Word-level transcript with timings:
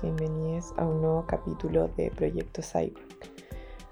bienvenidas, 0.00 0.72
a 0.76 0.86
un 0.86 1.00
nuevo 1.02 1.26
capítulo 1.26 1.88
de 1.96 2.10
Proyecto 2.10 2.62
Cyborg. 2.62 3.06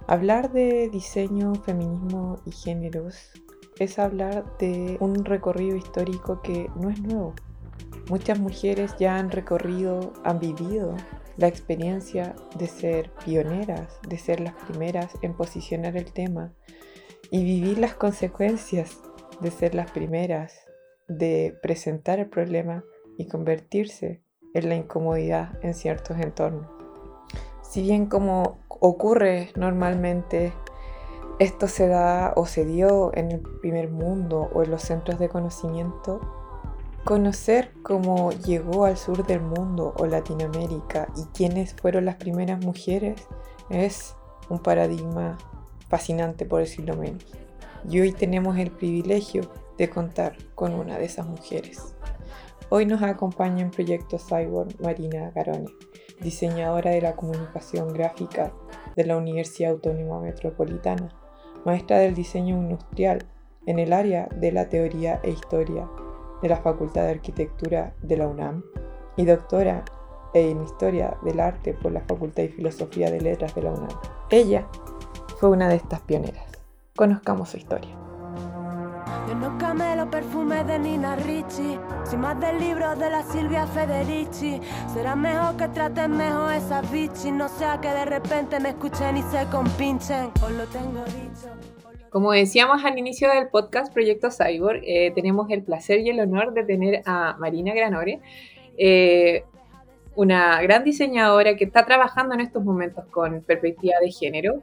Hablar 0.06 0.52
de 0.52 0.88
diseño, 0.88 1.54
feminismo 1.54 2.40
y 2.46 2.52
géneros 2.52 3.30
es 3.78 3.98
hablar 3.98 4.56
de 4.58 4.96
un 5.00 5.24
recorrido 5.24 5.76
histórico 5.76 6.40
que 6.42 6.70
no 6.76 6.90
es 6.90 7.00
nuevo. 7.00 7.34
Muchas 8.08 8.38
mujeres 8.38 8.94
ya 8.98 9.16
han 9.16 9.30
recorrido, 9.30 10.12
han 10.24 10.38
vivido 10.38 10.96
la 11.36 11.48
experiencia 11.48 12.34
de 12.56 12.66
ser 12.66 13.10
pioneras, 13.24 13.98
de 14.08 14.18
ser 14.18 14.40
las 14.40 14.54
primeras 14.64 15.12
en 15.22 15.34
posicionar 15.34 15.96
el 15.96 16.12
tema 16.12 16.52
y 17.30 17.44
vivir 17.44 17.78
las 17.78 17.94
consecuencias 17.94 19.00
de 19.40 19.50
ser 19.50 19.74
las 19.74 19.90
primeras, 19.90 20.54
de 21.08 21.58
presentar 21.62 22.18
el 22.18 22.28
problema 22.28 22.84
y 23.18 23.28
convertirse 23.28 24.21
en 24.54 24.68
la 24.68 24.74
incomodidad 24.74 25.58
en 25.62 25.74
ciertos 25.74 26.18
entornos. 26.18 26.66
Si 27.62 27.82
bien 27.82 28.06
como 28.06 28.58
ocurre 28.68 29.50
normalmente, 29.56 30.52
esto 31.38 31.68
se 31.68 31.88
da 31.88 32.34
o 32.36 32.46
se 32.46 32.64
dio 32.64 33.10
en 33.14 33.32
el 33.32 33.40
primer 33.40 33.90
mundo 33.90 34.50
o 34.52 34.62
en 34.62 34.70
los 34.70 34.82
centros 34.82 35.18
de 35.18 35.28
conocimiento, 35.28 36.20
conocer 37.04 37.72
cómo 37.82 38.30
llegó 38.32 38.84
al 38.84 38.96
sur 38.96 39.26
del 39.26 39.40
mundo 39.40 39.94
o 39.98 40.06
Latinoamérica 40.06 41.08
y 41.16 41.24
quiénes 41.34 41.74
fueron 41.74 42.04
las 42.04 42.16
primeras 42.16 42.64
mujeres 42.64 43.26
es 43.70 44.14
un 44.48 44.60
paradigma 44.60 45.38
fascinante 45.88 46.44
por 46.44 46.60
decirlo 46.60 46.96
menos. 46.96 47.24
Y 47.88 48.00
hoy 48.00 48.12
tenemos 48.12 48.58
el 48.58 48.70
privilegio 48.70 49.50
de 49.78 49.90
contar 49.90 50.36
con 50.54 50.74
una 50.74 50.98
de 50.98 51.06
esas 51.06 51.26
mujeres. 51.26 51.94
Hoy 52.74 52.86
nos 52.86 53.02
acompaña 53.02 53.60
en 53.60 53.70
Proyecto 53.70 54.16
Cyborg 54.18 54.80
Marina 54.80 55.30
Garone, 55.34 55.66
diseñadora 56.22 56.92
de 56.92 57.02
la 57.02 57.14
comunicación 57.14 57.92
gráfica 57.92 58.50
de 58.96 59.04
la 59.04 59.18
Universidad 59.18 59.72
Autónoma 59.72 60.22
Metropolitana, 60.22 61.10
maestra 61.66 61.98
del 61.98 62.14
diseño 62.14 62.56
industrial 62.56 63.26
en 63.66 63.78
el 63.78 63.92
área 63.92 64.26
de 64.34 64.52
la 64.52 64.70
teoría 64.70 65.20
e 65.22 65.32
historia 65.32 65.86
de 66.40 66.48
la 66.48 66.56
Facultad 66.62 67.02
de 67.02 67.10
Arquitectura 67.10 67.92
de 68.00 68.16
la 68.16 68.26
UNAM 68.26 68.64
y 69.18 69.26
doctora 69.26 69.84
en 70.32 70.62
historia 70.62 71.18
del 71.22 71.40
arte 71.40 71.74
por 71.74 71.92
la 71.92 72.00
Facultad 72.00 72.44
de 72.44 72.48
Filosofía 72.48 73.10
de 73.10 73.20
Letras 73.20 73.54
de 73.54 73.64
la 73.64 73.72
UNAM. 73.72 73.98
Ella 74.30 74.66
fue 75.36 75.50
una 75.50 75.68
de 75.68 75.76
estas 75.76 76.00
pioneras. 76.00 76.46
Conozcamos 76.96 77.50
su 77.50 77.58
historia. 77.58 78.01
Yo 79.28 79.34
no 79.34 79.56
camelo 79.58 80.10
perfume 80.10 80.64
de 80.64 80.78
Nina 80.78 81.16
Ricci, 81.16 81.78
sin 82.04 82.20
más 82.20 82.38
del 82.40 82.58
libro 82.58 82.94
de 82.96 83.08
la 83.08 83.22
Silvia 83.22 83.66
Federici. 83.66 84.60
Será 84.92 85.14
mejor 85.14 85.56
que 85.56 85.68
traten 85.68 86.16
mejor 86.16 86.52
esas 86.52 86.90
bichis, 86.90 87.32
no 87.32 87.48
sea 87.48 87.80
que 87.80 87.88
de 87.88 88.04
repente 88.04 88.58
me 88.60 88.70
escuchen 88.70 89.16
y 89.16 89.22
se 89.22 89.46
compinchen. 89.50 90.30
Os 90.42 90.50
lo 90.50 90.66
tengo 90.66 91.04
dicho. 91.04 91.48
Como 92.10 92.32
decíamos 92.32 92.84
al 92.84 92.98
inicio 92.98 93.30
del 93.30 93.48
podcast 93.48 93.92
Proyecto 93.92 94.28
Cyborg, 94.30 94.82
eh, 94.84 95.12
tenemos 95.14 95.48
el 95.50 95.62
placer 95.62 96.00
y 96.00 96.10
el 96.10 96.20
honor 96.20 96.52
de 96.52 96.64
tener 96.64 97.02
a 97.06 97.36
Marina 97.38 97.72
Granore, 97.72 98.20
eh, 98.76 99.44
una 100.14 100.60
gran 100.60 100.84
diseñadora 100.84 101.56
que 101.56 101.64
está 101.64 101.86
trabajando 101.86 102.34
en 102.34 102.40
estos 102.40 102.62
momentos 102.64 103.06
con 103.06 103.40
perspectiva 103.42 103.94
de 104.02 104.10
género. 104.10 104.62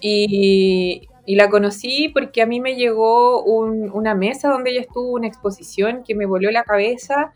Y, 0.00 1.08
y 1.26 1.36
la 1.36 1.50
conocí 1.50 2.08
porque 2.08 2.42
a 2.42 2.46
mí 2.46 2.60
me 2.60 2.76
llegó 2.76 3.42
una 3.42 4.14
mesa 4.14 4.48
donde 4.48 4.70
ella 4.70 4.80
estuvo, 4.80 5.12
una 5.12 5.26
exposición 5.26 6.02
que 6.04 6.14
me 6.14 6.26
volvió 6.26 6.50
la 6.50 6.64
cabeza 6.64 7.32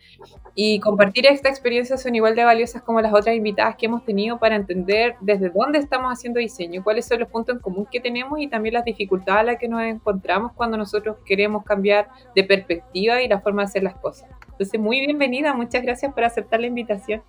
y 0.54 0.78
compartir 0.80 1.26
esta 1.26 1.48
experiencia 1.48 1.96
son 1.96 2.14
igual 2.14 2.36
de 2.36 2.44
valiosas 2.44 2.82
como 2.82 3.00
las 3.00 3.12
otras 3.12 3.34
invitadas 3.34 3.76
que 3.76 3.86
hemos 3.86 4.04
tenido 4.04 4.38
para 4.38 4.54
entender 4.54 5.16
desde 5.20 5.50
dónde 5.50 5.78
estamos 5.78 6.12
haciendo 6.12 6.38
diseño, 6.38 6.84
cuáles 6.84 7.06
son 7.06 7.20
los 7.20 7.28
puntos 7.28 7.56
en 7.56 7.60
común 7.60 7.86
que 7.90 8.00
tenemos 8.00 8.38
y 8.38 8.46
también 8.46 8.74
las 8.74 8.84
dificultades 8.84 9.40
a 9.40 9.44
las 9.44 9.58
que 9.58 9.68
nos 9.68 9.82
encontramos 9.82 10.52
cuando 10.52 10.76
nosotros 10.76 11.16
queremos 11.24 11.64
cambiar 11.64 12.08
de 12.36 12.44
perspectiva 12.44 13.20
y 13.20 13.28
la 13.28 13.40
forma 13.40 13.62
de 13.62 13.66
hacer 13.66 13.82
las 13.82 13.96
cosas. 13.96 14.28
Entonces, 14.52 14.80
muy 14.80 15.00
bienvenida, 15.00 15.54
muchas 15.54 15.82
gracias 15.82 16.12
por 16.14 16.22
aceptar 16.22 16.60
la 16.60 16.68
invitación. 16.68 17.22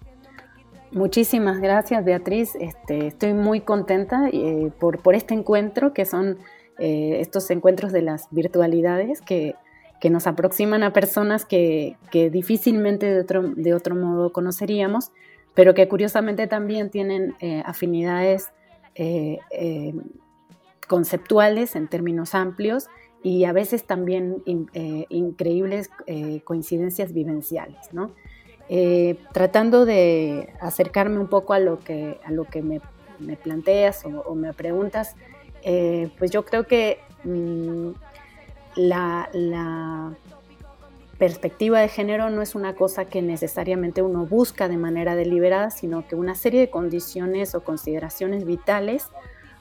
Muchísimas 0.92 1.60
gracias, 1.60 2.06
Beatriz. 2.06 2.56
Este, 2.56 3.08
estoy 3.08 3.34
muy 3.34 3.60
contenta 3.60 4.30
eh, 4.32 4.72
por, 4.80 5.00
por, 5.00 5.16
este 5.16 5.34
encuentro, 5.34 5.94
que 5.94 6.06
son 6.06 6.38
eh, 6.80 7.18
estos 7.22 7.50
encuentros 7.52 7.92
de 7.92 8.02
las 8.02 8.28
virtualidades 8.32 9.22
que, 9.22 9.56
que 10.00 10.10
nos 10.10 10.28
aproximan 10.28 10.84
a 10.84 10.94
personas 10.94 11.46
que, 11.46 11.98
que 12.12 12.30
difícilmente 12.30 13.06
de 13.06 13.22
otro, 13.22 13.44
de 13.56 13.74
otro, 13.74 13.96
modo 13.96 14.32
conoceríamos, 14.32 15.12
pero 15.54 15.74
que 15.74 15.88
curiosamente 15.88 16.48
también 16.48 16.90
tienen 16.90 17.36
eh, 17.40 17.64
afinidades 17.66 18.50
conceptuales 20.88 21.76
en 21.76 21.90
términos 21.90 22.34
amplios 22.34 22.88
y 23.22 23.44
a 23.44 23.52
veces 23.52 23.84
también 23.84 24.42
increíbles 25.10 25.90
coincidencias 26.46 27.12
vivenciales, 27.12 27.92
¿no? 27.92 28.12
Eh, 28.68 29.20
tratando 29.32 29.86
de 29.86 30.50
acercarme 30.60 31.20
un 31.20 31.28
poco 31.28 31.54
a 31.54 31.60
lo 31.60 31.80
que, 31.80 32.20
a 32.24 32.32
lo 32.32 32.46
que 32.46 32.64
me, 32.64 32.82
planteas 33.44 34.04
o, 34.06 34.34
me 34.34 34.54
preguntas, 34.54 35.16
eh, 35.68 36.12
pues 36.20 36.30
yo 36.30 36.46
creo 36.46 36.68
que 36.68 37.00
mm, 37.24 37.90
la, 38.76 40.14
perspectiva 41.18 41.80
de 41.80 41.88
género 41.88 42.30
no 42.30 42.42
es 42.42 42.56
una 42.56 42.76
cosa 42.76 43.06
que 43.06 43.22
necesariamente 43.22 44.02
uno 44.02 44.26
busca 44.26 44.68
de 44.68 44.78
manera 44.78 45.16
deliberada, 45.16 45.72
sino 45.72 46.06
que 46.06 46.16
una 46.16 46.36
serie 46.36 46.60
de 46.60 46.70
condiciones 46.70 47.56
o 47.56 47.64
consideraciones 47.64 48.46
vitales 48.46 49.08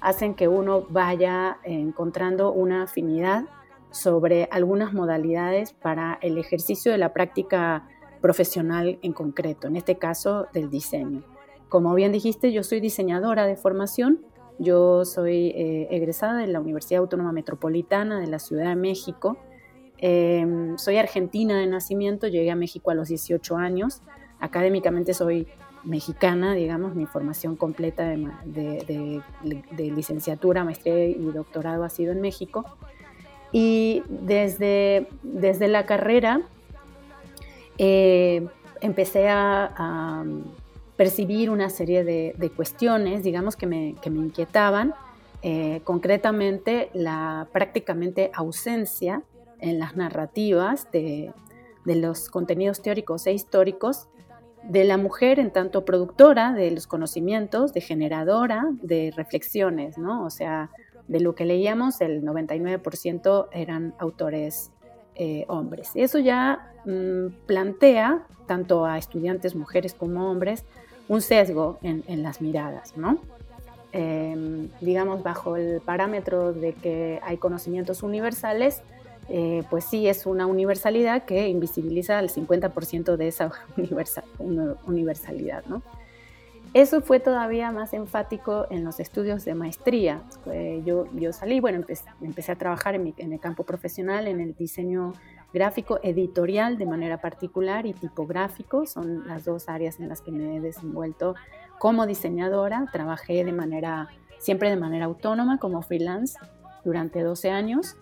hacen 0.00 0.34
que 0.34 0.48
uno 0.48 0.84
vaya 0.90 1.58
encontrando 1.62 2.52
una 2.52 2.82
afinidad 2.82 3.44
sobre 3.92 4.48
algunas 4.50 4.92
modalidades 4.92 5.72
para 5.72 6.18
el 6.22 6.38
ejercicio 6.38 6.90
de 6.90 6.98
la 6.98 7.12
práctica 7.12 7.88
profesional 8.20 8.98
en 9.00 9.12
concreto, 9.12 9.68
en 9.68 9.76
este 9.76 9.96
caso 9.96 10.48
del 10.52 10.70
diseño. 10.70 11.22
Como 11.68 11.94
bien 11.94 12.10
dijiste, 12.10 12.52
yo 12.52 12.64
soy 12.64 12.80
diseñadora 12.80 13.46
de 13.46 13.56
formación, 13.56 14.26
yo 14.58 15.04
soy 15.04 15.48
eh, 15.48 15.88
egresada 15.90 16.38
de 16.38 16.46
la 16.46 16.60
Universidad 16.60 17.00
Autónoma 17.00 17.32
Metropolitana 17.32 18.20
de 18.20 18.26
la 18.26 18.38
Ciudad 18.38 18.68
de 18.68 18.76
México, 18.76 19.36
em, 19.98 20.76
soy 20.78 20.96
argentina 20.96 21.58
de 21.58 21.66
nacimiento, 21.66 22.28
llegué 22.28 22.50
a 22.50 22.56
México 22.56 22.90
a 22.90 22.94
los 22.94 23.08
18 23.08 23.56
años, 23.56 24.02
académicamente 24.40 25.14
soy 25.14 25.46
mexicana, 25.84 26.54
digamos, 26.54 26.94
mi 26.94 27.06
formación 27.06 27.56
completa 27.56 28.04
de, 28.44 29.22
licenciatura, 29.76 30.64
maestría 30.64 31.08
y 31.08 31.14
doctorado 31.14 31.84
ha 31.84 31.88
sido 31.88 32.12
en 32.12 32.20
México. 32.20 32.64
Y 33.52 34.02
desde, 34.08 35.08
desde 35.22 35.68
la 35.68 35.86
carrera 35.86 36.40
eh, 37.78 38.46
empecé 38.80 39.28
a, 39.28 40.24
percibir 40.96 41.50
una 41.50 41.70
serie 41.70 42.04
de, 42.04 42.52
cuestiones, 42.54 43.22
digamos, 43.22 43.56
que 43.56 43.66
me, 43.66 43.94
inquietaban, 44.04 44.94
eh, 45.42 45.80
concretamente 45.84 46.90
la 46.94 47.48
prácticamente 47.52 48.30
ausencia 48.34 49.22
en 49.60 49.78
las 49.78 49.96
narrativas 49.96 50.90
de, 50.92 51.32
los 51.84 52.30
contenidos 52.30 52.80
teóricos 52.80 53.26
e 53.26 53.32
históricos 53.32 54.08
de 54.62 54.84
la 54.84 54.96
mujer 54.96 55.38
en 55.38 55.52
tanto 55.52 55.84
productora 55.84 56.52
de 56.52 56.70
los 56.70 56.86
conocimientos, 56.86 57.74
de 57.74 57.82
generadora 57.82 58.70
de 58.80 59.12
reflexiones, 59.14 59.98
¿no? 59.98 60.24
O 60.24 60.30
sea, 60.30 60.70
de 61.08 61.20
lo 61.20 61.34
que 61.34 61.44
leíamos, 61.44 62.00
el 62.00 62.22
99% 62.22 63.48
eran 63.52 63.94
autores 63.98 64.70
eh, 65.16 65.44
hombres. 65.48 65.90
Eso 65.94 66.18
ya 66.18 66.72
mm, 66.86 67.46
plantea, 67.46 68.26
tanto 68.46 68.84
a 68.86 68.96
estudiantes 68.98 69.54
mujeres 69.54 69.94
como 69.94 70.30
hombres, 70.30 70.64
un 71.08 71.20
sesgo 71.20 71.78
en, 71.82 72.22
las 72.22 72.40
miradas, 72.40 72.96
¿no? 72.96 73.18
Em, 73.92 74.68
digamos, 74.80 75.22
bajo 75.22 75.56
el 75.56 75.80
parámetro 75.80 76.52
de 76.52 76.72
que 76.72 77.20
hay 77.22 77.36
conocimientos 77.36 78.02
universales, 78.02 78.82
eh, 79.28 79.62
pues 79.70 79.84
sí 79.84 80.06
es 80.06 80.26
una 80.26 80.46
universalidad 80.46 81.24
que 81.24 81.48
invisibiliza 81.48 82.18
al 82.18 82.28
50% 82.28 83.16
de 83.16 83.28
esa 83.28 83.52
universalidad, 84.86 85.64
¿no? 85.66 85.82
Eso 86.72 87.00
fue 87.02 87.20
todavía 87.20 87.70
más 87.70 87.92
enfático 87.92 88.66
en 88.70 88.84
los 88.84 88.98
estudios 88.98 89.44
de 89.44 89.54
maestría. 89.54 90.22
Eh, 90.50 90.82
yo, 90.84 91.06
salí, 91.32 91.60
bueno, 91.60 91.78
empecé, 91.78 92.04
empecé 92.20 92.52
a 92.52 92.56
trabajar 92.56 92.96
en, 92.96 93.14
en, 93.16 93.32
el 93.32 93.38
campo 93.38 93.64
profesional, 93.64 94.26
en 94.26 94.40
el 94.40 94.56
diseño 94.56 95.12
gráfico, 95.52 96.00
editorial 96.02 96.76
de 96.76 96.86
manera 96.86 97.20
particular 97.20 97.86
y 97.86 97.92
tipográfico. 97.92 98.86
Son 98.86 99.26
las 99.28 99.44
dos 99.44 99.68
áreas 99.68 100.00
en 100.00 100.08
las 100.08 100.20
que 100.20 100.32
me 100.32 100.56
he 100.56 100.60
desenvuelto 100.60 101.36
como 101.78 102.06
diseñadora. 102.06 102.88
Trabajé 102.92 103.44
de 103.44 103.52
manera, 103.52 104.08
siempre 104.38 104.68
de 104.68 104.76
manera 104.76 105.04
autónoma 105.04 105.58
como 105.58 105.80
freelance 105.82 106.38
durante 106.84 107.22
12 107.22 107.50
años. 107.50 107.96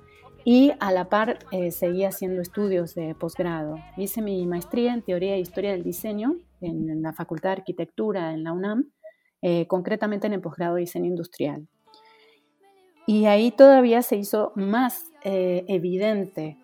Y 0.45 0.73
a 0.81 0.93
la 0.93 1.09
par 1.09 1.39
eh, 1.53 1.71
seguía 1.71 2.09
haciendo 2.09 2.43
estudios 2.43 2.95
de 2.95 3.15
posgrado. 3.15 3.77
Hice 3.97 4.23
mi 4.23 4.47
maestría 4.47 4.95
en 4.95 5.03
teoría 5.03 5.35
e 5.35 5.41
historia 5.41 5.73
del 5.73 5.83
diseño 5.83 6.37
en, 6.61 7.03
la 7.03 7.13
Facultad 7.13 7.51
de 7.51 7.61
Arquitectura 7.61 8.33
en 8.33 8.45
la 8.45 8.53
UNAM, 8.53 8.91
eh, 9.41 9.67
concretamente 9.67 10.27
en 10.27 10.33
el 10.33 10.41
posgrado 10.41 10.75
de 10.75 10.81
diseño 10.81 11.07
industrial. 11.07 11.69
Y 13.07 13.27
ahí 13.27 13.51
todavía 13.51 14.03
se 14.03 14.17
hizo 14.17 14.53
más 14.55 15.11
eh, 15.25 15.65
evidente 15.69 16.59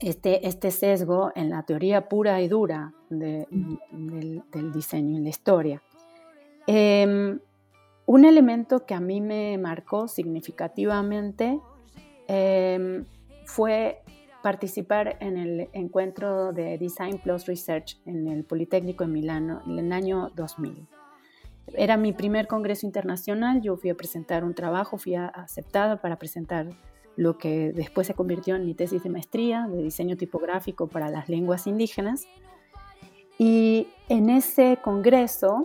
este, 0.00 0.46
este 0.48 0.70
sesgo 0.72 1.30
en 1.36 1.50
la 1.50 1.62
teoría 1.62 2.08
pura 2.08 2.40
y 2.42 2.48
dura 2.48 2.92
del, 3.08 3.46
diseño, 4.72 5.16
en 5.16 5.22
la 5.22 5.30
historia. 5.30 5.82
Em, 6.66 7.38
un 8.06 8.24
elemento 8.24 8.84
que 8.84 8.94
a 8.94 9.00
mí 9.00 9.20
me 9.20 9.58
marcó 9.58 10.08
significativamente 10.08 11.60
Em, 12.34 13.04
fue 13.44 14.00
participar 14.42 15.18
en 15.20 15.36
el 15.36 15.68
encuentro 15.74 16.54
de 16.54 16.78
Design 16.78 17.18
Plus 17.18 17.44
Research 17.44 18.00
en 18.06 18.26
el 18.26 18.42
Politécnico 18.44 19.04
de 19.04 19.10
Milano 19.10 19.60
en 19.66 19.78
el 19.78 19.92
año 19.92 20.30
2000. 20.34 20.88
Era 21.74 21.98
mi 21.98 22.14
primer 22.14 22.46
congreso 22.46 22.86
internacional, 22.86 23.60
yo 23.60 23.76
fui 23.76 23.90
a 23.90 23.94
presentar 23.94 24.44
un 24.44 24.54
trabajo, 24.54 24.96
fui 24.96 25.14
aceptada 25.14 26.00
para 26.00 26.16
presentar 26.16 26.70
lo 27.16 27.36
que 27.36 27.70
después 27.74 28.06
se 28.06 28.14
convirtió 28.14 28.56
en 28.56 28.64
mi 28.64 28.72
tesis 28.72 29.02
de 29.02 29.10
maestría 29.10 29.68
de 29.70 29.82
diseño 29.82 30.16
tipográfico 30.16 30.86
para 30.86 31.10
las 31.10 31.28
lenguas 31.28 31.66
indígenas. 31.66 32.26
Y 33.36 33.88
en 34.08 34.30
ese 34.30 34.78
congreso 34.82 35.64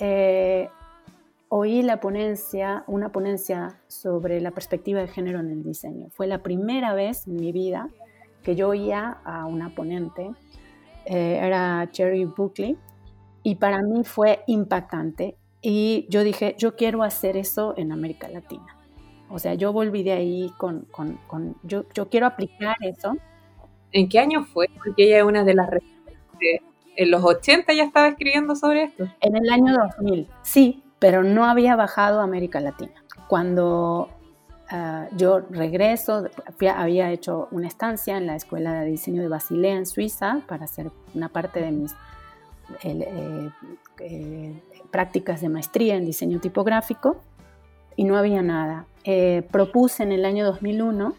eh, 0.00 0.70
oí 1.48 1.82
la 1.82 2.00
ponencia, 2.00 2.84
una 2.86 3.12
ponencia 3.12 3.80
sobre 3.86 4.40
la 4.40 4.50
perspectiva 4.50 5.00
de 5.00 5.08
género 5.08 5.40
en 5.40 5.50
el 5.50 5.62
diseño. 5.62 6.08
Fue 6.10 6.26
la 6.26 6.42
primera 6.42 6.94
vez 6.94 7.26
en 7.26 7.36
mi 7.36 7.52
vida 7.52 7.88
que 8.42 8.54
yo 8.54 8.68
oía 8.68 9.18
a 9.24 9.46
una 9.46 9.74
ponente, 9.74 10.30
eh, 11.04 11.40
era 11.42 11.88
Cherry 11.90 12.24
Buckley, 12.24 12.76
y 13.42 13.56
para 13.56 13.82
mí 13.82 14.04
fue 14.04 14.40
impactante. 14.46 15.36
Y 15.62 16.06
yo 16.10 16.22
dije, 16.22 16.54
yo 16.58 16.76
quiero 16.76 17.02
hacer 17.02 17.36
eso 17.36 17.74
en 17.76 17.92
América 17.92 18.28
Latina. 18.28 18.76
O 19.28 19.38
sea, 19.38 19.54
yo 19.54 19.72
volví 19.72 20.02
de 20.02 20.12
ahí 20.12 20.52
con, 20.58 20.82
con, 20.92 21.18
con 21.26 21.56
yo, 21.64 21.84
yo, 21.92 22.08
quiero 22.08 22.26
aplicar 22.26 22.76
eso. 22.82 23.16
¿En 23.90 24.08
qué 24.08 24.20
año 24.20 24.44
fue? 24.44 24.68
Porque 24.76 25.06
ella 25.06 25.18
es 25.18 25.24
una 25.24 25.42
de 25.42 25.54
las 25.54 25.68
en 26.96 27.10
los 27.10 27.22
80 27.22 27.72
ya 27.72 27.84
estaba 27.84 28.08
escribiendo 28.08 28.56
sobre 28.56 28.84
esto. 28.84 29.04
En 29.20 29.36
el 29.36 29.50
año 29.50 29.74
2000, 29.98 30.26
sí, 30.42 30.82
pero 30.98 31.22
no 31.22 31.44
había 31.44 31.76
bajado 31.76 32.20
a 32.20 32.24
América 32.24 32.60
Latina. 32.60 33.04
Cuando 33.28 34.08
ah, 34.70 35.06
yo 35.16 35.40
regreso, 35.50 36.28
había 36.74 37.10
hecho 37.10 37.48
una 37.50 37.66
estancia 37.66 38.16
en 38.16 38.26
la 38.26 38.36
Escuela 38.36 38.80
de 38.80 38.86
Diseño 38.90 39.22
de 39.22 39.28
Basilea 39.28 39.76
en 39.76 39.86
Suiza 39.86 40.40
para 40.46 40.64
hacer 40.64 40.90
una 41.14 41.28
parte 41.28 41.60
de 41.60 41.70
mis 41.70 41.94
eh, 42.82 43.50
eh, 44.00 44.62
prácticas 44.90 45.40
de 45.40 45.48
maestría 45.48 45.96
en 45.96 46.04
diseño 46.04 46.40
tipográfico 46.40 47.20
y 47.94 48.04
no 48.04 48.16
había 48.16 48.42
nada. 48.42 48.86
Eh, 49.04 49.46
propuse 49.50 50.02
en 50.02 50.12
el 50.12 50.24
año 50.24 50.44
2001 50.44 51.14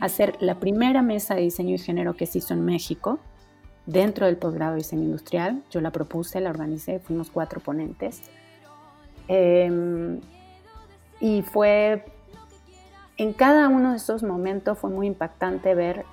hacer 0.00 0.36
la 0.40 0.56
primera 0.56 1.02
mesa 1.02 1.34
de 1.34 1.42
diseño 1.42 1.74
y 1.74 1.78
género 1.78 2.14
que 2.14 2.26
se 2.26 2.38
hizo 2.38 2.52
en 2.52 2.64
México 2.64 3.18
dentro 3.86 4.26
del 4.26 4.36
posgrado 4.36 4.72
de 4.72 4.78
diseño 4.78 5.04
industrial. 5.04 5.62
Yo 5.70 5.80
la 5.80 5.90
propuse, 5.92 6.40
la 6.40 6.50
organicé, 6.50 6.98
fuimos 6.98 7.30
cuatro 7.30 7.60
ponentes 7.60 8.22
Em, 9.28 10.20
y 11.20 11.42
fue, 11.42 12.04
en 13.16 13.32
cada 13.32 13.68
uno 13.68 13.92
de 13.92 13.96
esos 13.96 14.22
momentos 14.22 14.78
fue 14.78 14.90
muy 14.90 15.06
impactante 15.06 15.74
ver 15.74 16.04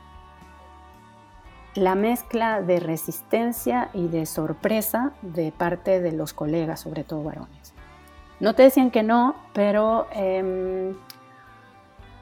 la 1.75 1.95
mezcla 1.95 2.61
de 2.61 2.79
resistencia 2.79 3.89
y 3.93 4.07
de 4.07 4.25
sorpresa 4.25 5.13
de 5.21 5.51
parte 5.51 5.99
de 6.01 6.11
los 6.11 6.33
colegas, 6.33 6.79
sobre 6.79 7.03
todo 7.03 7.23
varones. 7.23 7.73
No 8.39 8.53
te 8.55 8.63
decían 8.63 8.91
que 8.91 9.03
no, 9.03 9.35
pero 9.53 10.07
eh, 10.13 10.93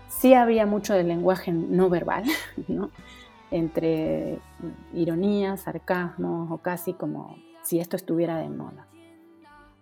sí 0.08 0.34
había 0.34 0.66
mucho 0.66 0.94
de 0.94 1.04
lenguaje 1.04 1.52
no 1.52 1.90
verbal, 1.90 2.24
¿no? 2.68 2.90
entre 3.52 4.40
ironía, 4.94 5.58
sarcasmo 5.58 6.48
o 6.50 6.58
casi 6.60 6.94
como 6.94 7.36
si 7.64 7.80
esto 7.80 7.98
estuviera 7.98 8.38
de 8.38 8.50
moda. 8.50 8.88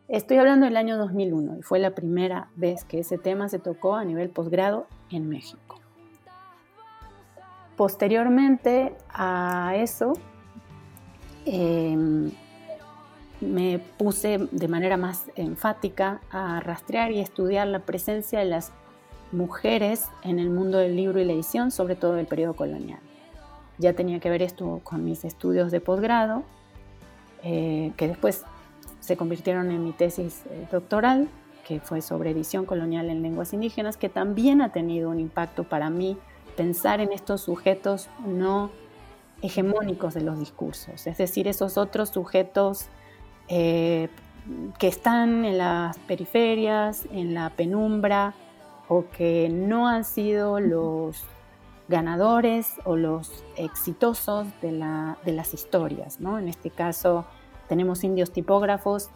Estoy 0.10 0.38
hablando 0.38 0.66
del 0.66 0.76
año 0.76 0.98
2001 0.98 1.58
y 1.60 1.62
fue 1.62 1.78
la 1.78 1.92
primera 1.92 2.48
vez 2.56 2.84
que 2.84 2.98
ese 2.98 3.20
tema 3.20 3.48
se 3.48 3.60
tocó 3.60 3.96
a 3.96 4.04
nivel 4.04 4.30
posgrado 4.30 4.88
en 5.12 5.30
México. 5.30 5.80
Posteriormente 7.78 8.96
a 9.14 9.74
eso, 9.76 10.14
em, 11.46 12.32
me 13.40 13.78
puse 14.00 14.40
de 14.52 14.68
manera 14.68 14.98
más 14.98 15.30
enfática 15.36 16.22
a 16.32 16.60
rastrear 16.60 17.12
y 17.12 17.20
estudiar 17.20 17.68
la 17.68 17.80
presencia 17.80 18.40
de 18.40 18.46
las 18.46 18.72
mujeres 19.32 20.06
en 20.24 20.40
el 20.40 20.50
mundo 20.50 20.80
del 20.80 20.96
libro 20.96 21.20
y 21.20 21.26
la 21.26 21.34
edición, 21.34 21.70
sobre 21.70 21.96
todo 21.96 22.14
del 22.14 22.26
periodo 22.26 22.56
colonial. 22.56 23.00
Ya 23.78 23.94
tenía 23.94 24.20
que 24.20 24.32
ver 24.32 24.42
esto 24.42 24.82
con 24.84 25.06
mis 25.06 25.24
estudios 25.24 25.72
de 25.72 25.82
posgrado, 25.82 26.42
eh, 27.44 27.94
que 27.96 28.08
después 28.08 28.44
se 29.10 29.18
convirtieron 29.18 29.72
en 29.72 29.84
mi 29.84 29.92
tesis 29.92 30.44
eh, 30.52 30.68
doctoral, 30.72 31.30
que 31.68 31.80
fue 31.80 32.00
sobre 32.04 32.30
edición 32.30 32.68
colonial 32.68 33.10
en 33.10 33.24
lenguas 33.24 33.54
indígenas, 33.54 33.98
que 33.98 34.08
también 34.08 34.62
ha 34.62 34.72
tenido 34.72 35.10
un 35.10 35.20
impacto 35.20 35.64
para 35.64 35.90
mí 35.90 36.16
pensar 36.56 37.00
en 37.00 37.12
estos 37.12 37.42
sujetos 37.42 38.08
no 38.24 38.70
hegemónicos 39.42 40.14
de 40.14 40.22
los 40.22 40.38
discursos, 40.38 41.08
es 41.08 41.18
decir, 41.18 41.48
esos 41.48 41.80
otros 41.80 42.10
sujetos 42.10 42.86
eh, 43.48 44.10
que 44.78 44.88
están 44.88 45.44
en 45.44 45.58
las 45.58 45.98
periferias, 45.98 47.08
en 47.12 47.34
la 47.34 47.50
penumbra, 47.50 48.36
o 48.90 49.06
que 49.10 49.50
no 49.50 49.88
han 49.88 50.04
sido 50.04 50.60
los 50.60 51.24
ganadores 51.88 52.76
o 52.86 52.96
los 52.96 53.44
exitosos 53.56 54.46
de, 54.62 54.72
de 55.26 55.34
las 55.34 55.56
historias, 55.56 56.20
¿no? 56.20 56.38
En 56.38 56.48
este 56.48 56.70
caso, 56.70 57.26
tenemos 57.70 58.04
indios 58.04 58.32
tipógrafos, 58.32 59.12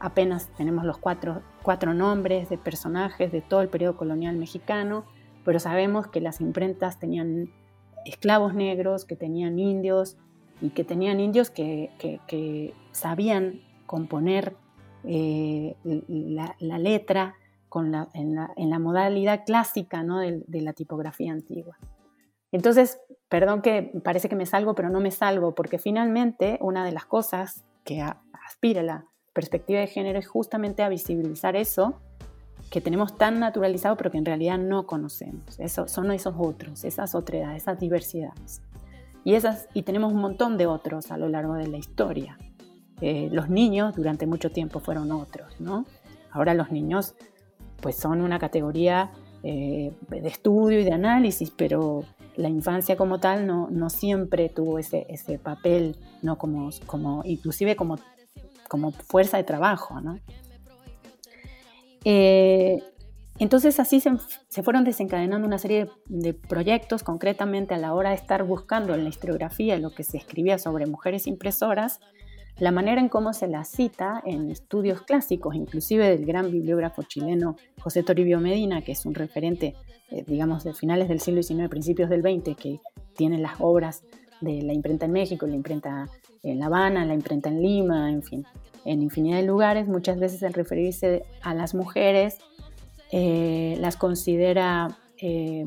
apenas 0.00 0.48
tenemos 0.56 0.84
los 0.84 0.96
cuatro, 0.96 1.42
cuatro 1.62 1.92
nombres 1.92 2.48
de 2.48 2.56
personajes 2.56 3.30
de 3.30 3.42
todo 3.42 3.60
el 3.60 3.68
periodo 3.68 3.96
colonial 3.96 4.36
mexicano, 4.36 5.04
pero 5.44 5.60
sabemos 5.60 6.06
que 6.06 6.20
las 6.20 6.40
imprentas 6.40 6.98
tenían 6.98 7.52
esclavos 8.06 8.54
negros, 8.54 9.04
que 9.04 9.14
tenían 9.14 9.58
indios 9.58 10.16
y 10.60 10.70
que 10.70 10.84
tenían 10.84 11.20
indios 11.20 11.50
que, 11.50 12.74
sabían 12.92 13.60
componer 13.86 14.56
eh, 15.04 15.76
la, 15.84 16.78
letra 16.78 17.34
con 17.68 17.92
la, 17.92 18.08
en, 18.14 18.34
la, 18.34 18.78
modalidad 18.78 19.44
clásica 19.44 20.02
¿no? 20.02 20.18
de, 20.18 20.42
de, 20.46 20.62
la 20.62 20.72
tipografía 20.72 21.32
antigua. 21.32 21.76
Entonces, 22.50 22.98
perdón 23.28 23.60
que 23.60 23.92
parece 24.02 24.30
que 24.30 24.36
me 24.36 24.46
salgo, 24.46 24.74
pero 24.74 24.88
no 24.88 25.00
me 25.00 25.10
salgo, 25.10 25.54
porque 25.54 25.78
finalmente 25.78 26.58
una 26.62 26.84
de 26.84 26.92
las 26.92 27.04
cosas 27.04 27.64
que 27.88 28.02
aspira 28.46 28.82
la 28.82 29.06
perspectiva 29.32 29.80
de 29.80 29.86
género 29.86 30.18
es 30.18 30.28
justamente 30.28 30.82
a 30.82 30.90
visibilizar 30.90 31.56
eso 31.56 32.02
que 32.70 32.82
tenemos 32.82 33.16
tan 33.16 33.40
naturalizado 33.40 33.96
pero 33.96 34.10
que 34.10 34.18
en 34.18 34.26
realidad 34.26 34.58
no 34.58 34.86
conocemos. 34.86 35.58
Eso, 35.58 35.88
son 35.88 36.12
esos 36.12 36.34
otros, 36.36 36.84
esas 36.84 37.14
otras, 37.14 37.56
esas 37.56 37.80
diversidades. 37.80 38.60
Y, 39.24 39.34
esas, 39.34 39.68
y 39.72 39.84
tenemos 39.84 40.12
un 40.12 40.20
montón 40.20 40.58
de 40.58 40.66
otros 40.66 41.10
a 41.10 41.16
lo 41.16 41.30
largo 41.30 41.54
de 41.54 41.66
la 41.66 41.78
historia. 41.78 42.36
Eh, 43.00 43.30
los 43.32 43.48
niños 43.48 43.94
durante 43.96 44.26
mucho 44.26 44.50
tiempo 44.50 44.80
fueron 44.80 45.10
otros, 45.10 45.58
¿no? 45.58 45.86
Ahora 46.30 46.52
los 46.52 46.70
niños 46.70 47.14
pues 47.80 47.96
son 47.96 48.20
una 48.20 48.38
categoría 48.38 49.12
eh, 49.42 49.94
de 50.10 50.28
estudio 50.28 50.80
y 50.80 50.84
de 50.84 50.92
análisis, 50.92 51.50
pero 51.56 52.04
la 52.38 52.48
infancia 52.48 52.96
como 52.96 53.18
tal 53.18 53.48
no, 53.48 53.68
no 53.68 53.90
siempre 53.90 54.48
tuvo 54.48 54.78
ese, 54.78 55.06
ese 55.08 55.38
papel, 55.40 55.96
no 56.22 56.38
como, 56.38 56.70
como, 56.86 57.22
inclusive 57.24 57.74
como, 57.74 57.98
como 58.68 58.92
fuerza 58.92 59.38
de 59.38 59.44
trabajo. 59.44 60.00
¿no? 60.00 60.20
Eh, 62.04 62.80
entonces 63.40 63.80
así 63.80 63.98
se, 63.98 64.12
se, 64.48 64.62
fueron 64.62 64.84
desencadenando 64.84 65.48
una 65.48 65.58
serie 65.58 65.90
de, 66.06 66.32
proyectos, 66.32 67.02
concretamente 67.02 67.74
a 67.74 67.78
la 67.78 67.92
hora 67.92 68.10
de 68.10 68.16
estar 68.16 68.44
buscando 68.44 68.94
en 68.94 69.02
la 69.02 69.10
historiografía 69.10 69.76
lo 69.78 69.90
que 69.90 70.04
se 70.04 70.16
escribía 70.16 70.58
sobre 70.58 70.86
mujeres 70.86 71.26
impresoras, 71.26 71.98
la 72.58 72.72
manera 72.72 73.00
en 73.00 73.08
cómo 73.08 73.32
se 73.32 73.46
la 73.46 73.64
cita 73.64 74.20
en 74.24 74.50
estudios 74.50 75.02
clásicos, 75.02 75.54
inclusive 75.54 76.08
del 76.08 76.26
gran 76.26 76.50
bibliógrafo 76.50 77.02
chileno 77.02 77.56
José 77.80 78.02
Toribio 78.02 78.40
Medina, 78.40 78.82
que 78.82 78.92
es 78.92 79.06
un 79.06 79.14
referente, 79.14 79.74
eh, 80.10 80.24
digamos, 80.26 80.64
de 80.64 80.74
finales 80.74 81.08
del 81.08 81.20
siglo 81.20 81.42
XIX, 81.42 81.68
principios 81.68 82.10
del 82.10 82.22
XX, 82.22 82.56
que 82.56 82.80
tiene 83.14 83.38
las 83.38 83.60
obras 83.60 84.02
de 84.40 84.62
la 84.62 84.72
imprenta 84.72 85.06
en 85.06 85.12
México, 85.12 85.46
la 85.46 85.54
imprenta 85.54 86.08
en 86.42 86.58
La 86.58 86.66
Habana, 86.66 87.04
la 87.04 87.14
imprenta 87.14 87.48
en 87.48 87.62
Lima, 87.62 88.10
en 88.10 88.22
fin, 88.22 88.44
en 88.84 89.02
infinidad 89.02 89.38
de 89.38 89.44
lugares, 89.44 89.86
muchas 89.86 90.18
veces 90.18 90.42
al 90.42 90.52
referirse 90.52 91.24
a 91.42 91.54
las 91.54 91.74
mujeres, 91.74 92.38
eh, 93.12 93.76
las 93.80 93.96
considera 93.96 94.98
eh, 95.20 95.64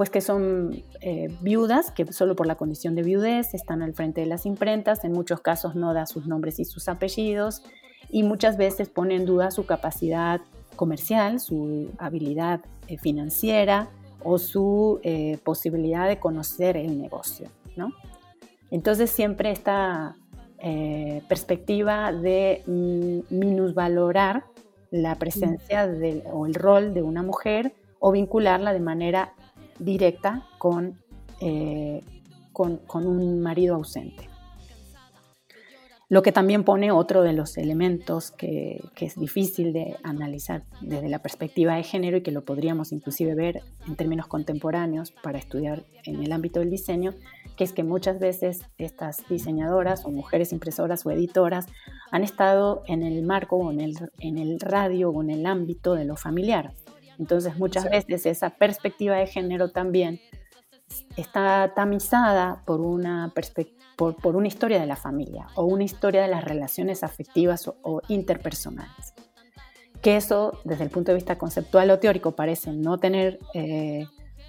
pues 0.00 0.08
que 0.08 0.22
son 0.22 0.82
eh, 1.02 1.28
viudas, 1.42 1.90
que 1.90 2.10
solo 2.10 2.34
por 2.34 2.46
la 2.46 2.54
condición 2.54 2.94
de 2.94 3.02
viudez 3.02 3.52
están 3.52 3.82
al 3.82 3.92
frente 3.92 4.22
de 4.22 4.26
las 4.26 4.46
imprentas, 4.46 5.04
en 5.04 5.12
muchos 5.12 5.42
casos 5.42 5.74
no 5.74 5.92
da 5.92 6.06
sus 6.06 6.26
nombres 6.26 6.58
y 6.58 6.64
sus 6.64 6.88
apellidos, 6.88 7.62
y 8.08 8.22
muchas 8.22 8.56
veces 8.56 8.88
pone 8.88 9.14
en 9.14 9.26
duda 9.26 9.50
su 9.50 9.66
capacidad 9.66 10.40
comercial, 10.74 11.38
su 11.38 11.90
habilidad 11.98 12.62
eh, 12.88 12.96
financiera 12.96 13.90
o 14.24 14.38
su 14.38 15.00
eh, 15.02 15.36
posibilidad 15.44 16.08
de 16.08 16.18
conocer 16.18 16.78
el 16.78 16.98
negocio. 16.98 17.50
¿no? 17.76 17.90
Entonces 18.70 19.10
siempre 19.10 19.50
esta 19.50 20.16
perspectiva 21.28 22.10
de 22.10 22.62
mm, 22.66 23.34
minusvalorar 23.38 24.44
la 24.90 25.16
presencia 25.16 25.86
o 26.32 26.46
el 26.46 26.54
rol 26.54 26.94
de 26.94 27.02
una 27.02 27.22
mujer 27.22 27.74
o 27.98 28.12
vincularla 28.12 28.72
de 28.72 28.80
manera 28.80 29.34
directa 29.80 30.46
eh, 31.40 32.02
con, 32.52 32.76
con, 32.78 33.06
un 33.06 33.40
marido 33.40 33.74
ausente. 33.74 34.28
Lo 36.08 36.22
que 36.22 36.32
también 36.32 36.64
pone 36.64 36.90
otro 36.90 37.22
de 37.22 37.32
los 37.32 37.56
elementos 37.56 38.32
que, 38.32 38.82
que, 38.96 39.06
es 39.06 39.14
difícil 39.14 39.72
de 39.72 39.96
analizar 40.02 40.64
desde 40.80 41.08
la 41.08 41.20
perspectiva 41.20 41.76
de 41.76 41.84
género 41.84 42.16
y 42.16 42.22
que 42.22 42.32
lo 42.32 42.44
podríamos 42.44 42.90
inclusive 42.90 43.36
ver 43.36 43.62
en 43.86 43.94
términos 43.94 44.26
contemporáneos 44.26 45.12
para 45.12 45.38
estudiar 45.38 45.84
en 46.04 46.20
el 46.20 46.32
ámbito 46.32 46.58
del 46.58 46.68
diseño, 46.68 47.14
que 47.56 47.62
es 47.62 47.72
que 47.72 47.84
muchas 47.84 48.18
veces 48.18 48.62
estas 48.76 49.18
diseñadoras 49.28 50.04
o 50.04 50.10
mujeres 50.10 50.52
impresoras 50.52 51.06
o 51.06 51.12
editoras 51.12 51.66
han 52.10 52.24
estado 52.24 52.82
en 52.86 53.04
el 53.04 53.22
marco 53.22 53.56
o 53.56 53.70
en 53.70 53.80
el, 53.80 53.94
en 54.18 54.36
el 54.36 54.58
radio 54.58 55.10
o 55.10 55.22
en 55.22 55.30
el 55.30 55.46
ámbito 55.46 55.94
de 55.94 56.06
lo 56.06 56.16
familiar. 56.16 56.74
Entonces 57.20 57.56
muchas 57.58 57.88
veces 57.88 58.24
esa 58.26 58.50
perspectiva 58.50 59.16
de 59.16 59.26
género 59.26 59.70
también 59.70 60.20
está 61.16 61.72
tamizada 61.76 62.62
por 62.64 62.80
una, 62.80 63.32
por, 63.96 64.16
por, 64.16 64.36
una 64.36 64.48
historia 64.48 64.80
de 64.80 64.86
la 64.86 64.96
familia 64.96 65.46
o 65.54 65.64
una 65.64 65.84
historia 65.84 66.22
de 66.22 66.28
las 66.28 66.42
relaciones 66.42 67.04
afectivas 67.04 67.68
o, 67.68 68.00
interpersonales. 68.08 69.14
Que 70.00 70.16
eso, 70.16 70.58
desde 70.64 70.84
el 70.84 70.90
punto 70.90 71.12
de 71.12 71.16
vista 71.16 71.36
conceptual 71.36 71.90
o 71.90 71.98
teórico, 71.98 72.32
parece 72.32 72.72
no 72.72 72.96
tener 72.96 73.38
eh, 73.52 74.06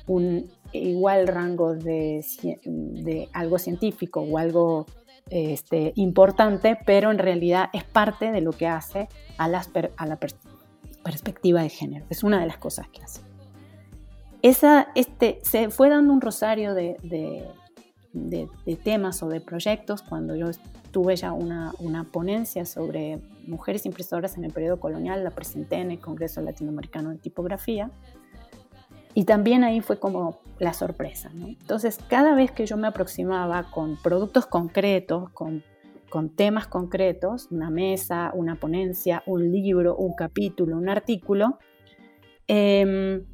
un 0.07 0.49
igual 0.71 1.27
rango 1.27 1.75
de, 1.75 2.25
de, 2.63 3.27
algo 3.33 3.59
científico 3.59 4.21
o 4.21 4.37
algo 4.37 4.85
este, 5.29 5.91
importante, 5.95 6.77
pero 6.85 7.11
en 7.11 7.17
realidad 7.17 7.69
es 7.73 7.83
parte 7.83 8.31
de 8.31 8.39
lo 8.39 8.53
que 8.53 8.67
hace 8.67 9.09
a, 9.37 9.49
las 9.49 9.69
a 9.97 10.05
la, 10.05 10.15
perspectiva 10.15 10.50
de 11.03 11.69
género. 11.69 12.05
Es 12.09 12.23
una 12.23 12.39
de 12.39 12.47
las 12.47 12.57
cosas 12.57 12.87
que 12.89 13.01
hace. 13.03 13.21
Esa, 14.41 14.87
este, 14.95 15.39
se 15.43 15.69
fue 15.69 15.89
dando 15.89 16.13
un 16.13 16.21
rosario 16.21 16.73
de, 16.73 16.97
de, 18.13 18.75
temas 18.83 19.21
o 19.21 19.29
de 19.29 19.39
proyectos 19.39 20.01
cuando 20.01 20.35
yo 20.35 20.47
tuve 20.91 21.15
ya 21.15 21.31
una, 21.31 21.73
una, 21.79 22.05
ponencia 22.05 22.65
sobre 22.65 23.21
mujeres 23.47 23.85
impresoras 23.85 24.37
en 24.37 24.43
el 24.43 24.51
periodo 24.51 24.79
colonial, 24.79 25.23
la 25.23 25.29
presenté 25.31 25.75
en 25.75 25.91
el 25.91 25.99
Congreso 25.99 26.41
Latinoamericano 26.41 27.11
de 27.11 27.17
Tipografía. 27.17 27.91
Y 29.13 29.25
también 29.25 29.63
ahí 29.63 29.81
fue 29.81 29.99
como 29.99 30.39
la 30.57 30.73
sorpresa. 30.73 31.29
Entonces, 31.35 31.99
cada 32.07 32.33
vez 32.33 32.51
que 32.51 32.65
yo 32.65 32.77
me 32.77 32.87
aproximaba 32.87 33.69
con 33.69 33.97
productos 34.01 34.45
concretos, 34.45 35.29
con 35.31 35.63
con 36.11 36.29
temas 36.29 36.67
concretos, 36.67 37.47
una 37.49 37.71
mesa, 37.71 38.31
una 38.35 38.55
ponencia, 38.55 39.23
un 39.25 39.51
libro, 39.51 39.95
un 39.95 40.13
capítulo, 40.13 40.77
un 40.77 40.89
artículo, 40.89 41.57
em, 42.47 43.25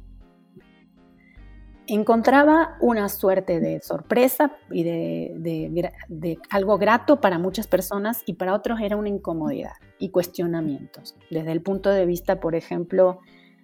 encontraba 1.88 2.76
una 2.80 3.08
suerte 3.08 3.58
de 3.60 3.80
sorpresa 3.80 4.52
y 4.70 4.84
de, 4.84 6.38
algo 6.50 6.78
grato 6.78 7.20
para 7.20 7.38
muchas 7.38 7.66
personas 7.66 8.22
y 8.26 8.34
para 8.34 8.54
otros 8.54 8.80
era 8.80 8.96
una 8.96 9.08
incomodidad 9.08 9.72
y 9.98 10.10
cuestionamientos. 10.10 11.16
Desde 11.30 11.50
el 11.50 11.62
punto 11.62 11.90
de 11.90 12.06
vista, 12.06 12.38
por 12.38 12.54
ejemplo, 12.54 13.18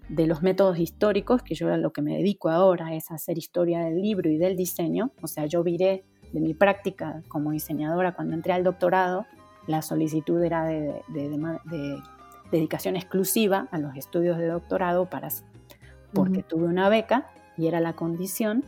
de 0.09 0.26
los 0.26 0.42
métodos 0.42 0.78
históricos, 0.78 1.42
que 1.42 1.54
yo 1.54 1.73
a 1.73 1.76
lo 1.76 1.92
que 1.92 2.02
me 2.02 2.16
dedico 2.16 2.49
ahora 2.49 2.94
es 2.97 3.12
hacer 3.12 3.38
historia 3.38 3.85
del 3.85 4.02
libro 4.02 4.28
y 4.28 4.38
del 4.38 4.56
diseño, 4.56 5.12
o 5.23 5.28
sea, 5.28 5.47
yo 5.47 5.62
viré 5.62 6.04
de 6.35 6.41
mi 6.41 6.53
práctica 6.53 7.23
como 7.29 7.53
diseñadora 7.53 8.12
cuando 8.12 8.35
entré 8.35 8.53
al 8.53 8.64
doctorado, 8.64 9.25
la 9.69 9.83
solicitud 9.83 10.43
era 10.43 10.64
de, 10.67 11.00
dedicación 12.50 12.97
exclusiva 12.97 13.69
a 13.71 13.79
los 13.79 13.97
estudios 13.97 14.37
de 14.37 14.49
doctorado 14.49 15.09
para, 15.09 15.29
porque 16.12 16.43
tuve 16.43 16.64
una 16.67 16.88
beca 16.88 17.31
y 17.57 17.69
era 17.69 17.81
la 17.81 17.95
condición. 17.95 18.64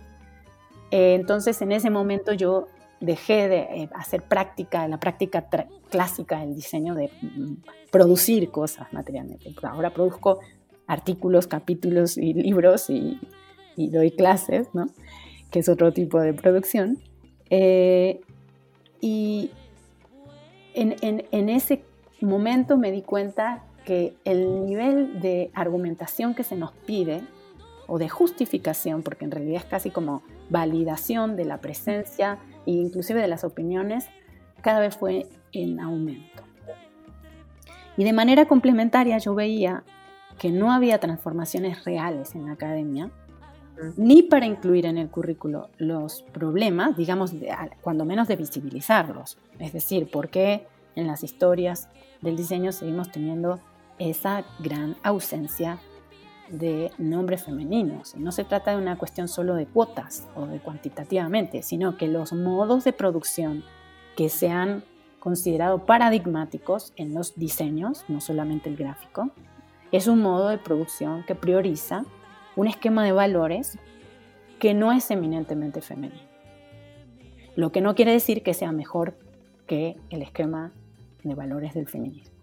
Eh, 0.93 1.15
entonces 1.15 1.61
en 1.61 1.73
ese 1.73 1.91
momento 1.91 2.33
yo 2.33 2.69
dejé 3.01 3.49
de 3.49 3.59
eh, 3.59 3.91
hacer 3.95 4.23
práctica, 4.23 4.87
la 4.87 4.99
práctica 4.99 5.49
clásica 5.91 6.39
del 6.41 6.55
diseño 6.55 6.95
de 6.95 7.11
mm, 7.21 7.55
producir 7.91 8.51
cosas 8.51 8.93
materialmente. 8.93 9.53
Ahora 9.65 9.91
produzco 9.91 10.39
artículos, 10.87 11.49
capítulos 11.49 12.17
y 12.17 12.33
libros 12.33 12.91
y, 12.91 13.21
y 13.77 13.91
doy 13.91 14.13
clases, 14.13 14.69
¿no? 14.73 14.87
que 15.51 15.59
es 15.59 15.69
otro 15.69 15.93
tipo 15.93 16.21
de 16.21 16.33
producción. 16.33 16.99
Eh, 17.51 18.21
y 19.01 19.51
en, 20.75 21.49
ese 21.49 21.83
momento 22.21 22.77
me 22.77 22.91
di 22.91 23.03
cuenta 23.03 23.63
que 23.85 24.15
el 24.25 24.67
nivel 24.67 25.21
de 25.21 25.51
argumentación 25.55 26.35
que 26.35 26.43
se 26.43 26.57
nos 26.57 26.73
pide, 26.73 27.23
o 27.89 27.99
de 27.99 28.09
justificación, 28.09 29.03
porque 29.03 29.25
en 29.25 29.31
realidad 29.31 29.63
es 29.63 29.65
casi 29.65 29.91
como 29.91 30.23
validación 30.51 31.37
de 31.37 31.45
la 31.45 31.59
presencia 31.59 32.39
e 32.67 32.73
inclusive 32.73 33.21
de 33.21 33.29
las 33.29 33.45
opiniones, 33.45 34.09
cada 34.61 34.81
vez 34.81 34.97
fue 34.97 35.27
en 35.53 35.79
aumento. 35.79 36.43
Y 37.97 38.03
de 38.03 38.13
manera 38.13 38.47
complementaria 38.47 39.19
yo 39.19 39.37
veía 39.37 39.85
que 40.39 40.51
no 40.51 40.73
había 40.73 40.99
transformaciones 40.99 41.85
reales 41.85 42.35
en 42.35 42.47
la 42.47 42.53
academia, 42.53 43.11
ni 43.97 44.23
para 44.23 44.47
incluir 44.47 44.87
en 44.87 44.99
el 44.99 45.11
currículo 45.11 45.69
los 45.79 46.23
problemas, 46.33 46.97
digamos, 46.97 47.33
cuando 47.81 48.05
menos 48.05 48.29
de 48.29 48.37
visibilizarlos. 48.37 49.39
Es 49.59 49.73
decir, 49.73 50.11
por 50.11 50.29
qué 50.29 50.67
en 50.95 51.07
las 51.07 51.23
historias 51.23 51.89
del 52.23 52.37
diseño 52.37 52.73
seguimos 52.73 53.11
teniendo 53.11 53.61
esa 53.99 54.45
gran 54.59 54.97
ausencia 55.03 55.79
de 56.49 56.93
nombres 56.99 57.45
femeninos. 57.45 58.15
no 58.17 58.31
se 58.31 58.45
trata 58.45 58.71
de 58.71 58.77
una 58.77 58.97
cuestión 58.97 59.27
solo 59.27 59.55
de 59.55 59.67
cuotas 59.67 60.29
o 60.37 60.47
de 60.47 60.61
cuantitativamente, 60.61 61.63
sino 61.63 61.97
que 61.97 62.07
los 62.07 62.33
modos 62.33 62.85
de 62.85 62.93
producción 62.93 63.65
que 64.17 64.29
se 64.29 64.51
han 64.51 64.85
considerado 65.19 65.87
paradigmáticos 65.87 66.93
en 66.95 67.15
los 67.15 67.35
diseños, 67.35 68.05
no 68.07 68.21
solamente 68.21 68.69
el 68.69 68.77
gráfico, 68.77 69.31
es 69.91 70.07
un 70.07 70.23
modo 70.23 70.49
de 70.49 70.59
producción 70.59 71.25
que 71.25 71.35
prioriza 71.35 72.05
un 72.57 72.67
esquema 72.67 73.05
de 73.05 73.13
valores 73.13 73.79
que 74.59 74.75
no 74.75 74.93
es 74.93 75.11
eminentemente 75.11 75.81
femenino. 75.81 76.21
Lo 77.55 77.71
que 77.71 77.81
no 77.81 77.95
quiere 77.95 78.13
decir 78.13 78.43
que 78.43 78.55
sea 78.55 78.73
mejor 78.73 79.17
que 79.67 79.97
el 80.11 80.23
esquema 80.23 80.73
de 81.23 81.35
valores 81.35 81.75
del 81.75 81.89
feminismo. 81.89 82.37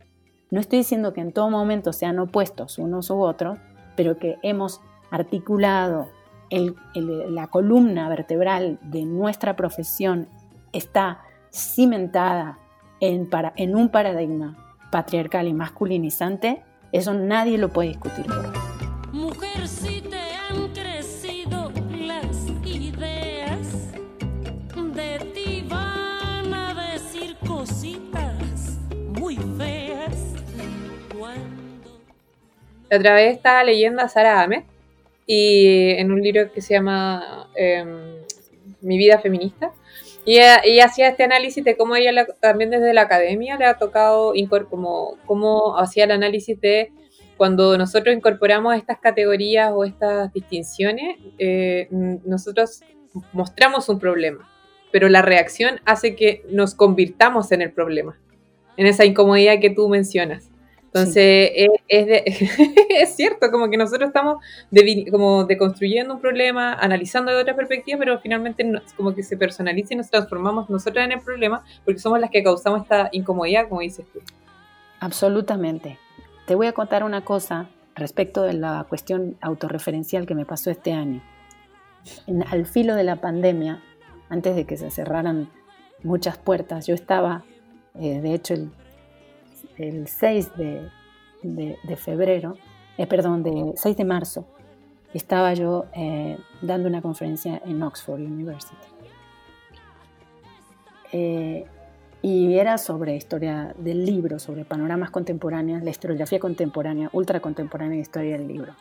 No 0.51 0.59
estoy 0.59 0.79
diciendo 0.79 1.13
que 1.13 1.21
en 1.21 1.31
todo 1.33 1.49
momento 1.49 1.93
sean 1.93 2.19
opuestos 2.19 2.77
unos 2.77 3.09
u 3.09 3.19
otros, 3.19 3.57
pero 3.95 4.17
que 4.17 4.37
hemos 4.43 4.81
articulado 5.09 6.09
la 6.51 7.47
columna 7.47 8.09
vertebral 8.09 8.77
de 8.83 9.05
nuestra 9.05 9.55
profesión 9.55 10.27
está 10.71 11.21
cimentada 11.51 12.59
en, 12.99 13.29
para, 13.29 13.53
en 13.55 13.75
un 13.75 13.89
paradigma 13.89 14.77
patriarcal 14.91 15.47
y 15.47 15.53
masculinizante, 15.53 16.63
eso 16.91 17.15
nadie 17.15 17.57
lo 17.57 17.69
puede 17.69 17.89
discutir 17.89 18.25
por. 18.27 18.53
Mujer, 19.11 19.67
La 32.93 32.99
otra 32.99 33.15
vez 33.15 33.35
estaba 33.35 33.63
leyendo 33.63 34.03
a 34.03 34.07
Sara 34.07 34.39
Ahmed 34.39 34.61
y 35.25 35.93
en 35.97 36.11
un 36.11 36.21
libro 36.21 36.51
que 36.51 36.61
se 36.61 36.75
llama 36.75 37.49
em, 37.55 38.21
Mi 38.81 38.99
vida 38.99 39.17
feminista. 39.17 39.71
Y 40.25 40.37
ella, 40.37 40.85
hacía 40.85 41.07
este 41.07 41.23
análisis 41.23 41.63
de 41.63 41.75
cómo 41.75 41.95
ella 41.95 42.27
también 42.39 42.69
desde 42.69 42.93
la 42.93 43.01
academia 43.01 43.57
le 43.57 43.65
ha 43.65 43.79
tocado 43.79 44.31
como 44.69 45.17
cómo 45.25 45.75
hacía 45.79 46.03
el 46.03 46.11
análisis 46.11 46.61
de 46.61 46.91
cuando 47.35 47.79
nosotros 47.79 48.15
incorporamos 48.15 48.75
estas 48.75 48.99
categorías 48.99 49.71
o 49.73 49.85
estas 49.85 50.31
distinciones, 50.31 51.17
eh, 51.39 51.87
nosotros 51.89 52.81
mostramos 53.31 53.89
un 53.89 53.97
problema, 53.97 54.47
pero 54.91 55.09
la 55.09 55.23
reacción 55.23 55.81
hace 55.85 56.15
que 56.15 56.45
nos 56.51 56.75
convirtamos 56.75 57.51
en 57.51 57.63
el 57.63 57.71
problema, 57.71 58.19
en 58.77 58.85
esa 58.85 59.03
incomodidad 59.03 59.59
que 59.59 59.71
tú 59.71 59.89
mencionas. 59.89 60.52
Entonces, 60.93 61.51
es, 61.87 63.15
cierto, 63.15 63.49
como 63.49 63.67
que 63.67 63.77
nosotros 63.77 64.09
estamos 64.09 64.43
como 65.09 65.45
deconstruyendo 65.45 66.13
un 66.13 66.21
problema, 66.21 66.73
analizando 66.73 67.31
de 67.31 67.41
otra 67.41 67.55
perspectiva, 67.55 67.97
pero 67.97 68.19
finalmente 68.19 68.63
como 68.95 69.15
que 69.15 69.23
se 69.23 69.35
personaliza 69.35 69.95
y 69.95 69.97
nos 69.97 70.11
transformamos 70.11 70.69
nosotras 70.69 71.05
en 71.05 71.13
el 71.13 71.21
problema 71.21 71.63
porque 71.83 71.99
somos 71.99 72.19
las 72.19 72.29
que 72.29 72.43
causamos 72.43 72.83
esta 72.83 73.09
incomodidad, 73.11 73.67
como 73.69 73.81
dices 73.81 74.05
tú. 74.13 74.19
Absolutamente. 74.99 75.97
Te 76.45 76.53
voy 76.53 76.67
a 76.67 76.73
contar 76.73 77.03
una 77.03 77.25
cosa 77.25 77.69
respecto 77.95 78.43
de 78.43 78.53
la 78.53 78.85
cuestión 78.87 79.35
autorreferencial 79.41 80.27
que 80.27 80.35
me 80.35 80.45
pasó 80.45 80.69
este 80.69 80.93
año. 80.93 81.23
al 82.51 82.65
filo 82.67 82.95
de 82.95 83.03
la 83.03 83.15
pandemia, 83.15 83.81
antes 84.29 84.55
de 84.55 84.65
que 84.65 84.77
se 84.77 84.91
cerraran 84.91 85.49
muchas 86.03 86.37
puertas, 86.37 86.85
yo 86.85 86.93
estaba, 86.93 87.45
eh, 87.95 88.19
de 88.21 88.33
hecho, 88.35 88.53
el 88.53 88.69
el 89.77 90.07
6 90.07 90.51
de, 90.55 91.95
febrero, 91.97 92.57
eh, 92.97 93.07
perdón, 93.07 93.43
de 93.43 93.73
6 93.75 93.97
de 93.97 94.05
marzo, 94.05 94.45
estaba 95.13 95.53
yo 95.53 95.85
eh, 95.93 96.37
dando 96.61 96.87
una 96.87 97.01
conferencia 97.01 97.61
en 97.65 97.81
Oxford 97.83 98.19
University. 98.19 98.75
Eh, 101.11 101.65
y 102.21 102.57
era 102.57 102.77
sobre 102.77 103.15
historia 103.15 103.75
del 103.77 104.05
libro, 104.05 104.39
sobre 104.39 104.63
panoramas 104.63 105.11
contemporáneos, 105.11 105.83
la 105.83 105.89
historiografía 105.89 106.39
contemporánea, 106.39 107.09
ultra 107.11 107.41
contemporánea 107.41 107.95
de 107.97 108.01
historia 108.01 108.37
del 108.37 108.47
libro. 108.47 108.73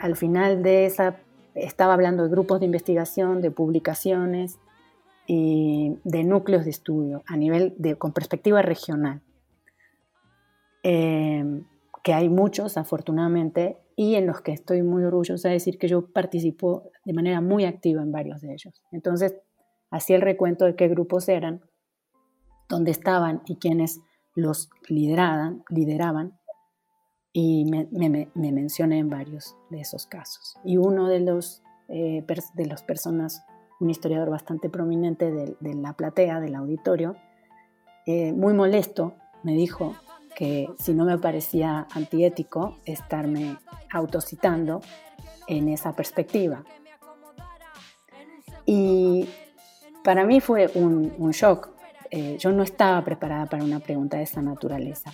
al 0.00 0.16
final 0.16 0.62
de 0.62 0.86
esa, 0.86 1.16
estaba 1.54 1.94
hablando 1.94 2.24
de 2.24 2.30
grupos 2.30 2.58
de 2.60 2.66
investigación, 2.66 3.42
de 3.42 3.50
publicaciones, 3.50 4.58
de 5.28 6.24
núcleos 6.24 6.64
de 6.64 6.70
estudio 6.70 7.22
a 7.26 7.36
nivel 7.36 7.74
de, 7.76 7.96
con 7.96 8.12
perspectiva 8.12 8.62
regional, 8.62 9.20
eh, 10.82 11.44
que 12.02 12.14
hay 12.14 12.30
muchos 12.30 12.78
afortunadamente 12.78 13.76
y 13.94 14.14
en 14.14 14.26
los 14.26 14.40
que 14.40 14.52
estoy 14.52 14.82
muy 14.82 15.04
orgullosa 15.04 15.48
de 15.48 15.54
decir 15.54 15.76
que 15.78 15.88
yo 15.88 16.10
participo 16.12 16.90
de 17.04 17.12
manera 17.12 17.42
muy 17.42 17.66
activa 17.66 18.00
en 18.00 18.10
varios 18.10 18.40
de 18.40 18.52
ellos. 18.52 18.82
Entonces, 18.90 19.36
hacía 19.90 20.16
el 20.16 20.22
recuento 20.22 20.64
de 20.64 20.76
qué 20.76 20.88
grupos 20.88 21.28
eran, 21.28 21.60
dónde 22.68 22.90
estaban 22.90 23.42
y 23.46 23.56
quiénes 23.56 24.00
los 24.34 24.70
lideraban, 24.88 25.64
lideraban 25.68 26.38
y 27.32 27.66
me, 27.66 27.86
me, 27.92 28.52
mencioné 28.52 28.98
en 28.98 29.10
varios 29.10 29.56
de 29.68 29.80
esos 29.80 30.06
casos. 30.06 30.56
Y 30.64 30.76
uno 30.76 31.08
de 31.08 31.20
los, 31.20 31.62
eh, 31.88 32.24
de 32.54 32.66
las 32.66 32.82
personas 32.82 33.42
un 33.80 33.90
historiador 33.90 34.30
bastante 34.30 34.68
prominente 34.68 35.30
de, 35.30 35.74
la 35.74 35.92
platea, 35.92 36.40
del 36.40 36.54
auditorio, 36.54 37.16
eh, 38.06 38.32
muy 38.32 38.54
molesto, 38.54 39.14
me 39.42 39.52
dijo 39.52 39.94
que 40.34 40.68
si 40.78 40.94
no 40.94 41.04
me 41.04 41.18
parecía 41.18 41.86
antiético 41.94 42.78
estarme 42.84 43.58
autocitando 43.90 44.80
en 45.46 45.68
esa 45.68 45.92
perspectiva. 45.92 46.64
Y 48.64 49.28
para 50.04 50.24
mí 50.24 50.40
fue 50.40 50.70
un, 50.74 51.30
shock. 51.32 51.70
Eh, 52.10 52.36
yo 52.38 52.52
no 52.52 52.62
estaba 52.62 53.02
preparada 53.02 53.46
para 53.46 53.64
una 53.64 53.80
pregunta 53.80 54.18
de 54.18 54.24
esa 54.24 54.42
naturaleza. 54.42 55.12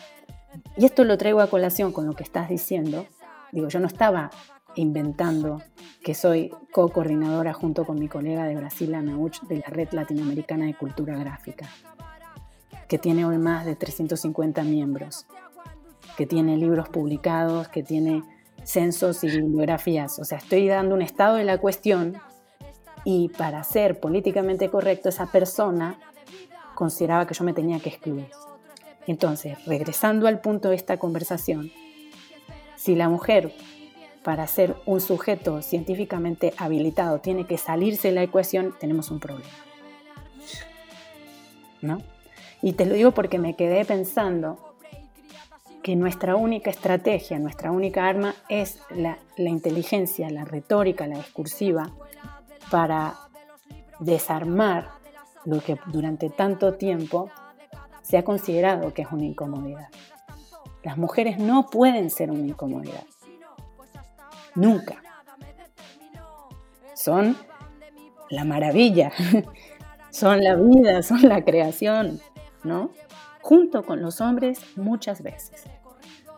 Y 0.77 0.85
esto 0.85 1.05
lo 1.05 1.19
traigo 1.19 1.41
a 1.41 1.49
colación 1.49 1.93
con 1.93 2.07
lo 2.07 2.15
que 2.15 2.23
estás 2.23 2.49
diciendo. 2.49 3.07
Digo, 3.53 3.69
yo 3.69 3.81
no 3.81 3.87
estaba 3.87 4.31
inventando 4.77 5.63
que 6.03 6.15
soy 6.15 6.51
co-coordinadora 6.73 7.53
junto 7.53 7.85
con 7.85 7.99
mi 7.99 8.09
colega 8.09 8.45
de 8.45 8.57
Brasil, 8.57 8.95
Anauch, 8.95 9.41
de 9.43 9.59
la 9.59 9.67
Red 9.67 9.93
Latinoamericana 9.93 10.67
de 10.67 10.75
Cultura 10.75 11.17
Gráfica, 11.17 11.69
que 12.89 12.99
tiene 12.99 13.25
hoy 13.25 13.39
más 13.39 13.65
de 13.65 13.77
350 13.77 14.63
miembros, 14.65 15.27
que 16.17 16.27
tiene 16.27 16.57
libros 16.57 16.89
publicados, 16.89 17.69
que 17.69 17.83
tiene 17.83 18.23
censos 18.65 19.25
y 19.25 19.29
bibliografías. 19.29 20.19
O 20.19 20.25
sea, 20.25 20.39
estoy 20.39 20.69
dando 20.69 20.95
un 20.95 21.03
estado 21.03 21.37
de 21.37 21.45
la 21.45 21.59
cuestión 21.59 22.17
y 23.05 23.29
para 23.31 23.63
ser 23.65 24.01
políticamente 24.01 24.71
correcto, 24.71 25.09
esa 25.09 25.27
persona 25.27 25.99
consideraba 26.75 27.27
que 27.27 27.35
yo 27.35 27.45
me 27.45 27.53
tenía 27.53 27.79
que 27.81 27.91
excluir. 27.91 28.29
Entonces, 29.07 29.63
regresando 29.67 30.27
al 30.27 30.41
punto 30.41 30.71
de 30.71 30.77
esta 30.77 30.97
conversación, 30.97 31.71
si 32.77 32.95
la 32.95 33.09
mujer 33.09 33.53
para 34.25 34.47
ser 34.47 34.75
un 34.87 35.01
sujeto 35.03 35.61
científicamente 35.61 36.55
habilitado 36.57 37.21
tiene 37.21 37.47
que 37.47 37.59
salirse 37.59 38.09
de 38.09 38.15
la 38.15 38.23
ecuación, 38.23 38.75
tenemos 38.81 39.11
un 39.11 39.21
problema. 39.21 39.51
¿No? 41.83 42.03
Y 42.63 42.73
te 42.73 42.87
lo 42.87 42.95
digo 42.95 43.11
porque 43.13 43.39
me 43.39 43.55
quedé 43.55 43.85
pensando 43.85 44.75
que 45.83 45.95
nuestra 45.95 46.35
única 46.37 46.71
estrategia, 46.71 47.39
nuestra 47.39 47.71
única 47.71 48.09
arma 48.09 48.35
es 48.49 48.81
la, 48.89 49.19
la 49.37 49.51
inteligencia, 49.51 50.31
la 50.31 50.47
retórica, 50.47 51.07
la 51.07 51.19
discursiva, 51.19 51.93
para 52.71 53.17
desarmar 54.01 54.89
lo 55.45 55.61
que 55.61 55.77
durante 55.89 56.31
tanto 56.31 56.73
tiempo 56.75 57.29
se 58.01 58.17
ha 58.17 58.25
considerado 58.25 58.95
que 58.95 59.03
es 59.03 59.13
una 59.13 59.27
incomodidad. 59.27 59.89
Las 60.83 60.97
mujeres 60.97 61.39
no 61.39 61.67
pueden 61.67 62.09
ser 62.09 62.31
una 62.31 62.47
incomodidad 62.47 63.05
nunca. 64.55 65.03
Son 66.95 67.37
la 68.31 68.45
maravilla, 68.45 69.13
son 70.11 70.43
la 70.43 70.55
vida, 70.57 71.03
son 71.03 71.23
la 71.29 71.45
creación, 71.45 72.21
¿no? 72.63 72.91
Junto 73.43 73.85
con 73.85 74.01
los 74.01 74.21
hombres 74.21 74.61
muchas 74.77 75.23
veces, 75.23 75.65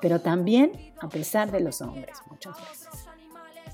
pero 0.01 0.21
también 0.21 0.73
a 1.01 1.09
pesar 1.09 1.51
de 1.53 1.61
los 1.61 1.81
hombres 1.81 2.17
muchas 2.29 2.57
veces. 2.59 2.89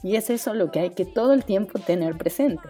Y 0.02 0.16
es 0.16 0.30
eso 0.30 0.52
lo 0.52 0.70
que 0.70 0.80
hay 0.80 0.90
que 0.90 1.04
todo 1.04 1.32
el 1.32 1.44
tiempo 1.44 1.78
tener 1.78 2.18
presente, 2.18 2.68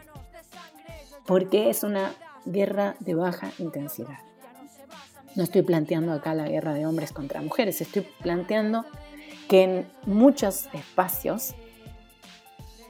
porque 1.27 1.71
es 1.71 1.83
una 1.83 2.13
guerra 2.45 2.97
de 3.01 3.15
baja 3.15 3.51
intensidad. 3.59 4.19
No 5.35 5.45
estoy 5.45 5.63
planteando 5.63 6.13
acá 6.13 6.35
la 6.35 6.47
guerra 6.47 6.75
de 6.75 6.87
hombres 6.87 7.13
contra 7.13 7.41
mujeres, 7.41 7.81
estoy 7.81 8.07
planteando 8.21 8.85
que 9.49 9.63
en 9.63 9.87
muchos 10.07 10.69
espacios 10.75 11.55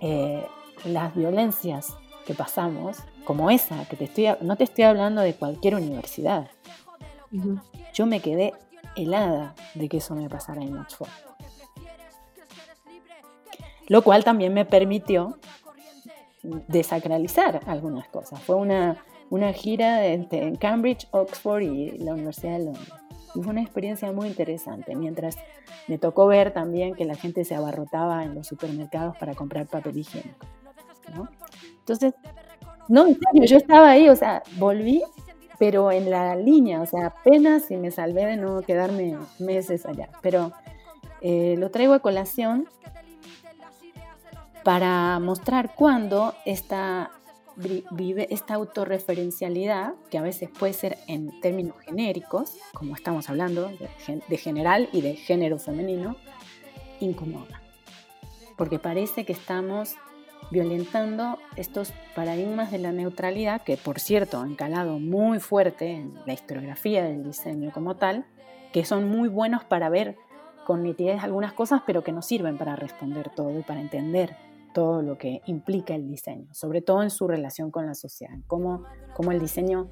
eh, 0.03 0.45
las 0.85 1.15
violencias 1.15 1.97
que 2.27 2.35
pasamos, 2.35 2.99
como 3.25 3.51
esa, 3.51 3.85
que 3.88 3.97
te 3.97 4.05
estoy, 4.05 4.27
no 4.41 4.57
te 4.57 4.65
estoy 4.65 4.85
hablando 4.85 5.21
de 5.23 5.35
cualquier 5.35 5.77
universidad. 5.77 6.51
Yo 7.95 8.07
me 8.07 8.21
quedé 8.21 8.53
helada 8.97 9.55
de 9.75 9.88
que 9.88 9.99
eso 9.99 10.15
me 10.17 10.29
pasara 10.29 10.61
en 10.61 10.77
Oxford. 10.77 11.09
Lo 13.87 14.03
cual 14.03 14.25
también 14.25 14.53
me 14.53 14.65
permitió 14.65 15.38
desacralizar 16.43 17.61
algunas 17.67 18.09
cosas. 18.09 18.41
Fue 18.41 18.57
una, 18.57 19.05
una 19.31 19.53
gira 19.53 20.05
en 20.07 20.57
Cambridge, 20.57 21.07
Oxford 21.12 21.62
y 21.62 21.99
la 21.99 22.15
Universidad 22.15 22.59
de 22.59 22.65
Londres. 22.65 23.02
Y 23.35 23.42
fue 23.42 23.53
una 23.53 23.62
experiencia 23.62 24.12
muy 24.12 24.29
interesante, 24.29 24.95
mientras 24.95 25.37
me 25.88 25.99
tocó 25.99 26.27
ver 26.27 26.53
también 26.53 26.95
que 26.95 27.05
la 27.05 27.14
gente 27.14 27.45
se 27.45 27.55
abarrotaba 27.55 28.25
en 28.25 28.35
los 28.35 28.47
supermercados 28.47 29.16
para 29.16 29.35
comprar 29.35 29.66
papel 29.66 29.99
higiénico. 29.99 30.47
Entonces, 31.79 32.14
no, 32.88 33.07
en 33.07 33.18
serio, 33.18 33.45
yo 33.45 33.57
estaba 33.57 33.90
ahí, 33.90 34.09
o 34.09 34.16
sea, 34.16 34.42
volví, 34.59 35.03
pero 35.59 35.92
en 35.92 36.11
la 36.11 36.37
línea, 36.37 36.81
o 36.81 36.87
sea, 36.87 37.07
apenas 37.07 37.71
y 37.71 37.77
me 37.77 37.90
salvé 37.90 38.27
de 38.27 38.37
no 38.37 38.62
quedarme 38.62 39.16
meses 39.38 39.87
allá. 39.87 40.09
Pero 40.21 40.53
eh, 41.21 41.55
lo 41.59 41.71
traigo 41.71 41.95
a 41.95 42.01
colación 42.01 42.68
para 44.64 45.18
mostrar 45.18 45.75
cuándo 45.75 46.35
esta 46.45 47.11
vive 47.57 48.29
esta 48.31 48.55
autorreferencialidad, 48.55 49.95
que 50.11 50.19
a 50.19 50.23
veces 50.23 50.51
puede 50.51 50.73
ser 50.73 50.99
en 51.09 51.41
términos 51.41 51.77
genéricos, 51.85 52.57
como 52.75 52.95
estamos 52.95 53.29
hablando, 53.29 53.71
de, 54.29 54.37
general 54.37 54.88
y 54.93 55.01
de 55.01 55.17
género 55.17 55.59
femenino, 55.59 56.17
incomoda. 57.01 57.62
Porque 58.57 58.79
parece 58.79 59.25
que 59.25 59.33
estamos 59.33 59.97
violentando 60.51 61.38
estos 61.57 61.93
paradigmas 62.15 62.71
de 62.71 62.79
la 62.79 62.93
neutralidad, 62.93 63.62
que 63.62 63.77
por 63.77 64.01
cierto 64.01 64.38
han 64.38 64.55
calado 64.55 64.99
muy 64.99 65.38
fuerte 65.38 65.93
en 65.93 66.15
la 66.27 66.33
historiografía 66.33 67.05
del 67.05 67.25
diseño 67.25 67.71
como 67.73 67.97
tal, 67.97 68.27
que 68.73 68.85
son 68.85 69.09
muy 69.09 69.29
buenos 69.29 69.65
para 69.65 69.88
ver 69.88 70.17
con 70.67 70.83
nitidez 70.83 71.23
algunas 71.23 71.53
cosas, 71.53 71.83
pero 71.87 72.03
que 72.03 72.12
no 72.12 72.23
sirven 72.23 72.59
para 72.59 72.77
responder 72.77 73.31
todo 73.31 73.59
y 73.59 73.62
para 73.62 73.81
entender 73.81 74.37
todo 74.73 75.03
lo 75.03 75.19
que 75.19 75.41
implica 75.47 75.95
el 75.95 76.09
diseño, 76.09 76.53
sobre 76.53 76.83
todo 76.83 77.03
en 77.03 77.11
su 77.11 77.29
relación 77.29 77.71
con 77.71 77.87
la 77.87 77.95
sociedad, 77.95 78.35
cómo, 78.47 78.85
cómo 79.15 79.33
el 79.33 79.41
diseño 79.41 79.89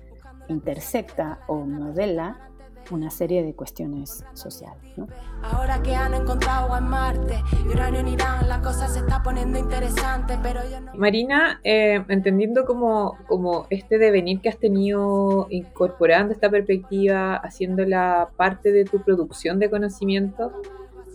intersecta 0.49 1.41
o 1.47 1.65
modela 1.65 2.51
una 2.91 3.11
serie 3.11 3.43
de 3.45 3.55
cuestiones 3.55 4.25
sociales. 4.33 4.95
Ahora 5.43 5.81
que 5.83 5.95
han 5.95 6.15
encontrado 6.15 6.77
en 6.77 6.85
Marte 6.85 7.43
uranio 7.69 8.01
en 8.01 8.09
Irán, 8.09 8.49
la 8.49 8.61
cosa 8.61 8.89
se 8.89 9.01
está 9.01 9.23
poniendo 9.23 9.59
interesante, 9.59 10.39
pero 10.43 10.61
yo 10.69 10.81
no... 10.81 10.95
Marina, 10.95 11.61
eh, 11.63 12.05
entendiendo 12.09 12.65
como, 12.65 13.17
como 13.29 13.67
este 13.71 13.99
devenir 13.99 14.41
que 14.41 14.49
has 14.49 14.59
tenido 14.59 15.47
incorporando 15.51 16.33
esta 16.33 16.51
perspectiva, 16.51 17.37
haciéndola 17.37 18.31
parte 18.37 18.73
de 18.73 18.85
tu 18.85 19.03
producción 19.03 19.59
de 19.59 19.71
conocimiento, 19.71 20.53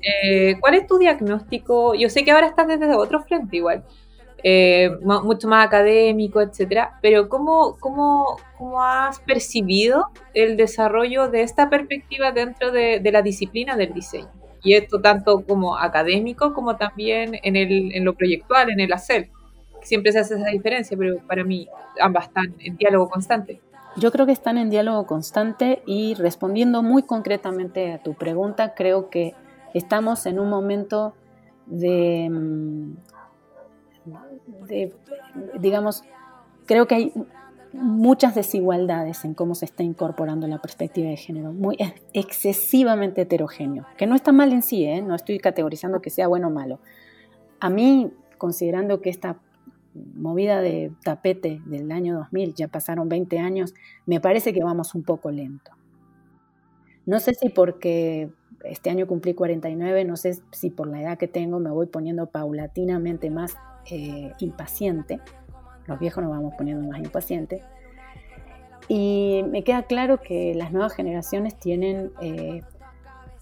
eh, 0.06 0.58
¿cuál 0.60 0.76
es 0.76 0.88
tu 0.88 0.98
diagnóstico? 0.98 1.96
Yo 1.96 2.10
sé 2.10 2.24
que 2.24 2.32
ahora 2.32 2.48
estás 2.48 2.68
desde 2.68 2.94
otro 2.94 3.24
frente 3.24 3.58
igual, 3.58 3.84
eh, 4.44 4.92
mucho 5.02 5.48
más 5.48 5.66
académico, 5.66 6.40
etcétera. 6.42 7.00
Pero 7.02 7.28
¿cómo, 7.30 7.78
cómo, 7.80 8.38
cómo 8.58 8.84
has 8.84 9.20
percibido 9.20 10.06
el 10.36 10.58
desarrollo 10.58 11.30
de 11.30 11.42
esta 11.42 11.70
perspectiva 11.70 12.32
dentro 12.32 12.72
de, 12.72 13.02
la 13.12 13.24
disciplina 13.24 13.76
del 13.76 13.94
diseño? 13.94 14.30
Y 14.64 14.76
esto 14.76 15.02
tanto 15.02 15.44
como 15.46 15.78
académico 15.78 16.54
como 16.54 16.76
también 16.76 17.40
en, 17.44 17.56
el, 17.56 17.96
en 17.96 18.06
lo 18.06 18.14
proyectual, 18.14 18.70
en 18.70 18.80
el 18.80 18.94
hacer. 18.94 19.30
Siempre 19.82 20.12
se 20.12 20.20
hace 20.20 20.36
esa 20.36 20.50
diferencia, 20.50 20.98
pero 20.98 21.18
para 21.28 21.44
mí 21.44 21.68
ambas 22.00 22.26
están 22.28 22.56
en 22.60 22.76
diálogo 22.78 23.10
constante. 23.10 23.62
Yo 23.98 24.12
creo 24.12 24.26
que 24.26 24.32
están 24.32 24.58
en 24.58 24.70
diálogo 24.70 25.06
constante 25.06 25.82
y 25.86 26.16
respondiendo 26.16 26.84
muy 26.84 27.04
concretamente 27.04 27.94
a 27.94 28.00
tu 28.00 28.14
pregunta, 28.14 28.74
creo 28.76 29.10
que 29.10 29.34
estamos 29.78 30.26
en 30.26 30.40
un 30.40 30.50
momento 30.50 31.14
de 31.68 32.30
mm, 32.30 32.96
digamos, 35.60 36.04
creo 36.66 36.88
que 36.88 36.96
hay 36.96 37.14
muchas 37.74 38.36
desigualdades 38.36 39.26
en 39.26 39.34
cómo 39.34 39.56
se 39.56 39.66
está 39.66 39.84
incorporando 39.84 40.48
la 40.48 40.60
perspectiva 40.60 41.10
de 41.10 41.18
género, 41.18 41.52
muy 41.52 41.78
excesivamente 42.14 43.22
heterogéneo, 43.22 43.86
que 43.98 44.08
no 44.08 44.16
está 44.16 44.32
mal 44.32 44.54
en 44.54 44.62
sí, 44.62 44.86
¿eh? 44.86 45.02
no 45.02 45.16
estoy 45.16 45.40
categorizando 45.40 46.02
que 46.02 46.10
sea 46.10 46.28
bueno 46.28 46.48
o 46.48 46.52
malo. 46.52 46.80
A 47.60 47.70
mí, 47.70 48.12
considerando 48.38 49.02
que 49.02 49.10
esta 49.10 49.40
movida 49.94 50.62
de 50.62 50.92
tapete 51.04 51.62
del 51.66 51.92
año 51.92 52.16
2000, 52.16 52.54
ya 52.54 52.68
pasaron 52.68 53.10
20 53.10 53.40
años, 53.40 53.74
me 54.06 54.20
parece 54.20 54.54
que 54.54 54.64
vamos 54.64 54.96
un 54.96 55.04
poco 55.04 55.32
lento. 55.32 55.72
No 57.06 57.20
sé 57.20 57.34
si 57.34 57.50
porque 57.50 58.30
este 58.70 58.90
año 58.90 59.08
cumplí 59.08 59.34
49, 59.34 60.06
no 60.06 60.18
sé 60.18 60.38
si 60.52 60.70
por 60.70 60.88
la 60.88 61.02
edad 61.02 61.18
que 61.18 61.28
tengo 61.28 61.60
me 61.60 61.72
voy 61.72 61.88
poniendo 61.88 62.28
paulatinamente 62.28 63.30
más 63.30 63.56
eh, 63.90 64.32
impaciente. 64.40 65.20
Los 65.88 66.00
viejos 66.00 66.24
nos 66.24 66.32
vamos 66.32 66.54
poniendo 66.58 66.88
más 66.88 67.00
impacientes. 67.00 67.62
Y 68.88 69.44
me 69.50 69.64
queda 69.64 69.84
claro 69.84 70.22
que 70.22 70.54
las 70.56 70.72
nuevas 70.72 70.94
generaciones 70.94 71.58
tienen 71.58 72.12
eh, 72.22 72.62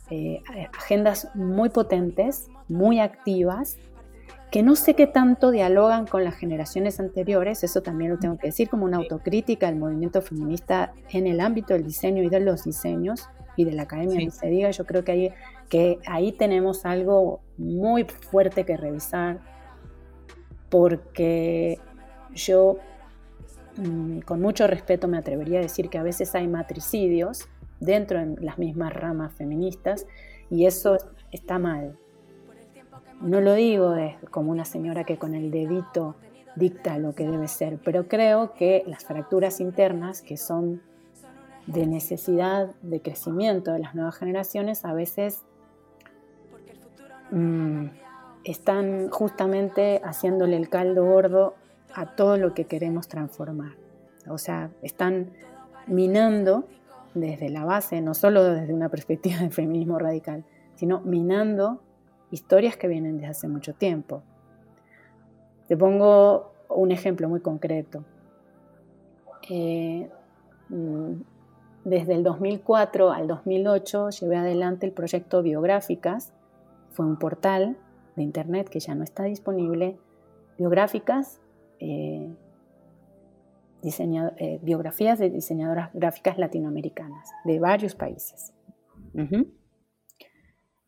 eh, 0.10 0.42
agendas 0.78 1.30
muy 1.34 1.70
potentes, 1.70 2.50
muy 2.70 3.00
activas, 3.00 3.78
que 4.54 4.62
no 4.62 4.76
sé 4.76 4.94
qué 4.94 5.08
tanto 5.08 5.50
dialogan 5.50 6.06
con 6.06 6.24
las 6.24 6.36
generaciones 6.36 7.00
anteriores, 7.00 7.64
eso 7.64 7.82
también 7.82 8.12
lo 8.12 8.20
tengo 8.20 8.38
que 8.38 8.50
decir 8.50 8.70
como 8.70 8.86
una 8.86 8.98
autocrítica 8.98 9.68
al 9.68 9.78
movimiento 9.78 10.22
feminista 10.22 10.94
en 11.10 11.26
el 11.26 11.40
ámbito 11.40 11.74
del 11.74 11.84
diseño 11.84 12.22
y 12.22 12.30
de 12.30 12.40
los 12.40 12.64
diseños 12.64 13.28
y 13.56 13.66
de 13.66 13.72
la 13.72 13.82
academia, 13.82 14.20
ni 14.20 14.30
se 14.30 14.46
diga, 14.46 14.70
yo 14.70 14.86
creo 14.86 15.04
que 15.04 15.12
ahí, 15.12 15.34
que 15.70 15.98
ahí 16.06 16.34
tenemos 16.34 16.86
algo 16.86 17.42
muy 17.58 18.04
fuerte 18.04 18.64
que 18.64 18.78
revisar, 18.78 19.40
porque 20.70 21.80
yo 22.36 22.78
mm, 23.78 24.20
con 24.20 24.40
mucho 24.40 24.68
respeto 24.68 25.08
me 25.08 25.18
atrevería 25.18 25.58
a 25.58 25.62
decir 25.64 25.90
que 25.90 25.98
a 25.98 26.04
veces 26.04 26.36
hay 26.36 26.48
matricidios 26.48 27.50
dentro 27.80 28.20
de 28.20 28.40
las 28.40 28.60
mismas 28.60 28.94
ramas 28.94 29.34
feministas 29.34 30.06
y 30.52 30.68
eso 30.68 31.00
está 31.32 31.58
mal. 31.58 31.98
No 33.24 33.40
lo 33.40 33.54
digo 33.54 33.96
como 34.32 34.52
una 34.52 34.66
señora 34.66 35.06
que 35.06 35.18
con 35.18 35.34
el 35.34 35.50
dedito 35.50 36.16
dicta 36.58 36.98
lo 36.98 37.16
que 37.16 37.26
debe 37.26 37.48
ser, 37.48 37.80
pero 37.82 38.10
creo 38.10 38.54
que 38.54 38.84
las 38.86 39.06
fracturas 39.06 39.62
internas 39.62 40.22
que 40.22 40.36
son 40.36 40.82
de 41.66 41.88
necesidad 41.88 42.76
de 42.82 43.02
crecimiento 43.02 43.72
de 43.72 43.80
las 43.80 43.96
nuevas 43.96 44.18
generaciones 44.18 44.84
a 44.84 44.94
veces 44.94 45.42
mm, 47.32 47.86
están 48.44 49.10
justamente 49.10 50.02
haciéndole 50.04 50.58
el 50.58 50.68
caldo 50.68 51.06
gordo 51.06 51.56
a 51.96 52.18
todo 52.18 52.36
lo 52.36 52.54
que 52.54 52.66
queremos 52.66 53.08
transformar. 53.08 53.72
O 54.28 54.38
sea, 54.38 54.70
están 54.82 55.30
minando 55.88 56.66
desde 57.14 57.48
la 57.48 57.64
base, 57.64 58.02
no 58.02 58.16
solo 58.16 58.44
desde 58.44 58.74
una 58.74 58.90
perspectiva 58.90 59.40
de 59.40 59.50
feminismo 59.50 59.98
radical, 59.98 60.44
sino 60.76 61.00
minando 61.00 61.80
historias 62.34 62.76
que 62.76 62.88
vienen 62.88 63.18
desde 63.18 63.30
hace 63.30 63.48
mucho 63.48 63.74
tiempo. 63.74 64.24
Te 65.68 65.78
pongo 65.78 66.52
un 66.68 66.92
ejemplo 66.92 67.30
muy 67.30 67.42
concreto. 67.42 68.04
Eh, 69.50 70.10
mm, 70.70 71.12
desde 71.86 72.16
el 72.16 72.24
2004 72.24 73.12
al 73.12 73.28
2008 73.28 74.10
llevé 74.10 74.38
adelante 74.38 74.86
el 74.88 74.94
proyecto 74.94 75.44
Biográficas, 75.44 76.34
fue 76.92 77.06
un 77.06 77.18
portal 77.18 77.78
de 78.16 78.24
Internet 78.24 78.70
que 78.70 78.80
ya 78.80 78.96
no 78.96 79.04
está 79.04 79.24
disponible, 79.24 79.98
biográficas, 80.58 81.40
eh, 81.80 82.34
eh, 83.84 84.60
biografías 84.62 85.20
de 85.20 85.30
diseñadoras 85.30 85.92
gráficas 85.94 86.38
latinoamericanas 86.38 87.30
de 87.44 87.60
varios 87.60 87.96
países. 87.96 88.54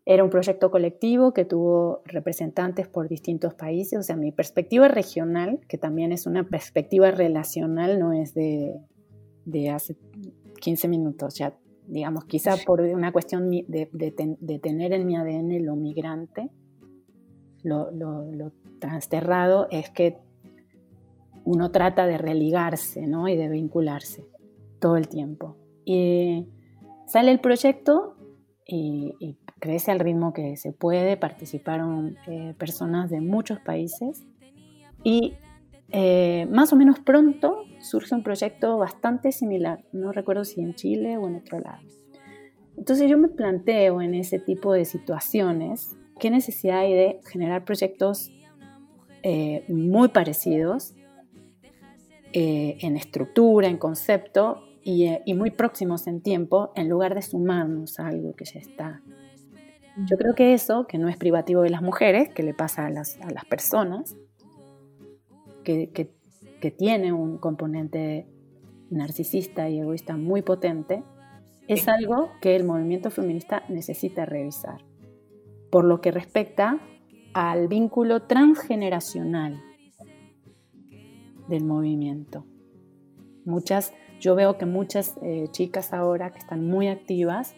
Era 0.05 0.23
un 0.23 0.29
proyecto 0.29 0.69
colectivo 0.69 1.33
que 1.33 1.45
tuvo 1.45 2.01
representantes 2.05 2.87
por 2.87 3.07
distintos 3.09 3.55
países, 3.55 3.99
o 3.99 4.03
sea, 4.03 4.15
mi 4.15 4.31
perspectiva 4.31 4.87
regional, 4.87 5.59
que 5.67 5.77
también 5.77 6.11
es 6.11 6.27
una 6.27 6.43
perspectiva 6.43 7.09
relacional, 7.11 7.99
no 7.99 8.13
es 8.13 8.33
de, 8.33 8.75
de 9.45 9.69
hace 9.71 9.97
15 10.61 10.87
minutos, 10.87 11.35
ya 11.35 11.57
digamos, 11.87 12.25
quizá 12.25 12.55
por 12.65 12.81
una 12.81 13.11
cuestión 13.11 13.49
de, 13.49 13.89
de 13.91 14.59
tener 14.59 14.93
en 14.93 15.05
mi 15.05 15.15
ADN 15.15 15.63
lo 15.65 15.75
migrante, 15.75 16.49
lo, 17.65 17.91
lo, 17.91 18.51
transterrado 18.79 19.67
es 19.71 19.89
que 19.89 20.17
uno 21.43 21.71
trata 21.71 22.05
de 22.05 22.17
religarse 22.17 23.07
¿no? 23.07 23.27
y 23.27 23.35
de 23.35 23.49
vincularse 23.49 24.25
todo 24.79 24.97
el 24.97 25.07
tiempo. 25.07 25.57
Y 25.83 26.47
sale 27.07 27.31
el 27.31 27.39
proyecto 27.39 28.15
y, 28.67 29.37
crece 29.59 29.91
al 29.91 29.99
ritmo 29.99 30.33
que 30.33 30.57
se 30.57 30.73
puede, 30.73 31.17
participaron 31.17 32.17
eh, 32.27 32.53
personas 32.57 33.09
de 33.09 33.21
muchos 33.21 33.59
países 33.59 34.25
y 35.03 35.33
eh, 35.91 36.47
más 36.51 36.73
o 36.73 36.75
menos 36.75 36.99
pronto 36.99 37.63
surge 37.79 38.15
un 38.15 38.23
proyecto 38.23 38.77
bastante 38.77 39.31
similar, 39.31 39.83
no 39.91 40.11
recuerdo 40.11 40.43
si 40.43 40.61
en 40.61 40.75
Chile 40.75 41.17
o 41.17 41.27
en 41.27 41.35
otro 41.35 41.59
lado. 41.59 41.81
Entonces 42.77 43.09
yo 43.09 43.17
me 43.17 43.29
planteo 43.29 44.01
en 44.01 44.13
ese 44.13 44.39
tipo 44.39 44.73
de 44.73 44.85
situaciones 44.85 45.95
qué 46.19 46.29
necesidad 46.29 46.79
hay 46.79 46.93
de 46.93 47.19
generar 47.25 47.65
proyectos 47.65 48.31
eh, 49.23 49.63
muy 49.67 50.09
parecidos 50.09 50.93
eh, 52.33 52.77
en 52.81 52.97
estructura, 52.97 53.67
en 53.67 53.77
concepto 53.77 54.64
eh, 54.85 55.21
y, 55.25 55.33
muy 55.33 55.51
próximos 55.51 56.07
en 56.07 56.21
tiempo, 56.21 56.71
en 56.75 56.89
lugar 56.89 57.15
de 57.15 57.21
sumarnos 57.21 57.99
a 57.99 58.07
algo 58.07 58.35
que 58.35 58.45
ya 58.45 58.59
está. 58.59 59.01
Yo 60.05 60.17
creo 60.17 60.35
que 60.35 60.53
eso, 60.53 60.87
que 60.87 60.97
no 60.97 61.09
es 61.09 61.17
privativo 61.17 61.61
de 61.61 61.69
las 61.69 61.81
mujeres, 61.81 62.29
que 62.29 62.43
le 62.43 62.53
pasa 62.53 62.85
a 62.85 62.89
las, 62.89 63.17
personas, 63.49 64.15
que, 65.63 65.89
que 65.91 66.71
tiene 66.71 67.13
un 67.13 67.37
componente 67.37 68.27
narcisista 68.89 69.69
y 69.69 69.79
egoísta 69.79 70.17
muy 70.17 70.41
potente, 70.41 71.03
es 71.67 71.87
algo 71.87 72.29
que 72.41 72.55
el 72.55 72.63
movimiento 72.63 73.09
feminista 73.09 73.63
necesita 73.69 74.25
revisar 74.25 74.83
por 75.71 75.83
lo 75.83 75.99
que 75.99 76.11
respecta 76.11 76.79
al 77.33 77.67
vínculo 77.67 78.23
transgeneracional 78.23 79.61
del 81.49 81.65
movimiento. 81.65 82.45
Muchas, 83.43 83.93
yo 84.25 84.33
veo 84.33 84.57
que 84.57 84.65
muchas 84.65 85.15
eh, 85.21 85.47
chicas 85.51 85.93
ahora 85.93 86.31
que 86.31 86.39
están 86.39 86.67
muy 86.67 86.87
activas 86.87 87.55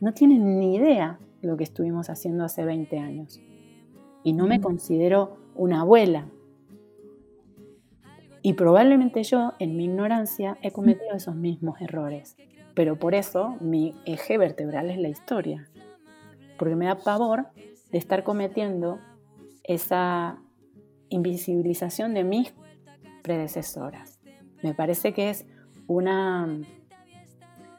no 0.00 0.12
tienen 0.12 0.58
ni 0.58 0.74
idea 0.74 1.20
de 1.40 1.46
lo 1.46 1.56
que 1.56 1.62
estuvimos 1.62 2.10
haciendo 2.10 2.44
hace 2.44 2.64
20 2.64 2.98
años. 2.98 3.40
Y 4.24 4.32
no 4.32 4.48
me 4.48 4.60
considero 4.60 5.36
una 5.54 5.82
abuela. 5.82 6.26
Y 8.42 8.54
probablemente 8.54 9.22
yo, 9.22 9.52
en 9.60 9.76
mi 9.76 9.84
ignorancia, 9.84 10.58
he 10.62 10.72
cometido 10.72 11.14
esos 11.14 11.36
mismos 11.36 11.80
errores. 11.80 12.36
Pero 12.74 12.98
por 12.98 13.14
eso 13.14 13.56
mi 13.60 13.94
eje 14.04 14.36
vertebral 14.36 14.90
es 14.90 14.98
la 14.98 15.08
historia 15.08 15.68
porque 16.58 16.76
me 16.76 16.86
da 16.86 16.96
pavor 16.96 17.46
de 17.90 17.98
estar 17.98 18.24
cometiendo 18.24 18.98
esa 19.62 20.38
invisibilización 21.08 22.14
de 22.14 22.24
mis 22.24 22.54
predecesoras. 23.22 24.18
Me 24.62 24.74
parece 24.74 25.12
que 25.12 25.30
es 25.30 25.46
una 25.86 26.48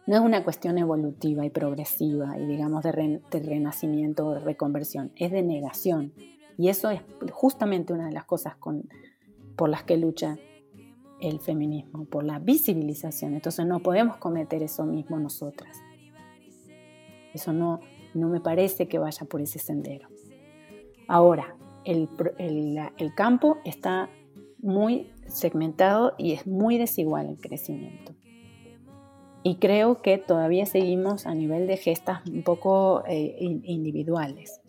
no 0.07 0.15
es 0.15 0.21
una 0.21 0.43
cuestión 0.43 0.77
evolutiva 0.77 1.45
y 1.45 1.49
progresiva 1.49 2.37
y 2.37 2.45
digamos 2.45 2.83
de, 2.83 2.91
renacimiento 3.31 4.27
o 4.27 4.33
de 4.35 4.39
reconversión, 4.39 5.11
es 5.15 5.31
de 5.31 5.41
negación. 5.41 6.13
Y 6.57 6.69
eso 6.69 6.91
es 6.91 7.01
justamente 7.31 7.91
una 7.91 8.05
de 8.05 8.13
las 8.13 8.25
cosas 8.25 8.55
por 9.55 9.69
las 9.69 9.83
que 9.83 9.97
lucha 9.97 10.37
el 11.19 11.39
feminismo, 11.39 12.05
por 12.05 12.23
la 12.23 12.39
visibilización. 12.39 13.33
Entonces 13.33 13.65
no 13.65 13.79
podemos 13.79 14.17
cometer 14.17 14.61
eso 14.61 14.85
mismo 14.85 15.19
nosotras. 15.19 15.75
Eso 17.33 17.51
no, 17.51 17.79
no 18.13 18.29
me 18.29 18.39
parece 18.39 18.87
que 18.87 18.99
vaya 18.99 19.25
por 19.25 19.41
ese 19.41 19.59
sendero. 19.59 20.07
Ahora, 21.07 21.55
el, 21.83 22.07
el 22.37 23.15
campo 23.15 23.57
está 23.65 24.09
muy 24.65 25.11
segmentado 25.27 26.13
y 26.17 26.33
es 26.33 26.45
muy 26.47 26.77
desigual 26.77 27.27
el 27.27 27.37
crecimiento. 27.37 28.13
Y 29.43 29.57
creo 29.57 30.01
que 30.01 30.17
todavía 30.17 30.65
seguimos 30.65 31.27
a 31.27 31.35
nivel 31.35 31.67
de 31.67 31.77
gestas 31.77 32.25
un 32.27 32.43
poco 32.43 33.03
eh, 33.07 33.35
individuales. 33.39 34.59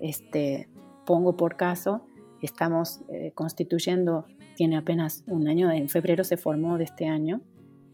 Este, 0.00 0.68
pongo 1.04 1.36
por 1.36 1.56
caso, 1.56 2.06
estamos 2.40 3.00
eh, 3.08 3.32
constituyendo, 3.34 4.26
tiene 4.54 4.76
apenas 4.76 5.24
un 5.26 5.48
año, 5.48 5.72
en 5.72 5.88
febrero 5.88 6.22
se 6.22 6.36
formó 6.36 6.78
de 6.78 6.84
este 6.84 7.08
año, 7.08 7.40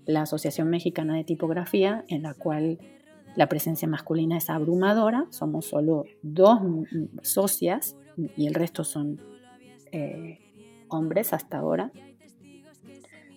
la 0.05 0.23
Asociación 0.23 0.69
Mexicana 0.69 1.17
de 1.17 1.25
Tipografía, 1.25 2.05
en 2.09 2.23
la 2.23 2.35
cual 2.35 2.79
la 3.35 3.49
presencia 3.49 3.89
masculina 3.89 4.37
es 4.37 4.51
abrumadora, 4.51 5.27
somos 5.31 5.67
solo 5.67 6.05
dos 6.23 6.61
socias 7.23 7.97
y 8.37 8.47
el 8.47 8.55
resto 8.55 8.85
son 8.85 9.19
eh, 9.93 10.42
hombres 10.93 11.33
hasta 11.33 11.59
ahora. 11.59 11.91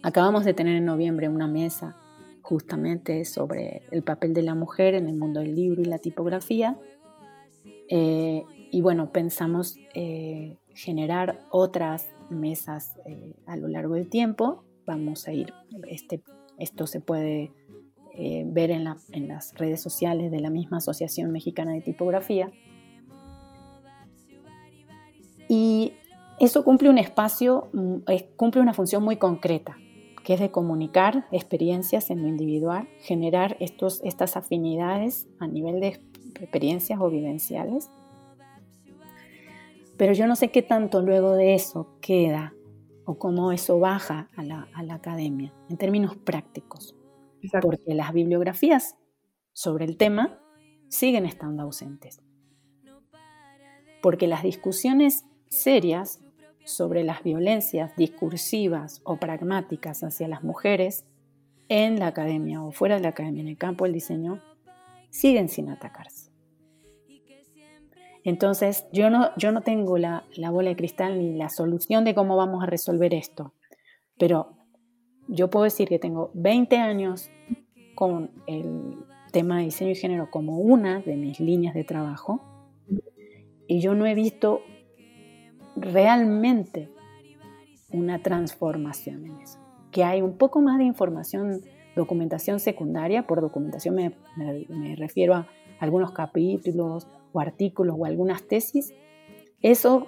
Acabamos 0.03 0.45
de 0.45 0.53
tener 0.53 0.75
en 0.75 0.85
noviembre 0.85 1.29
una 1.29 1.47
mesa 1.47 1.95
justamente 2.45 3.25
sobre 3.25 3.81
el 3.89 4.03
papel 4.03 4.35
de 4.35 4.43
la 4.43 4.53
mujer 4.53 4.93
en 4.93 5.07
el 5.07 5.15
mundo 5.15 5.39
del 5.39 5.55
libro 5.55 5.81
y 5.81 5.85
la 5.85 5.97
tipografía. 5.97 6.77
Eh, 7.89 8.43
y 8.71 8.81
bueno, 8.81 9.11
pensamos 9.11 9.77
eh, 9.95 10.57
generar 10.75 11.39
otras 11.49 12.07
mesas 12.29 12.97
eh, 13.07 13.33
a 13.47 13.57
lo 13.57 13.67
largo 13.67 13.95
del 13.95 14.07
tiempo. 14.07 14.63
Vamos 14.85 15.27
a 15.27 15.33
ir, 15.33 15.51
este, 15.87 16.21
esto 16.59 16.85
se 16.85 17.01
puede 17.01 17.51
ver 18.45 18.71
en, 18.71 18.87
en 19.11 19.27
las 19.27 19.53
redes 19.55 19.81
sociales 19.81 20.31
de 20.31 20.39
la 20.39 20.49
misma 20.49 20.77
Asociación 20.77 21.31
Mexicana 21.31 21.73
de 21.73 21.81
Tipografía. 21.81 22.51
Y 25.49 25.93
eso 26.39 26.63
cumple 26.63 26.89
un 26.89 26.97
espacio, 26.97 27.69
mm, 27.73 27.97
cumple 28.35 28.61
una 28.61 28.73
función 28.73 29.03
muy 29.03 29.17
concreta 29.17 29.77
que 30.25 30.33
es 30.33 30.39
de 30.39 30.49
comunicar 30.49 31.27
experiencias 31.31 32.09
en 32.09 32.23
lo 32.23 32.27
individual, 32.27 32.89
generar 32.99 33.55
estos, 33.59 34.01
estas 34.03 34.35
afinidades 34.35 35.27
a 35.39 35.45
nivel 35.45 35.79
de 35.79 36.01
experiencias 36.41 36.99
o 36.99 37.11
vivenciales. 37.11 37.91
Pero 39.97 40.13
yo 40.13 40.25
no 40.25 40.35
sé 40.35 40.49
qué 40.49 40.63
tanto 40.63 41.03
luego 41.03 41.33
de 41.33 41.53
eso 41.53 41.95
queda 42.01 42.55
o 43.05 43.19
cómo 43.19 43.51
eso 43.51 43.79
baja 43.79 44.31
a 44.35 44.43
la, 44.43 44.67
academia 44.89 45.53
en 45.69 45.77
términos 45.77 46.15
prácticos. 46.17 46.95
Porque 47.61 47.93
las 47.93 48.11
bibliografías 48.11 48.97
sobre 49.53 49.85
el 49.85 49.95
tema 49.95 50.39
siguen 50.89 51.27
estando 51.27 51.61
ausentes. 51.61 52.19
Porque 54.01 54.27
las 54.27 54.41
discusiones 54.41 55.25
serias 55.49 56.24
sobre 56.65 57.03
las 57.03 57.23
violencias 57.23 57.95
discursivas 57.95 59.01
o 59.03 59.17
pragmáticas 59.17 60.03
hacia 60.03 60.27
las 60.27 60.43
mujeres 60.43 61.05
en 61.69 61.99
la 61.99 62.07
academia 62.07 62.61
o 62.61 62.71
fuera 62.71 62.95
de 62.95 63.01
la 63.01 63.09
academia, 63.09 63.41
en 63.41 63.47
el 63.47 63.57
campo 63.57 63.85
del 63.85 63.93
diseño, 63.93 64.41
siguen 65.09 65.47
sin 65.47 65.69
atacarse. 65.69 66.31
Entonces, 68.23 68.87
yo 68.91 69.09
no, 69.09 69.29
yo 69.37 69.51
no 69.51 69.61
tengo 69.61 69.97
la, 69.97 70.25
la 70.35 70.49
bola 70.49 70.69
de 70.69 70.75
cristal 70.75 71.19
ni 71.19 71.35
la 71.35 71.49
solución 71.49 72.03
de 72.03 72.15
cómo 72.15 72.35
vamos 72.35 72.63
a 72.63 72.65
resolver 72.65 73.13
esto, 73.13 73.53
pero 74.17 74.57
yo 75.27 75.49
puedo 75.49 75.63
decir 75.63 75.87
que 75.87 75.99
tengo 75.99 76.31
20 76.33 76.77
años 76.77 77.29
con 77.93 78.31
el 78.47 78.97
tema 79.31 79.59
de 79.59 79.65
diseño 79.65 79.91
y 79.91 79.95
género 79.95 80.31
como 80.31 80.57
una 80.57 81.01
de 81.01 81.17
mis 81.17 81.39
líneas 81.39 81.73
de 81.73 81.83
trabajo 81.83 82.41
y 83.67 83.79
yo 83.79 83.95
no 83.95 84.05
he 84.05 84.15
visto 84.15 84.61
realmente 85.75 86.89
una 87.91 88.21
transformación 88.21 89.25
en 89.25 89.41
eso. 89.41 89.59
Que 89.91 90.03
hay 90.03 90.21
un 90.21 90.37
poco 90.37 90.61
más 90.61 90.77
de 90.77 90.83
información, 90.83 91.61
documentación 91.95 92.59
secundaria, 92.59 93.27
por 93.27 93.41
documentación 93.41 93.95
me, 93.95 94.95
refiero 94.95 95.35
a 95.35 95.47
algunos 95.79 96.11
capítulos 96.11 97.07
o 97.31 97.39
artículos 97.39 97.95
o 97.97 98.05
algunas 98.05 98.43
tesis. 98.47 98.93
Eso, 99.61 100.07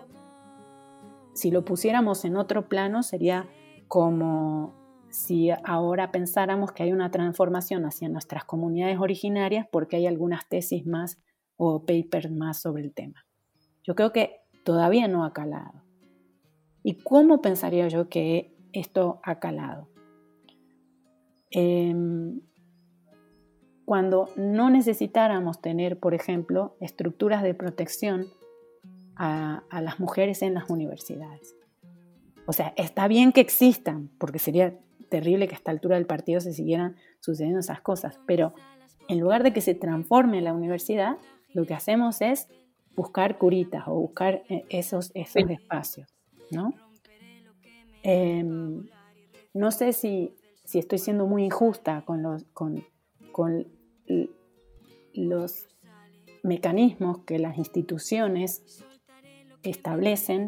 si 1.34 1.52
lo 1.52 1.64
pusiéramos 1.64 2.26
en 2.26 2.36
otro 2.36 2.68
plano, 2.68 3.04
sería 3.04 3.48
como 3.88 4.74
si 5.10 5.50
ahora 5.64 6.12
pensáramos 6.12 6.74
que 6.74 6.84
hay 6.84 6.92
una 6.92 7.12
transformación 7.12 7.86
hacia 7.86 8.10
nuestras 8.10 8.44
comunidades 8.44 9.00
originarias 9.00 9.66
porque 9.72 9.96
hay 9.96 10.06
algunas 10.06 10.48
tesis 10.50 10.86
más 10.86 11.18
o 11.56 11.86
papers 11.86 12.32
más 12.32 12.62
sobre 12.62 12.84
el 12.84 12.94
tema. 12.94 13.26
Yo 13.84 13.96
creo 13.96 14.12
que 14.12 14.42
todavía 14.68 15.08
no 15.08 15.24
ha 15.24 15.32
calado. 15.32 15.82
¿Y 16.84 16.96
cómo 16.96 17.42
pensaría 17.42 17.88
yo 17.88 18.10
que 18.10 18.54
esto 18.74 19.22
ha 19.24 19.40
calado? 19.40 19.88
Em, 21.52 22.42
cuando 23.86 24.28
no 24.36 24.70
necesitáramos 24.70 25.62
tener, 25.62 26.02
por 26.02 26.14
ejemplo, 26.14 26.76
estructuras 26.82 27.44
de 27.44 27.54
protección 27.54 28.26
a, 29.16 29.64
las 29.72 30.02
mujeres 30.02 30.42
en 30.42 30.54
las 30.54 30.70
universidades. 30.70 31.56
O 32.46 32.52
sea, 32.52 32.74
está 32.76 33.08
bien 33.08 33.32
que 33.32 33.40
existan, 33.40 34.10
porque 34.18 34.38
sería 34.38 34.78
terrible 35.08 35.48
que 35.48 35.56
a 35.56 35.60
esta 35.60 35.72
altura 35.72 35.96
del 35.96 36.08
partido 36.08 36.42
se 36.42 36.52
siguieran 36.52 36.98
sucediendo 37.22 37.62
esas 37.62 37.80
cosas, 37.80 38.20
pero 38.28 38.54
en 39.08 39.22
lugar 39.22 39.44
de 39.44 39.54
que 39.54 39.62
se 39.62 39.76
transforme 39.76 40.42
la 40.42 40.52
universidad, 40.52 41.16
lo 41.54 41.66
que 41.66 41.74
hacemos 41.74 42.20
es 42.20 42.50
buscar 42.98 43.38
curitas 43.38 43.84
o 43.88 43.94
buscar 43.94 44.44
eh, 44.50 44.66
esos, 44.70 45.12
esos 45.14 45.50
espacios, 45.50 46.08
¿no? 46.50 46.74
Em, 48.02 48.88
no 49.54 49.72
sé 49.72 49.94
si, 49.94 50.36
si, 50.66 50.80
estoy 50.80 50.98
siendo 50.98 51.28
muy 51.28 51.44
injusta 51.46 52.04
con 52.06 52.24
los, 52.24 52.44
con, 52.54 52.84
con 53.32 53.68
los 55.14 55.68
mecanismos 56.44 57.20
que 57.20 57.38
las 57.38 57.58
instituciones 57.58 58.84
establecen 59.62 60.48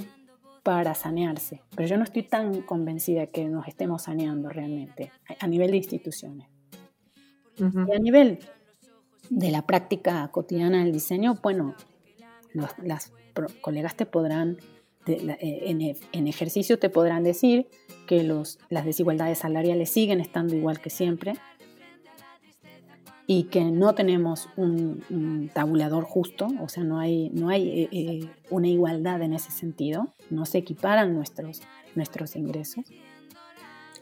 para 0.63 0.95
sanearse, 0.95 1.61
pero 1.75 1.87
yo 1.87 1.97
no 1.97 2.03
estoy 2.03 2.23
tan 2.23 2.61
convencida 2.63 3.27
que 3.27 3.45
nos 3.45 3.67
estemos 3.67 4.03
saneando 4.03 4.49
realmente 4.49 5.11
a 5.39 5.47
nivel 5.47 5.71
de 5.71 5.77
instituciones. 5.77 6.47
Y 7.57 7.91
a 7.91 7.99
nivel 7.99 8.39
de 9.29 9.51
la 9.51 9.63
práctica 9.63 10.27
cotidiana 10.31 10.83
del 10.83 10.93
diseño, 10.93 11.35
bueno, 11.43 11.75
las 12.83 13.11
colegas 13.61 13.95
te 13.95 14.05
podrán, 14.05 14.57
eh, 15.05 15.95
en, 16.11 16.27
ejercicio 16.27 16.77
te 16.79 16.89
podrán 16.89 17.23
decir 17.23 17.67
que 18.07 18.23
los, 18.23 18.59
las 18.69 18.85
desigualdades 18.85 19.39
salariales 19.39 19.89
siguen 19.89 20.19
estando 20.19 20.55
igual 20.55 20.79
que 20.79 20.89
siempre 20.89 21.33
y 23.27 23.43
que 23.43 23.63
no 23.63 23.93
tenemos 23.93 24.49
un, 24.55 25.51
tabulador 25.53 26.03
justo, 26.03 26.47
o 26.61 26.67
sea, 26.67 26.83
no 26.83 26.99
hay, 26.99 27.29
no 27.29 27.49
hay 27.49 27.83
eh, 27.83 27.89
eh, 27.91 28.29
una 28.49 28.67
igualdad 28.67 29.21
en 29.21 29.33
ese 29.33 29.51
sentido, 29.51 30.13
no 30.31 30.45
se 30.45 30.57
equiparan 30.57 31.13
nuestros, 31.13 31.61
nuestros 31.95 32.35
ingresos. 32.35 32.85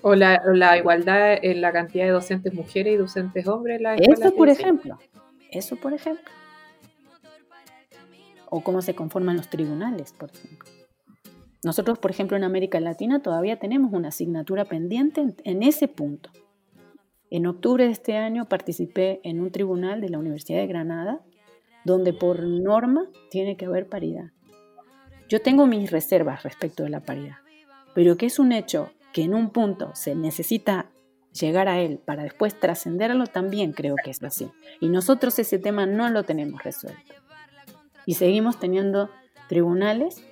O 0.02 0.16
la, 0.16 0.42
la, 0.46 0.78
igualdad 0.78 1.40
en 1.42 1.60
la 1.60 1.74
cantidad 1.74 2.06
de 2.06 2.12
docentes 2.12 2.54
mujeres 2.54 2.94
y 2.94 2.98
docentes 2.98 3.48
hombres. 3.48 3.82
La 3.82 3.96
eso, 3.96 4.34
por 4.34 4.48
ejemplo. 4.48 4.98
Eso, 5.52 5.76
por 5.76 5.94
ejemplo 5.94 6.32
o 8.50 8.62
cómo 8.62 8.82
se 8.82 8.96
conforman 8.96 9.38
los 9.38 9.50
tribunales, 9.50 10.14
por 10.14 10.32
ejemplo. 10.32 10.70
Nosotros, 11.64 12.00
por 12.00 12.12
ejemplo, 12.12 12.38
en 12.38 12.44
América 12.44 12.80
Latina 12.80 13.22
todavía 13.22 13.60
tenemos 13.60 13.92
una 13.92 14.10
asignatura 14.10 14.66
pendiente 14.66 15.26
en, 15.44 15.64
ese 15.64 15.88
punto. 15.88 16.30
En 17.30 17.48
octubre 17.48 17.86
de 17.86 17.92
este 17.92 18.16
año 18.16 18.48
participé 18.48 19.20
en 19.24 19.42
un 19.42 19.52
tribunal 19.52 20.00
de 20.00 20.10
la 20.10 20.20
Universidad 20.20 20.60
de 20.60 20.68
Granada, 20.68 21.22
donde 21.84 22.14
por 22.14 22.44
norma 22.44 23.08
tiene 23.32 23.58
que 23.58 23.66
haber 23.66 23.88
paridad. 23.90 24.32
Yo 25.28 25.42
tengo 25.42 25.66
mis 25.66 25.92
reservas 25.92 26.44
respecto 26.44 26.84
de 26.84 26.90
la 26.90 27.02
paridad, 27.02 27.38
pero 27.94 28.16
que 28.18 28.28
es 28.28 28.40
un 28.40 28.52
hecho 28.52 28.92
que 29.12 29.24
en 29.24 29.34
un 29.34 29.50
punto 29.50 29.92
se 29.94 30.16
necesita 30.16 30.90
llegar 31.34 31.68
a 31.68 31.82
él 31.82 32.00
para 32.00 32.24
después 32.24 32.58
trascenderlo, 32.58 33.28
también 33.28 33.74
creo 33.74 33.96
que 34.02 34.12
es 34.12 34.24
así. 34.24 34.50
Y 34.80 34.90
nosotros 34.90 35.38
ese 35.40 35.60
tema 35.60 35.86
no 35.86 36.10
lo 36.10 36.24
tenemos 36.24 36.64
resuelto 36.64 37.27
y 38.08 38.14
seguimos 38.14 38.58
teniendo 38.58 39.12
tribunales 39.50 40.24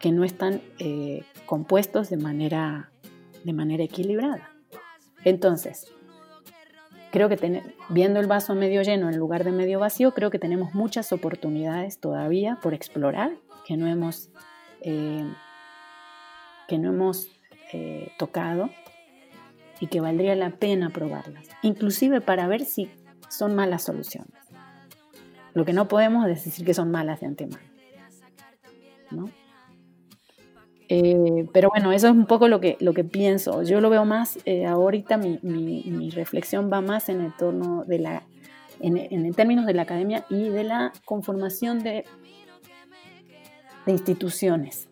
que 0.00 0.10
no 0.10 0.24
están 0.24 0.60
eh, 0.80 1.24
compuestos 1.46 2.10
de 2.10 2.16
manera, 2.18 2.90
de 3.44 3.52
manera 3.52 3.84
equilibrada. 3.84 4.50
Entonces, 5.24 5.86
creo 7.12 7.28
que 7.28 7.62
viendo 7.88 8.18
el 8.18 8.26
vaso 8.26 8.54
medio 8.56 8.82
lleno 8.82 9.08
en 9.08 9.16
lugar 9.16 9.44
de 9.44 9.52
medio 9.52 9.78
vacío, 9.78 10.12
creo 10.12 10.30
que 10.30 10.40
tenemos 10.40 10.74
muchas 10.74 11.12
oportunidades 11.12 12.00
todavía 12.00 12.58
por 12.60 12.74
explorar 12.74 13.30
que 13.64 13.76
no 13.76 13.86
hemos, 13.86 14.28
eh, 14.80 15.24
que 16.66 16.78
no 16.78 16.88
hemos 16.88 17.28
eh, 17.72 18.10
tocado 18.18 18.70
y 19.78 19.86
que 19.86 20.00
valdría 20.00 20.34
la 20.34 20.50
pena 20.50 20.90
probarlas, 20.90 21.46
inclusive 21.62 22.20
para 22.20 22.48
ver 22.48 22.64
si 22.64 22.90
son 23.28 23.54
malas 23.54 23.84
soluciones. 23.84 24.45
Lo 25.56 25.64
que 25.64 25.72
no 25.72 25.88
podemos 25.88 26.28
es 26.28 26.44
decir 26.44 26.66
que 26.66 26.74
son 26.74 26.90
malas 26.90 27.20
de 27.20 27.28
antemano. 27.28 27.62
¿no? 29.10 29.30
Eh, 30.90 31.48
pero 31.50 31.70
bueno, 31.70 31.92
eso 31.92 32.08
es 32.08 32.12
un 32.12 32.26
poco 32.26 32.46
lo 32.46 32.60
que, 32.60 32.76
lo 32.78 32.92
que 32.92 33.04
pienso. 33.04 33.62
Yo 33.62 33.80
lo 33.80 33.88
veo 33.88 34.04
más, 34.04 34.38
eh, 34.44 34.66
ahorita 34.66 35.16
mi, 35.16 35.38
mi, 35.40 36.10
reflexión 36.10 36.70
va 36.70 36.82
más 36.82 37.08
en 37.08 37.22
el 37.22 37.34
torno 37.34 37.84
de 37.84 37.98
la, 38.00 38.22
en, 38.80 38.98
en, 38.98 39.32
términos 39.32 39.64
de 39.64 39.72
la 39.72 39.82
academia 39.82 40.26
y 40.28 40.50
de 40.50 40.62
la 40.62 40.92
conformación 41.06 41.82
de, 41.82 42.04
de 43.86 43.92
instituciones, 43.92 44.90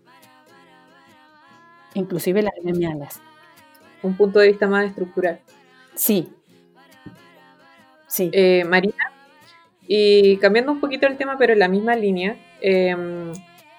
inclusive 1.92 2.40
las 2.40 2.55
gremiales. 2.62 3.20
Un 4.03 4.16
punto 4.16 4.38
de 4.38 4.48
vista 4.48 4.66
más 4.66 4.87
estructural. 4.87 5.40
Sí. 5.94 6.33
Sí. 8.07 8.31
Eh, 8.33 8.64
Marina, 8.64 9.13
y 9.86 10.36
cambiando 10.38 10.72
un 10.72 10.80
poquito 10.80 11.06
el 11.06 11.16
tema, 11.16 11.36
pero 11.38 11.52
en 11.52 11.58
la 11.58 11.68
misma 11.68 11.96
línea, 11.96 12.36
em, 12.60 13.32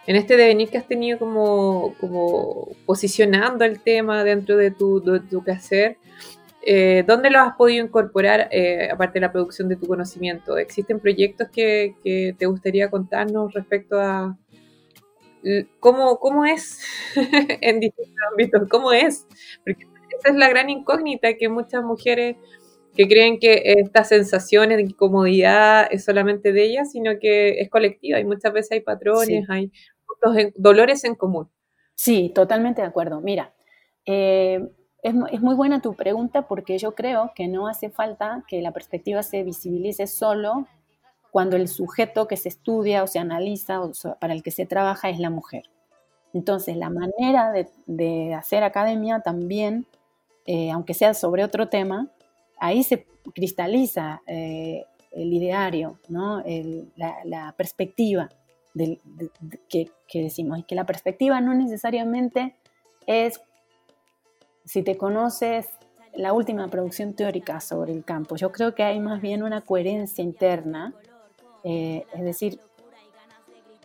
en 0.08 0.16
este 0.16 0.38
devenir 0.38 0.70
que 0.70 0.78
has 0.78 0.88
tenido 0.88 1.18
como, 1.18 1.96
posicionando 2.86 3.66
el 3.66 3.82
tema 3.82 4.24
dentro 4.24 4.56
de 4.58 4.72
tu, 4.72 5.02
quehacer, 5.44 5.98
eh, 6.62 7.04
¿dónde 7.08 7.30
lo 7.30 7.40
has 7.40 7.56
podido 7.56 7.84
incorporar 7.84 8.48
eh, 8.52 8.90
aparte 8.92 9.16
de 9.16 9.22
la 9.22 9.32
producción 9.32 9.68
de 9.68 9.76
tu 9.76 9.88
conocimiento? 9.88 10.58
¿Existen 10.58 11.00
proyectos 11.00 11.50
que, 11.50 11.96
que 12.04 12.36
te 12.38 12.46
gustaría 12.46 12.90
contarnos 12.90 13.54
respecto 13.54 14.00
a 14.00 14.38
cómo, 15.80 16.20
cómo 16.20 16.46
es 16.46 16.82
en 17.62 17.80
distintos 17.80 18.16
ámbitos? 18.32 18.68
¿Cómo 18.70 18.92
es? 18.92 19.28
Porque 19.64 19.88
esa 20.20 20.30
es 20.30 20.36
la 20.36 20.50
gran 20.50 20.70
incógnita 20.70 21.36
que 21.36 21.50
muchas 21.50 21.84
mujeres 21.84 22.38
que 22.96 23.08
creen 23.08 23.40
que 23.40 23.62
esta 23.66 24.04
sensación 24.04 24.70
de 24.70 24.82
incomodidad 24.82 25.88
es 25.92 26.06
solamente 26.06 26.54
de 26.54 26.64
ellas, 26.64 26.92
sino 26.92 27.20
que 27.20 27.60
es 27.60 27.70
colectiva 27.70 28.20
y 28.20 28.26
muchas 28.26 28.54
veces 28.54 28.72
hay 28.72 28.82
patrones, 28.82 29.50
hay 29.50 29.72
dolores 30.56 31.04
en 31.04 31.16
común. 31.16 31.50
Sí, 31.96 32.32
totalmente 32.34 32.82
de 32.82 32.88
acuerdo. 32.88 33.22
Mira, 33.22 33.54
eh, 34.06 34.60
es, 35.02 35.14
muy 35.14 35.56
buena 35.56 35.82
tu 35.82 35.94
pregunta 35.94 36.48
porque 36.48 36.78
yo 36.78 36.96
creo 36.96 37.32
que 37.36 37.48
no 37.48 37.68
hace 37.68 37.90
falta 37.90 38.44
que 38.48 38.62
la 38.62 38.72
perspectiva 38.72 39.24
se 39.24 39.44
visibilice 39.44 40.08
solo 40.08 40.68
cuando 41.32 41.58
el 41.58 41.68
sujeto 41.68 42.28
que 42.28 42.38
se 42.38 42.50
estudia 42.50 43.04
o 43.04 43.08
se 43.08 43.20
analiza 43.20 43.82
o 43.82 43.92
para 44.20 44.34
el 44.34 44.42
que 44.42 44.52
se 44.52 44.66
trabaja 44.66 45.10
es 45.10 45.20
la 45.20 45.30
mujer. 45.30 45.64
Entonces, 46.34 46.76
la 46.76 46.90
manera 46.90 47.54
de, 47.86 48.34
hacer 48.34 48.64
academia 48.64 49.22
también, 49.22 49.86
eh, 50.46 50.72
aunque 50.72 50.94
sea 50.94 51.14
sobre 51.14 51.44
otro 51.44 51.70
tema, 51.70 52.10
ahí 52.58 52.84
se 52.84 53.06
cristaliza 53.34 54.22
eh, 54.28 54.86
el 55.12 55.34
ideario, 55.34 56.00
¿no? 56.10 56.44
la, 56.96 57.54
perspectiva 57.58 58.30
que, 59.70 59.92
decimos, 60.14 60.60
y 60.60 60.64
que 60.64 60.76
la 60.76 60.86
perspectiva 60.86 61.40
no 61.42 61.54
necesariamente 61.54 62.56
es, 63.08 63.40
si 64.66 64.84
te 64.84 64.98
conoces 64.98 65.68
la 66.14 66.34
última 66.34 66.68
producción 66.68 67.14
teórica 67.14 67.60
sobre 67.62 67.94
el 67.94 68.04
campo, 68.04 68.36
yo 68.36 68.52
creo 68.52 68.76
que 68.76 68.84
hay 68.84 69.00
más 69.00 69.22
bien 69.22 69.44
una 69.44 69.62
coherencia 69.62 70.24
interna, 70.24 70.94
eh, 71.64 72.06
es 72.14 72.22
decir, 72.22 72.60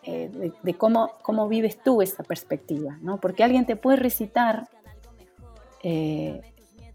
eh, 0.02 0.52
de, 0.62 0.74
cómo, 0.74 1.48
vives 1.48 1.78
tú 1.82 2.02
esa 2.02 2.24
perspectiva, 2.24 2.98
¿no? 3.02 3.20
porque 3.20 3.44
alguien 3.44 3.66
te 3.66 3.76
puede 3.76 3.98
recitar 3.98 4.68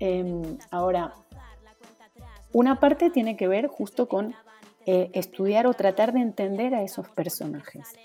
Em, 0.00 0.58
ahora, 0.70 1.14
una 2.52 2.78
parte 2.80 3.10
tiene 3.10 3.36
que 3.36 3.48
ver 3.48 3.68
justo 3.68 4.08
con 4.08 4.34
eh, 4.86 5.10
estudiar 5.12 5.66
o 5.66 5.74
tratar 5.74 6.12
de 6.12 6.20
entender 6.20 6.74
a 6.74 6.82
esos 6.82 7.08
personajes. 7.08 7.96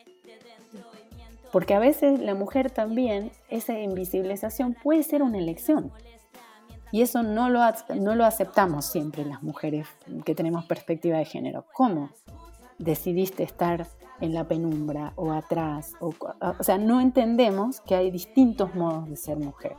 Porque 1.51 1.73
a 1.73 1.79
veces 1.79 2.19
la 2.19 2.35
mujer 2.35 2.71
también, 2.71 3.31
esa 3.49 3.77
invisibilización 3.79 4.75
puede 4.75 5.03
ser 5.03 5.23
una 5.23 5.39
elección. 5.39 5.91
Y 6.91 7.01
eso 7.01 7.21
no 7.21 7.49
lo, 7.49 7.61
no 7.95 8.15
lo 8.15 8.25
aceptamos 8.25 8.85
siempre 8.85 9.25
las 9.25 9.43
mujeres 9.43 9.87
que 10.25 10.35
tenemos 10.35 10.65
perspectiva 10.65 11.17
de 11.17 11.25
género. 11.25 11.65
¿Cómo 11.73 12.09
decidiste 12.77 13.43
estar 13.43 13.87
en 14.21 14.33
la 14.33 14.47
penumbra 14.47 15.13
o 15.15 15.31
atrás? 15.31 15.93
O, 15.99 16.13
o 16.39 16.63
sea, 16.63 16.77
no 16.77 17.01
entendemos 17.01 17.81
que 17.81 17.95
hay 17.95 18.09
distintos 18.09 18.73
modos 18.73 19.09
de 19.09 19.15
ser 19.15 19.37
mujer 19.37 19.75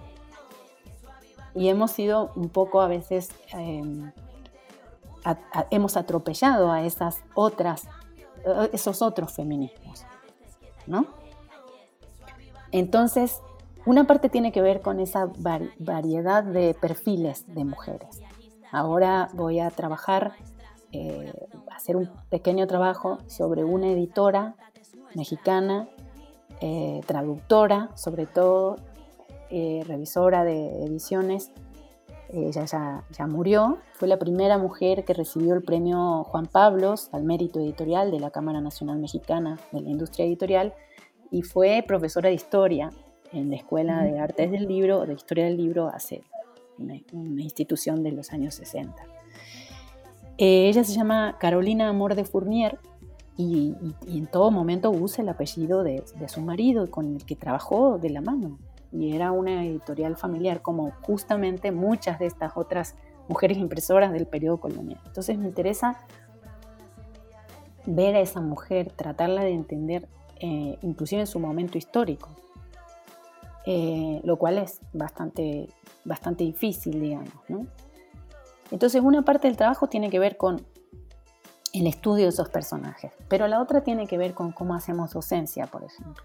y 1.54 1.68
hemos 1.68 1.90
sido 1.90 2.32
un 2.36 2.48
poco 2.48 2.80
a 2.80 2.88
veces, 2.88 3.30
em, 3.52 4.12
hemos 5.70 5.96
atropellado 5.96 6.70
a 6.70 6.82
esas 6.82 7.22
otras, 7.34 7.84
eh, 8.44 8.70
esos 8.72 9.02
otros 9.02 9.32
feminismos, 9.32 10.04
¿no? 10.86 11.06
Entonces, 12.72 13.40
una 13.86 14.06
parte 14.06 14.28
tiene 14.28 14.52
que 14.52 14.62
ver 14.62 14.82
con 14.82 15.00
esa 15.00 15.28
variedad 15.78 16.44
de 16.44 16.74
perfiles 16.74 17.52
de 17.54 17.64
mujeres. 17.64 18.20
Ahora 18.70 19.28
voy 19.32 19.58
a 19.58 19.70
trabajar, 19.70 20.32
eh, 20.92 21.32
hacer 21.74 21.96
un 21.96 22.10
pequeño 22.28 22.66
trabajo 22.66 23.18
sobre 23.26 23.64
una 23.64 23.88
editora 23.88 24.54
mexicana, 25.14 25.88
eh, 26.60 27.00
traductora 27.06 27.90
sobre 27.96 28.26
todo, 28.26 28.76
eh, 29.50 29.82
revisora 29.86 30.44
de 30.44 30.84
ediciones, 30.84 31.50
ella 32.32 32.64
ya, 32.64 33.04
ya, 33.10 33.26
murió, 33.26 33.78
fue 33.94 34.06
la 34.06 34.18
primera 34.18 34.56
mujer 34.58 35.04
que 35.04 35.14
recibió 35.14 35.54
el 35.54 35.62
premio 35.62 36.22
Juan 36.24 36.46
Pablos 36.46 37.08
al 37.12 37.24
mérito 37.24 37.58
editorial 37.58 38.12
de 38.12 38.20
la 38.20 38.30
Cámara 38.30 38.60
Nacional 38.60 38.98
Mexicana 38.98 39.58
de 39.72 39.80
la 39.80 39.90
Industria 39.90 40.26
Editorial 40.26 40.72
y 41.30 41.42
fue 41.42 41.82
profesora 41.86 42.28
de 42.28 42.36
historia 42.36 42.90
en 43.32 43.50
la 43.50 43.56
Escuela 43.56 44.02
de 44.04 44.18
Artes 44.18 44.50
del 44.50 44.66
Libro, 44.66 45.06
de 45.06 45.14
Historia 45.14 45.44
del 45.44 45.56
Libro, 45.56 45.88
hace 45.88 46.22
una, 46.78 46.94
institución 47.42 48.02
de 48.02 48.12
los 48.12 48.32
años 48.32 48.54
60. 48.54 48.94
Eh, 50.38 50.68
ella 50.68 50.84
se 50.84 50.92
llama 50.92 51.36
Carolina 51.38 51.88
Amor 51.88 52.14
de 52.14 52.24
Fournier 52.24 52.78
y, 53.36 53.74
en 54.06 54.26
todo 54.26 54.50
momento 54.50 54.90
usa 54.90 55.22
el 55.22 55.28
apellido 55.28 55.82
de, 55.82 56.04
de 56.18 56.28
su 56.28 56.40
marido 56.40 56.90
con 56.90 57.16
el 57.16 57.24
que 57.24 57.36
trabajó 57.36 57.98
de 57.98 58.10
la 58.10 58.20
mano 58.20 58.58
y 58.92 59.14
era 59.14 59.32
una 59.32 59.64
editorial 59.64 60.16
familiar 60.16 60.62
como 60.62 60.92
justamente 61.02 61.70
muchas 61.70 62.18
de 62.18 62.26
estas 62.26 62.56
otras 62.56 62.96
mujeres 63.28 63.58
impresoras 63.58 64.12
del 64.12 64.26
periodo 64.26 64.58
colonial. 64.58 65.00
Entonces 65.06 65.38
me 65.38 65.46
interesa 65.46 65.98
ver 67.86 68.16
a 68.16 68.20
esa 68.20 68.40
mujer, 68.40 68.92
tratarla 68.92 69.42
de 69.42 69.52
entender 69.52 70.08
eh, 70.40 70.78
inclusive 70.82 71.20
en 71.20 71.26
su 71.26 71.38
momento 71.38 71.78
histórico, 71.78 72.30
eh, 73.66 74.20
lo 74.24 74.36
cual 74.36 74.58
es 74.58 74.80
bastante, 74.92 75.68
bastante 76.04 76.44
difícil, 76.44 77.00
digamos. 77.00 77.32
Entonces 78.70 79.02
una 79.02 79.22
parte 79.22 79.48
del 79.48 79.56
trabajo 79.56 79.88
tiene 79.88 80.10
que 80.10 80.18
ver 80.18 80.36
con 80.36 80.64
el 81.72 81.86
estudio 81.86 82.24
de 82.24 82.30
esos 82.30 82.48
personajes, 82.48 83.12
pero 83.28 83.46
la 83.46 83.60
otra 83.60 83.82
tiene 83.82 84.06
que 84.06 84.18
ver 84.18 84.34
con 84.34 84.50
cómo 84.50 84.74
hacemos 84.74 85.12
docencia, 85.12 85.66
por 85.66 85.84
ejemplo. 85.84 86.24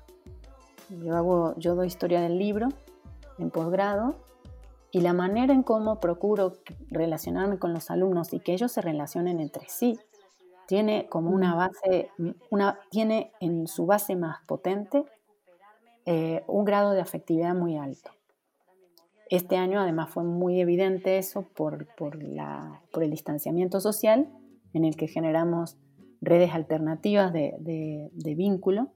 Yo, 0.90 1.16
hago, 1.16 1.56
yo 1.58 1.76
doy 1.76 1.88
historia 1.88 2.22
del 2.22 2.38
libro 2.38 2.70
en 3.40 3.52
posgrado 3.52 4.16
y 4.92 5.02
la 5.02 5.14
manera 5.14 5.54
en 5.54 5.64
cómo 5.64 6.00
procuro 6.00 6.54
relacionarme 6.90 7.60
con 7.60 7.74
los 7.74 7.92
alumnos 7.92 8.34
y 8.34 8.40
que 8.40 8.54
ellos 8.54 8.72
se 8.72 8.82
relacionen 8.82 9.40
entre 9.40 9.68
sí 9.68 10.00
tiene 10.66 11.08
como 11.10 11.32
una 11.32 11.56
base, 11.56 12.10
una, 12.50 12.80
tiene 12.90 13.32
en 13.40 13.68
su 13.68 13.86
base 13.86 14.16
más 14.16 14.40
potente 14.46 15.06
eh, 16.06 16.44
un 16.48 16.66
grado 16.66 16.92
de 16.92 17.02
afectividad 17.02 17.56
muy 17.56 17.78
alto. 17.78 18.12
Este 19.30 19.58
año 19.58 19.80
además 19.80 20.10
fue 20.10 20.24
muy 20.24 20.62
evidente 20.62 21.18
eso 21.18 21.44
por, 21.44 21.88
por, 21.96 22.22
la, 22.22 22.82
por 22.92 23.04
el 23.04 23.12
distanciamiento 23.12 23.80
social 23.80 24.30
en 24.74 24.86
el 24.86 24.96
que 24.96 25.08
generamos 25.08 25.78
redes 26.22 26.54
alternativas 26.54 27.34
de, 27.34 27.56
de, 27.60 28.36
vínculo. 28.36 28.90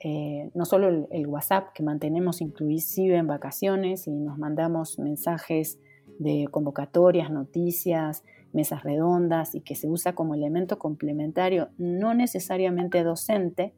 Eh, 0.00 0.50
no 0.54 0.66
solo 0.66 0.88
el, 0.88 1.06
el, 1.10 1.26
WhatsApp 1.26 1.72
que 1.72 1.82
mantenemos 1.82 2.42
inclusive 2.42 3.16
en 3.16 3.26
vacaciones 3.26 4.06
y 4.06 4.10
nos 4.10 4.38
mandamos 4.38 4.98
mensajes 4.98 5.78
de 6.18 6.46
convocatorias, 6.50 7.30
noticias, 7.30 8.22
mesas 8.52 8.82
redondas 8.82 9.54
y 9.54 9.60
que 9.60 9.74
se 9.74 9.88
usa 9.88 10.14
como 10.14 10.34
elemento 10.34 10.78
complementario, 10.78 11.68
no 11.78 12.14
necesariamente 12.14 13.02
docente, 13.04 13.74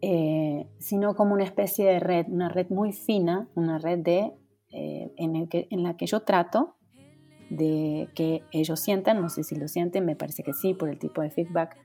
eh, 0.00 0.68
sino 0.78 1.14
como 1.14 1.34
una 1.34 1.44
especie 1.44 1.86
de 1.86 1.98
red, 1.98 2.26
una 2.28 2.48
red 2.48 2.68
muy 2.70 2.92
fina, 2.92 3.48
una 3.54 3.78
red 3.78 3.98
de, 3.98 4.32
eh, 4.70 5.12
en, 5.16 5.34
el 5.34 5.48
que, 5.48 5.66
en 5.70 5.82
la 5.82 5.96
que 5.96 6.06
yo 6.06 6.20
trato 6.20 6.76
de 7.50 8.08
que 8.14 8.42
ellos 8.52 8.78
sientan, 8.78 9.20
no 9.20 9.28
sé 9.28 9.42
si 9.42 9.56
lo 9.56 9.66
sienten, 9.68 10.04
me 10.04 10.14
parece 10.14 10.42
que 10.42 10.52
sí, 10.52 10.74
por 10.74 10.88
el 10.88 10.98
tipo 10.98 11.22
de 11.22 11.30
feedback, 11.30 11.76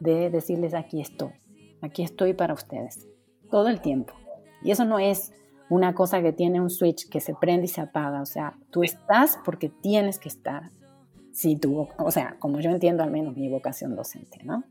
de 0.00 0.30
decirles 0.30 0.74
aquí 0.74 1.00
estoy, 1.00 1.32
aquí 1.80 2.02
estoy 2.02 2.34
para 2.34 2.54
ustedes, 2.54 3.08
todo 3.50 3.68
el 3.68 3.80
tiempo. 3.80 4.14
Y 4.62 4.72
eso 4.72 4.84
no 4.84 4.98
es 4.98 5.32
una 5.68 5.94
cosa 5.94 6.20
que 6.20 6.32
tiene 6.32 6.60
un 6.60 6.70
switch 6.70 7.08
que 7.08 7.20
se 7.20 7.34
prende 7.34 7.66
y 7.66 7.68
se 7.68 7.80
apaga, 7.80 8.20
o 8.20 8.26
sea, 8.26 8.58
tú 8.70 8.82
estás 8.82 9.38
porque 9.44 9.68
tienes 9.68 10.18
que 10.18 10.28
estar. 10.28 10.70
Si 11.32 11.56
tú, 11.56 11.86
o 11.96 12.10
sea, 12.10 12.36
como 12.40 12.58
yo 12.60 12.70
entiendo 12.70 13.04
al 13.04 13.10
menos 13.12 13.36
mi 13.36 13.48
vocación 13.48 13.94
docente, 13.94 14.40
¿no? 14.42 14.64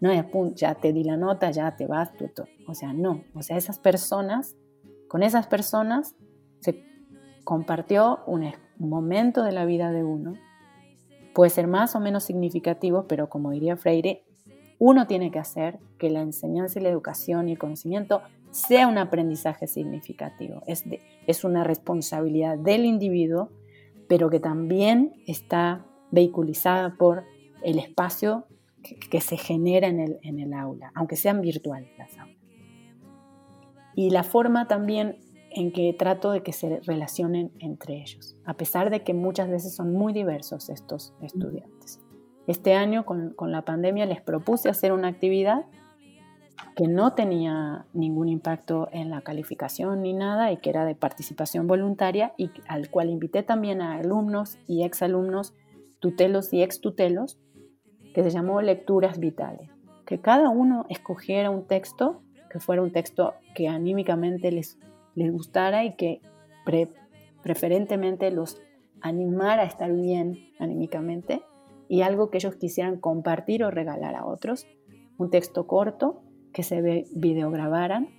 no 0.00 0.10
es, 0.10 0.24
ya 0.54 0.74
te 0.74 0.92
di 0.92 1.04
la 1.04 1.16
nota, 1.16 1.50
ya 1.50 1.76
te 1.76 1.86
vas, 1.86 2.12
tú, 2.14 2.30
o 2.66 2.74
sea, 2.74 2.92
no, 2.92 3.22
o 3.34 3.42
sea, 3.42 3.56
esas 3.56 3.78
personas, 3.78 4.56
con 5.08 5.22
esas 5.22 5.46
personas 5.46 6.16
se 6.60 6.82
compartió 7.44 8.20
un, 8.26 8.52
momento 8.78 9.42
de 9.42 9.52
la 9.52 9.66
vida 9.66 9.92
de 9.92 10.02
uno, 10.02 10.34
puede 11.34 11.50
ser 11.50 11.66
más 11.66 11.94
o 11.94 12.00
menos 12.00 12.24
significativo, 12.24 13.06
pero 13.06 13.28
como 13.28 13.50
diría 13.50 13.76
Freire, 13.76 14.24
uno 14.80 15.06
tiene 15.06 15.30
que 15.30 15.38
hacer 15.38 15.78
que 15.98 16.08
la 16.08 16.22
enseñanza 16.22 16.80
y 16.80 16.82
la 16.82 16.88
educación 16.88 17.48
y 17.48 17.52
el 17.52 17.58
conocimiento 17.58 18.22
sea 18.50 18.88
un 18.88 18.96
aprendizaje 18.96 19.66
significativo. 19.66 20.62
Es, 20.66 20.84
es 21.26 21.44
una 21.44 21.64
responsabilidad 21.64 22.56
del 22.56 22.86
individuo, 22.86 23.50
pero 24.08 24.30
que 24.30 24.40
también 24.40 25.12
está 25.26 25.84
vehiculizada 26.10 26.96
por 26.96 27.24
el 27.62 27.78
espacio 27.78 28.46
que, 29.10 29.20
se 29.20 29.36
genera 29.36 29.86
en 29.86 30.00
el, 30.00 30.18
en 30.22 30.40
el 30.40 30.54
aula, 30.54 30.92
aunque 30.94 31.16
sean 31.16 31.42
virtuales 31.42 31.90
las 31.98 32.16
aulas. 32.18 32.38
Y 33.94 34.08
la 34.08 34.22
forma 34.22 34.66
también 34.66 35.18
en 35.50 35.72
que 35.72 35.92
trato 35.92 36.30
de 36.30 36.42
que 36.42 36.54
se 36.54 36.80
relacionen 36.80 37.52
entre 37.58 38.00
ellos, 38.00 38.34
a 38.46 38.54
pesar 38.54 38.88
de 38.88 39.02
que 39.02 39.12
muchas 39.12 39.50
veces 39.50 39.74
son 39.74 39.92
muy 39.92 40.14
diversos 40.14 40.70
estos 40.70 41.12
estudiantes. 41.20 42.00
Este 42.46 42.74
año 42.74 43.04
con, 43.04 43.30
con, 43.34 43.52
la 43.52 43.62
pandemia 43.62 44.06
les 44.06 44.20
propuse 44.20 44.68
hacer 44.68 44.92
una 44.92 45.08
actividad 45.08 45.66
que 46.76 46.88
no 46.88 47.14
tenía 47.14 47.86
ningún 47.92 48.28
impacto 48.28 48.88
en 48.92 49.10
la 49.10 49.20
calificación 49.20 50.02
ni 50.02 50.12
nada 50.12 50.52
y 50.52 50.58
que 50.58 50.70
era 50.70 50.84
de 50.84 50.94
participación 50.94 51.66
voluntaria 51.66 52.32
y 52.36 52.50
al 52.68 52.90
cual 52.90 53.10
invité 53.10 53.42
también 53.42 53.82
a 53.82 53.96
alumnos 53.96 54.58
y 54.66 54.82
exalumnos, 54.84 55.54
tutelos 56.00 56.52
y 56.52 56.62
extutelos 56.62 57.38
que 58.14 58.22
se 58.22 58.30
llamó 58.30 58.60
Lecturas 58.62 59.18
Vitales, 59.18 59.70
que 60.06 60.20
cada 60.20 60.48
uno 60.48 60.86
escogiera 60.88 61.50
un 61.50 61.66
texto 61.66 62.22
que 62.50 62.58
fuera 62.58 62.82
un 62.82 62.90
texto 62.90 63.34
que 63.54 63.68
anímicamente 63.68 64.50
les, 64.50 64.78
les 65.14 65.32
gustara 65.32 65.84
y 65.84 65.94
que 65.94 66.20
preferentemente 67.42 68.30
los 68.30 68.60
animara 69.00 69.62
a 69.62 69.66
estar 69.66 69.92
bien 69.92 70.50
anímicamente 70.58 71.42
y 71.90 72.02
algo 72.02 72.30
que 72.30 72.38
ellos 72.38 72.54
quisieran 72.54 72.98
compartir 72.98 73.64
o 73.64 73.70
regalar 73.72 74.14
a 74.14 74.24
otros, 74.24 74.64
un 75.18 75.28
texto 75.28 75.66
corto 75.66 76.22
que 76.52 76.62
se 76.62 77.04
videograbaran. 77.12 78.10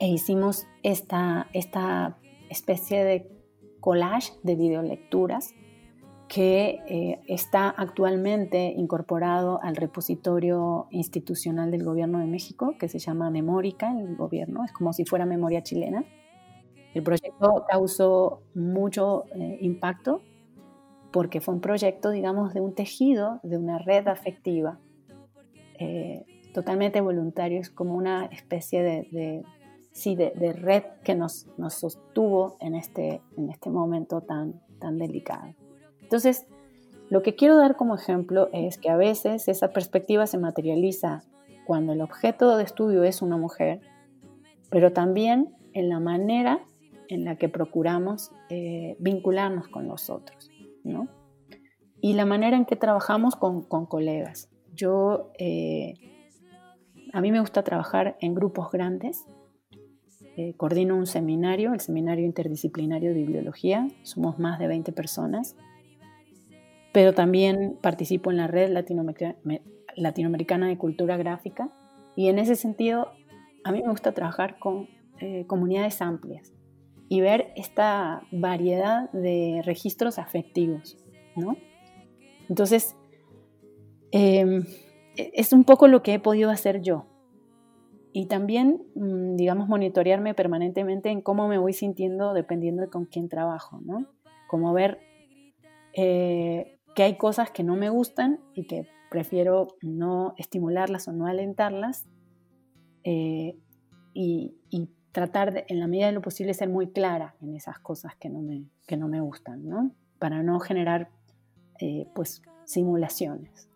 E 0.00 0.08
hicimos 0.08 0.66
esta, 0.82 1.46
esta 1.52 2.18
especie 2.50 3.04
de 3.04 3.30
collage 3.78 4.32
de 4.42 4.56
videolecturas 4.56 5.54
que 6.26 6.80
eh, 6.88 7.20
está 7.28 7.68
actualmente 7.68 8.74
incorporado 8.76 9.60
al 9.62 9.76
repositorio 9.76 10.88
institucional 10.90 11.70
del 11.70 11.84
Gobierno 11.84 12.18
de 12.18 12.26
México, 12.26 12.74
que 12.80 12.88
se 12.88 12.98
llama 12.98 13.30
Memórica, 13.30 13.92
el 13.96 14.16
gobierno, 14.16 14.64
es 14.64 14.72
como 14.72 14.92
si 14.92 15.04
fuera 15.04 15.24
memoria 15.24 15.62
chilena. 15.62 16.04
El 16.94 17.04
proyecto 17.04 17.64
causó 17.70 18.42
mucho 18.54 19.26
eh, 19.36 19.58
impacto 19.60 20.22
porque 21.18 21.40
fue 21.40 21.54
un 21.54 21.60
proyecto, 21.60 22.10
digamos, 22.10 22.54
de 22.54 22.60
un 22.60 22.76
tejido, 22.76 23.40
de 23.42 23.58
una 23.58 23.80
red 23.80 24.06
afectiva, 24.06 24.78
eh, 25.80 26.24
totalmente 26.54 27.00
voluntario, 27.00 27.58
es 27.58 27.70
como 27.70 27.96
una 27.96 28.26
especie 28.26 28.84
de, 28.84 29.42
sí, 29.90 30.14
de, 30.14 30.30
de, 30.36 30.52
red 30.52 30.84
que 31.02 31.16
nos, 31.16 31.48
nos 31.56 31.74
sostuvo 31.74 32.56
en 32.60 32.76
este, 32.76 33.20
en 33.36 33.50
este 33.50 33.68
momento 33.68 34.20
tan, 34.20 34.62
tan 34.78 34.96
delicado. 34.96 35.56
Entonces, 36.02 36.46
lo 37.10 37.24
que 37.24 37.34
quiero 37.34 37.56
dar 37.56 37.74
como 37.74 37.96
ejemplo 37.96 38.48
es 38.52 38.78
que 38.78 38.88
a 38.88 38.96
veces 38.96 39.48
esa 39.48 39.72
perspectiva 39.72 40.24
se 40.28 40.38
materializa 40.38 41.24
cuando 41.66 41.94
el 41.94 42.00
objeto 42.00 42.56
de 42.56 42.62
estudio 42.62 43.02
es 43.02 43.22
una 43.22 43.38
mujer, 43.38 43.80
pero 44.70 44.92
también 44.92 45.52
en 45.72 45.88
la 45.88 45.98
manera 45.98 46.60
en 47.08 47.24
la 47.24 47.34
que 47.34 47.48
procuramos 47.48 48.30
eh, 48.50 48.94
vincularnos 49.00 49.66
con 49.66 49.88
los 49.88 50.10
otros, 50.10 50.48
¿no? 50.84 51.08
Y 52.00 52.14
la 52.14 52.26
manera 52.26 52.56
en 52.56 52.64
que 52.64 52.76
trabajamos 52.76 53.36
con, 53.36 53.62
colegas. 53.86 54.50
Yo, 54.74 55.32
eh, 55.38 55.94
a 57.12 57.20
mí 57.20 57.32
me 57.32 57.40
gusta 57.40 57.62
trabajar 57.64 58.16
en 58.20 58.34
grupos 58.34 58.70
grandes. 58.70 59.26
Eh, 60.36 60.54
coordino 60.56 60.96
un 60.96 61.06
seminario, 61.06 61.72
el 61.72 61.80
Seminario 61.80 62.24
Interdisciplinario 62.24 63.10
de 63.10 63.16
Bibliología. 63.16 63.88
Somos 64.02 64.38
más 64.38 64.58
de 64.58 64.68
20 64.68 64.92
personas 64.92 65.56
pero 66.92 67.12
también 67.12 67.78
participo 67.80 68.30
en 68.30 68.38
la 68.38 68.46
red 68.46 68.70
latinoamericana 69.96 70.66
de 70.66 70.78
cultura 70.78 71.16
gráfica 71.16 71.70
y 72.16 72.28
en 72.28 72.38
ese 72.38 72.56
sentido 72.56 73.12
a 73.64 73.72
mí 73.72 73.82
me 73.82 73.90
gusta 73.90 74.12
trabajar 74.12 74.58
con 74.58 74.88
eh, 75.20 75.44
comunidades 75.46 76.02
amplias 76.02 76.52
y 77.08 77.20
ver 77.20 77.52
esta 77.56 78.22
variedad 78.30 79.10
de 79.12 79.62
registros 79.64 80.18
afectivos, 80.18 80.98
¿no? 81.36 81.56
Entonces, 82.48 82.96
em, 84.10 84.64
e, 85.16 85.30
es 85.34 85.52
un 85.52 85.64
poco 85.64 85.88
lo 85.88 86.02
que 86.02 86.14
he 86.14 86.20
podido 86.20 86.50
hacer 86.50 86.80
yo. 86.82 87.06
Y 88.12 88.26
también, 88.26 88.82
mm, 88.94 89.36
digamos, 89.36 89.68
monitorearme 89.68 90.34
permanentemente 90.34 91.10
en 91.10 91.20
cómo 91.20 91.48
me 91.48 91.58
voy 91.58 91.72
sintiendo 91.72 92.34
dependiendo 92.34 92.82
de 92.82 92.88
con 92.88 93.04
quién 93.04 93.28
trabajo, 93.28 93.80
¿no? 93.84 94.06
Como 94.48 94.72
ver 94.72 94.98
eh, 95.94 96.78
que 96.94 97.02
hay 97.02 97.16
cosas 97.16 97.50
que 97.50 97.62
no 97.64 97.76
me 97.76 97.90
gustan 97.90 98.40
y 98.54 98.66
que 98.66 98.86
prefiero 99.10 99.68
no 99.82 100.34
estimularlas 100.36 101.08
o 101.08 101.12
no 101.12 101.26
alentarlas 101.26 102.06
eh, 103.04 103.56
y, 104.14 104.54
tratar 105.20 105.52
de, 105.52 105.64
en 105.68 105.80
la 105.80 105.86
medida 105.86 106.06
de 106.06 106.12
lo 106.12 106.22
posible 106.22 106.54
ser 106.54 106.68
muy 106.68 106.88
clara 106.90 107.34
en 107.40 107.54
esas 107.54 107.78
cosas 107.78 108.14
que 108.16 108.28
no 108.28 108.40
me, 108.40 108.64
que 108.86 108.96
no 108.96 109.08
me 109.08 109.20
gustan, 109.20 109.68
¿no? 109.68 109.90
Para 110.18 110.42
no 110.42 110.60
generar 110.60 111.10
eh, 111.80 112.06
pues 112.14 112.42
simulaciones. 112.64 113.68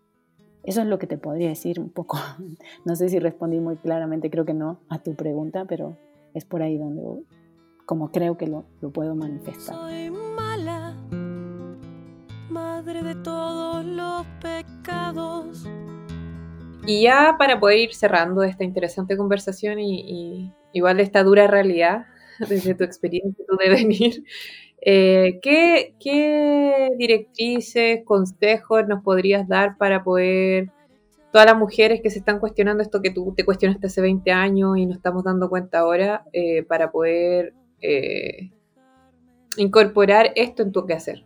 Eso 0.64 0.80
es 0.80 0.86
lo 0.86 0.98
que 0.98 1.06
te 1.06 1.18
podría 1.18 1.48
decir 1.48 1.80
un 1.80 1.90
poco. 1.90 2.18
No 2.84 2.96
sé 2.96 3.08
si 3.08 3.18
respondí 3.18 3.60
muy 3.60 3.76
claramente, 3.76 4.30
creo 4.30 4.44
que 4.44 4.54
no, 4.54 4.80
a 4.88 4.98
tu 4.98 5.14
pregunta, 5.14 5.64
pero 5.64 5.96
es 6.34 6.44
por 6.44 6.62
ahí 6.62 6.78
donde 6.78 7.24
como 7.86 8.10
creo 8.10 8.36
que 8.36 8.46
lo, 8.46 8.64
lo 8.80 8.90
puedo 8.90 9.14
manifestar 9.14 9.76
madre 12.52 13.02
de 13.02 13.14
todos 13.14 13.84
los 13.84 14.26
pecados. 14.40 15.66
Y 16.86 17.02
ya 17.02 17.36
para 17.38 17.58
poder 17.58 17.78
ir 17.78 17.94
cerrando 17.94 18.42
esta 18.42 18.64
interesante 18.64 19.16
conversación 19.16 19.78
y, 19.78 20.52
igual 20.72 21.00
esta 21.00 21.22
dura 21.22 21.46
realidad 21.46 22.06
desde 22.48 22.74
tu 22.74 22.84
experiencia, 22.84 23.44
tu 23.48 23.56
devenir, 23.56 24.24
eh, 24.80 25.38
¿qué, 25.42 25.94
¿qué 26.00 26.90
directrices, 26.98 28.04
consejos 28.04 28.86
nos 28.88 29.02
podrías 29.02 29.46
dar 29.46 29.76
para 29.78 30.02
poder 30.02 30.70
todas 31.32 31.46
las 31.46 31.56
mujeres 31.56 32.00
que 32.02 32.10
se 32.10 32.18
están 32.18 32.38
cuestionando 32.38 32.82
esto 32.82 33.00
que 33.00 33.10
tú 33.10 33.32
te 33.34 33.44
cuestionaste 33.44 33.86
hace 33.86 34.00
20 34.02 34.30
años 34.32 34.76
y 34.76 34.86
nos 34.86 34.96
estamos 34.96 35.24
dando 35.24 35.48
cuenta 35.48 35.80
ahora, 35.80 36.24
eh, 36.32 36.62
para 36.62 36.90
poder 36.92 37.54
eh, 37.80 38.50
incorporar 39.56 40.32
esto 40.36 40.62
en 40.62 40.72
tu 40.72 40.84
quehacer? 40.86 41.24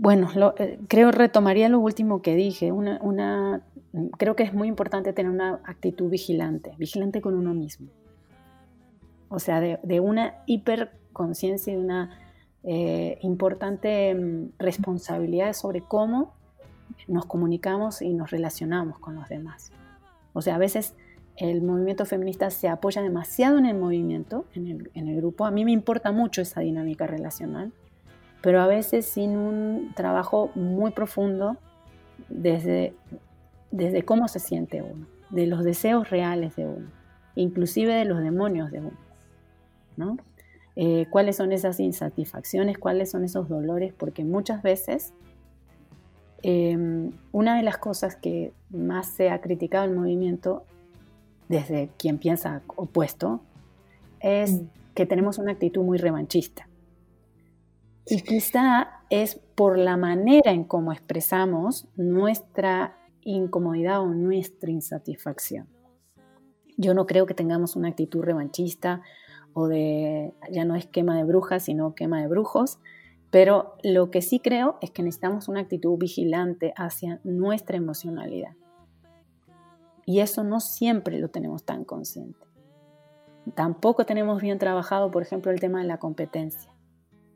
Bueno, 0.00 0.30
eh, 0.56 0.78
creo 0.88 1.10
retomaría 1.10 1.68
lo 1.68 1.78
último 1.78 2.22
que 2.22 2.34
dije. 2.34 2.72
Una, 2.72 3.60
creo 4.16 4.34
que 4.34 4.44
es 4.44 4.54
muy 4.54 4.66
importante 4.66 5.12
tener 5.12 5.30
una 5.30 5.60
actitud 5.64 6.08
vigilante, 6.08 6.72
vigilante 6.78 7.20
con 7.20 7.34
uno 7.34 7.52
mismo. 7.52 7.88
O 9.28 9.38
sea, 9.38 9.60
de, 9.60 10.00
una 10.00 10.36
hiperconciencia 10.46 11.74
y 11.74 11.76
una 11.76 12.18
eh, 12.64 13.18
importante 13.20 14.14
mm, 14.14 14.52
responsabilidad 14.58 15.52
sobre 15.52 15.82
cómo 15.82 16.32
nos 17.06 17.26
comunicamos 17.26 18.00
y 18.00 18.14
nos 18.14 18.30
relacionamos 18.30 18.98
con 19.00 19.16
los 19.16 19.28
demás. 19.28 19.70
O 20.32 20.40
sea, 20.40 20.54
a 20.54 20.58
veces 20.58 20.94
el 21.36 21.60
movimiento 21.60 22.06
feminista 22.06 22.48
se 22.48 22.68
apoya 22.68 23.02
demasiado 23.02 23.58
en 23.58 23.66
el 23.66 23.76
movimiento, 23.76 24.46
en 24.54 24.66
el, 24.66 24.90
en 24.94 25.08
el 25.08 25.16
grupo. 25.16 25.44
A 25.44 25.50
mí 25.50 25.66
me 25.66 25.72
importa 25.72 26.10
mucho 26.10 26.40
esa 26.40 26.62
dinámica 26.62 27.06
relacional 27.06 27.74
pero 28.42 28.60
a 28.60 28.66
veces 28.66 29.06
sin 29.06 29.36
un 29.36 29.92
trabajo 29.94 30.50
muy 30.54 30.92
profundo 30.92 31.56
desde, 32.28 32.94
desde 33.70 34.04
cómo 34.04 34.28
se 34.28 34.38
siente 34.38 34.82
uno, 34.82 35.06
de 35.30 35.46
los 35.46 35.64
deseos 35.64 36.10
reales 36.10 36.56
de 36.56 36.66
uno, 36.66 36.88
inclusive 37.34 37.94
de 37.94 38.04
los 38.04 38.20
demonios 38.20 38.70
de 38.70 38.80
uno, 38.80 38.98
¿no? 39.96 40.16
Eh, 40.76 41.06
cuáles 41.10 41.36
son 41.36 41.52
esas 41.52 41.80
insatisfacciones, 41.80 42.78
cuáles 42.78 43.10
son 43.10 43.24
esos 43.24 43.48
dolores, 43.48 43.92
porque 43.92 44.24
muchas 44.24 44.62
veces 44.62 45.12
em, 46.42 47.10
una 47.32 47.56
de 47.56 47.62
las 47.62 47.76
cosas 47.76 48.16
que 48.16 48.52
más 48.70 49.08
se 49.08 49.30
ha 49.30 49.40
criticado 49.40 49.84
el 49.84 49.94
movimiento 49.94 50.64
desde 51.48 51.90
quien 51.98 52.18
piensa 52.18 52.62
opuesto 52.76 53.42
es 54.20 54.52
mm. 54.52 54.66
que 54.94 55.04
tenemos 55.04 55.38
una 55.38 55.52
actitud 55.52 55.82
muy 55.82 55.98
revanchista. 55.98 56.69
Y 58.06 58.22
quizá 58.22 58.88
es 59.10 59.40
por 59.54 59.78
la 59.78 59.96
manera 59.96 60.52
en 60.52 60.64
cómo 60.64 60.92
expresamos 60.92 61.88
nuestra 61.96 62.96
incomodidad 63.22 64.00
o 64.00 64.06
nuestra 64.06 64.70
insatisfacción. 64.70 65.68
Yo 66.76 66.94
no 66.94 67.06
creo 67.06 67.26
que 67.26 67.34
tengamos 67.34 67.76
una 67.76 67.88
actitud 67.88 68.22
revanchista 68.22 69.02
o 69.52 69.68
de, 69.68 70.32
ya 70.50 70.64
no 70.64 70.76
es 70.76 70.86
quema 70.86 71.16
de 71.16 71.24
brujas, 71.24 71.64
sino 71.64 71.94
quema 71.94 72.20
de 72.20 72.28
brujos, 72.28 72.78
pero 73.30 73.74
lo 73.82 74.10
que 74.10 74.22
sí 74.22 74.40
creo 74.40 74.78
es 74.80 74.90
que 74.90 75.02
necesitamos 75.02 75.48
una 75.48 75.60
actitud 75.60 75.98
vigilante 75.98 76.72
hacia 76.76 77.20
nuestra 77.22 77.76
emocionalidad. 77.76 78.54
Y 80.06 80.20
eso 80.20 80.42
no 80.42 80.60
siempre 80.60 81.18
lo 81.18 81.28
tenemos 81.28 81.64
tan 81.64 81.84
consciente. 81.84 82.46
Tampoco 83.54 84.06
tenemos 84.06 84.40
bien 84.40 84.58
trabajado, 84.58 85.10
por 85.10 85.22
ejemplo, 85.22 85.52
el 85.52 85.60
tema 85.60 85.80
de 85.80 85.86
la 85.86 85.98
competencia 85.98 86.69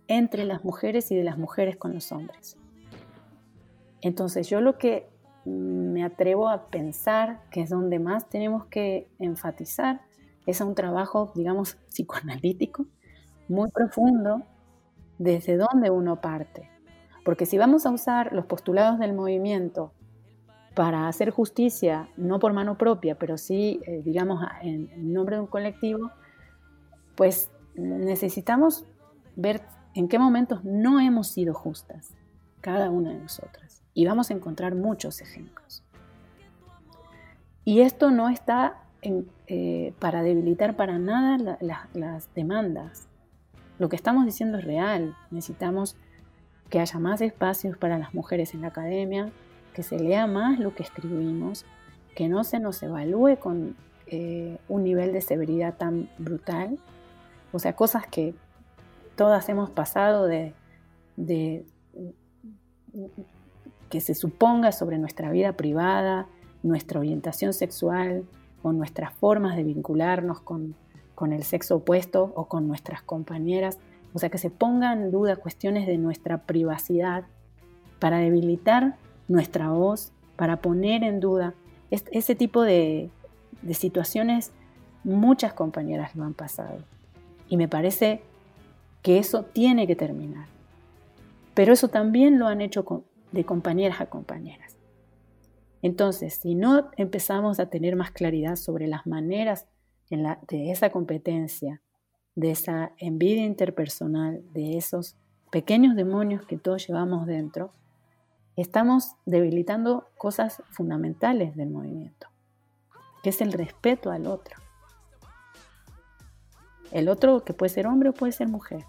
entre 0.09 0.45
las 0.45 0.65
mujeres 0.65 1.11
y 1.11 1.17
de 1.17 1.25
las 1.25 1.39
mujeres 1.39 1.77
con 1.77 1.95
los 1.95 2.13
hombres. 2.13 2.57
Entonces 4.01 4.49
yo 4.49 4.61
lo 4.61 4.77
que 4.79 5.09
me 5.45 6.05
atrevo 6.05 6.49
a 6.49 6.67
pensar 6.69 7.43
que 7.51 7.63
es 7.63 7.71
donde 7.71 7.99
más 7.99 8.29
tenemos 8.29 8.67
que 8.67 9.09
enfatizar 9.19 10.01
es 10.47 10.61
a 10.61 10.65
un 10.65 10.75
trabajo, 10.75 11.33
digamos, 11.35 11.75
psicoanalítico, 11.89 12.87
muy 13.49 13.71
profundo, 13.71 14.43
desde 15.19 15.57
donde 15.57 15.91
uno 15.91 16.21
parte. 16.21 16.69
Porque 17.25 17.47
si 17.47 17.57
vamos 17.57 17.87
a 17.87 17.91
usar 17.91 18.33
los 18.33 18.47
postulados 18.47 18.99
del 18.99 19.15
movimiento 19.15 19.93
para 20.75 21.09
hacer 21.09 21.31
justicia, 21.31 22.09
no 22.17 22.39
por 22.39 22.53
mano 22.53 22.77
propia, 22.77 23.17
pero 23.19 23.39
sí, 23.39 23.81
eh, 23.87 24.03
digamos, 24.05 24.45
en 24.61 25.13
nombre 25.13 25.37
de 25.37 25.43
un 25.43 25.47
colectivo, 25.47 26.11
pues 27.15 27.51
necesitamos 27.75 28.85
ver 29.37 29.63
en 29.95 30.09
qué 30.09 30.19
momentos 30.19 30.65
no 30.65 31.01
hemos 31.01 31.29
sido 31.29 31.55
justas, 31.55 32.13
cada 32.61 32.91
una 32.91 33.11
de 33.11 33.19
nosotras. 33.19 33.83
Y 33.95 34.07
vamos 34.07 34.31
a 34.31 34.35
encontrar 34.35 34.75
muchos 34.75 35.21
ejemplos. 35.21 35.83
Y 37.65 37.81
esto 37.81 38.11
no 38.11 38.29
está 38.29 38.83
eh, 39.47 39.95
para 39.99 40.23
debilitar 40.23 40.77
para 40.77 40.99
nada 40.99 41.59
las 41.61 42.35
demandas. 42.35 43.09
Lo 43.79 43.89
que 43.89 43.97
estamos 43.97 44.25
diciendo 44.25 44.59
es 44.59 44.65
real. 44.65 45.17
Necesitamos 45.31 45.97
que 46.71 46.81
haya 46.81 46.99
más 46.99 47.21
espacios 47.21 47.77
para 47.77 47.99
las 47.99 48.15
mujeres 48.15 48.55
en 48.55 48.63
la 48.63 48.69
academia, 48.69 49.31
que 49.75 49.83
se 49.83 49.99
lea 49.99 50.27
más 50.27 50.59
lo 50.59 50.75
que 50.75 50.83
escribimos, 50.83 51.65
que 52.15 52.29
no 52.29 52.45
se 52.45 52.61
nos 52.61 52.83
evalúe 52.83 53.39
con 53.39 53.77
eh, 54.07 54.59
un 54.69 54.85
nivel 54.85 55.13
de 55.13 55.21
severidad 55.21 55.75
tan 55.75 56.11
brutal. 56.19 56.79
O 57.53 57.59
sea, 57.59 57.75
cosas 57.75 58.07
que 58.07 58.35
todas 59.17 59.49
hemos 59.49 59.71
pasado 59.71 60.27
de, 60.27 60.55
que 63.89 64.01
se 64.01 64.15
suponga 64.15 64.73
sobre 64.73 64.99
nuestra 64.99 65.31
vida 65.31 65.53
privada, 65.53 66.27
nuestra 66.63 66.99
orientación 67.01 67.53
sexual 67.53 68.25
o 68.63 68.73
nuestras 68.73 69.13
formas 69.13 69.57
de 69.57 69.65
vincularnos 69.65 70.41
con, 70.41 70.75
con 71.15 71.33
el 71.33 71.45
sexo 71.45 71.77
opuesto 71.77 72.33
o 72.35 72.47
con 72.47 72.67
nuestras 72.67 73.03
compañeras. 73.03 73.79
O 74.15 74.19
sea, 74.19 74.31
que 74.31 74.39
se 74.39 74.51
pongan 74.51 75.03
en 75.03 75.11
duda 75.11 75.37
cuestiones 75.37 75.87
de 75.87 75.99
nuestra 75.99 76.39
privacidad 76.39 77.25
para 77.99 78.19
debilitar 78.19 78.97
nuestra 79.29 79.71
voz, 79.71 80.13
para 80.37 80.59
poner 80.59 81.03
en 81.03 81.21
duda 81.21 81.55
ese 81.91 82.35
tipo 82.35 82.63
de, 82.63 83.11
de 83.63 83.75
situaciones. 83.75 84.53
Muchas 85.05 85.53
compañeras 85.53 86.15
lo 86.17 86.25
han 86.25 86.35
pasado. 86.35 86.79
Y 87.49 87.57
me 87.57 87.69
parece 87.69 88.23
que 89.05 89.19
eso 89.19 89.43
tiene 89.43 89.87
que 89.87 89.95
terminar. 89.95 90.49
Pero 91.53 91.75
eso 91.75 91.89
también 91.89 92.39
lo 92.39 92.47
han 92.49 92.63
hecho 92.63 93.05
de 93.33 93.45
compañeras 93.45 94.01
a 94.01 94.07
compañeras. 94.07 94.79
Entonces, 95.83 96.33
si 96.37 96.55
no 96.55 96.89
empezamos 96.97 97.61
a 97.61 97.67
tener 97.67 97.97
más 97.97 98.13
claridad 98.13 98.57
sobre 98.57 98.89
las 98.89 99.07
maneras 99.07 99.67
de 100.09 100.71
esa 100.71 100.89
competencia, 100.89 101.83
de 102.35 102.51
esa 102.51 102.93
envidia 102.97 103.45
interpersonal, 103.45 104.43
de 104.55 104.79
esos 104.79 105.17
pequeños 105.51 105.97
demonios 105.97 106.47
que 106.47 106.57
todos 106.57 106.89
llevamos 106.89 107.27
dentro, 107.27 107.73
estamos 108.57 109.17
debilitando 109.27 110.09
cosas 110.17 110.63
fundamentales 110.71 111.55
del 111.57 111.69
movimiento, 111.69 112.29
que 113.23 113.29
es 113.29 113.43
el 113.43 113.53
respeto 113.53 114.11
al 114.11 114.27
otro. 114.27 114.57
El 116.91 117.11
otro 117.11 117.45
que 117.45 117.53
puede 117.53 117.69
ser 117.69 117.87
hombre 117.87 118.09
o 118.09 118.15
puede 118.15 118.33
ser 118.33 118.49
mujer 118.49 118.87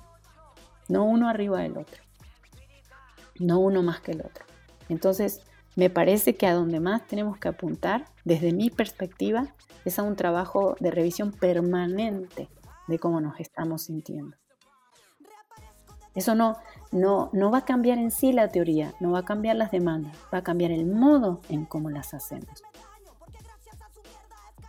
no 0.88 1.06
uno 1.06 1.30
arriba 1.30 1.60
del 1.62 1.78
otro, 1.78 2.02
no 3.40 3.60
uno 3.60 3.84
más 3.84 4.02
que 4.02 4.12
el 4.12 4.22
otro. 4.22 4.46
Entonces, 4.90 5.42
me 5.76 5.90
parece 5.90 6.36
que 6.36 6.48
a 6.48 6.54
donde 6.54 6.80
más 6.80 7.06
tenemos 7.08 7.38
que 7.38 7.50
apuntar, 7.50 8.06
desde 8.24 8.54
mi 8.54 8.70
perspectiva, 8.70 9.48
es 9.84 10.00
a 10.00 10.04
un 10.04 10.16
trabajo 10.16 10.76
de 10.80 10.92
revisión 10.92 11.32
permanente 11.32 12.50
de 12.88 13.00
cómo 13.00 13.20
nos 13.20 13.40
estamos 13.40 13.84
sintiendo. 13.84 14.38
Eso 16.14 16.34
no, 16.34 16.56
no, 16.92 17.30
no 17.34 17.52
va 17.52 17.60
a 17.60 17.66
cambiar 17.66 17.98
en 17.98 18.10
sí 18.10 18.32
la 18.32 18.48
teoría, 18.48 18.94
no 19.02 19.12
va 19.12 19.20
a 19.20 19.26
cambiar 19.26 19.58
las 19.58 19.72
demandas, 19.72 20.16
va 20.34 20.38
a 20.40 20.44
cambiar 20.44 20.72
el 20.72 20.86
modo 20.86 21.42
en 21.50 21.66
cómo 21.66 21.90
las 21.90 22.14
hacemos. 22.14 22.64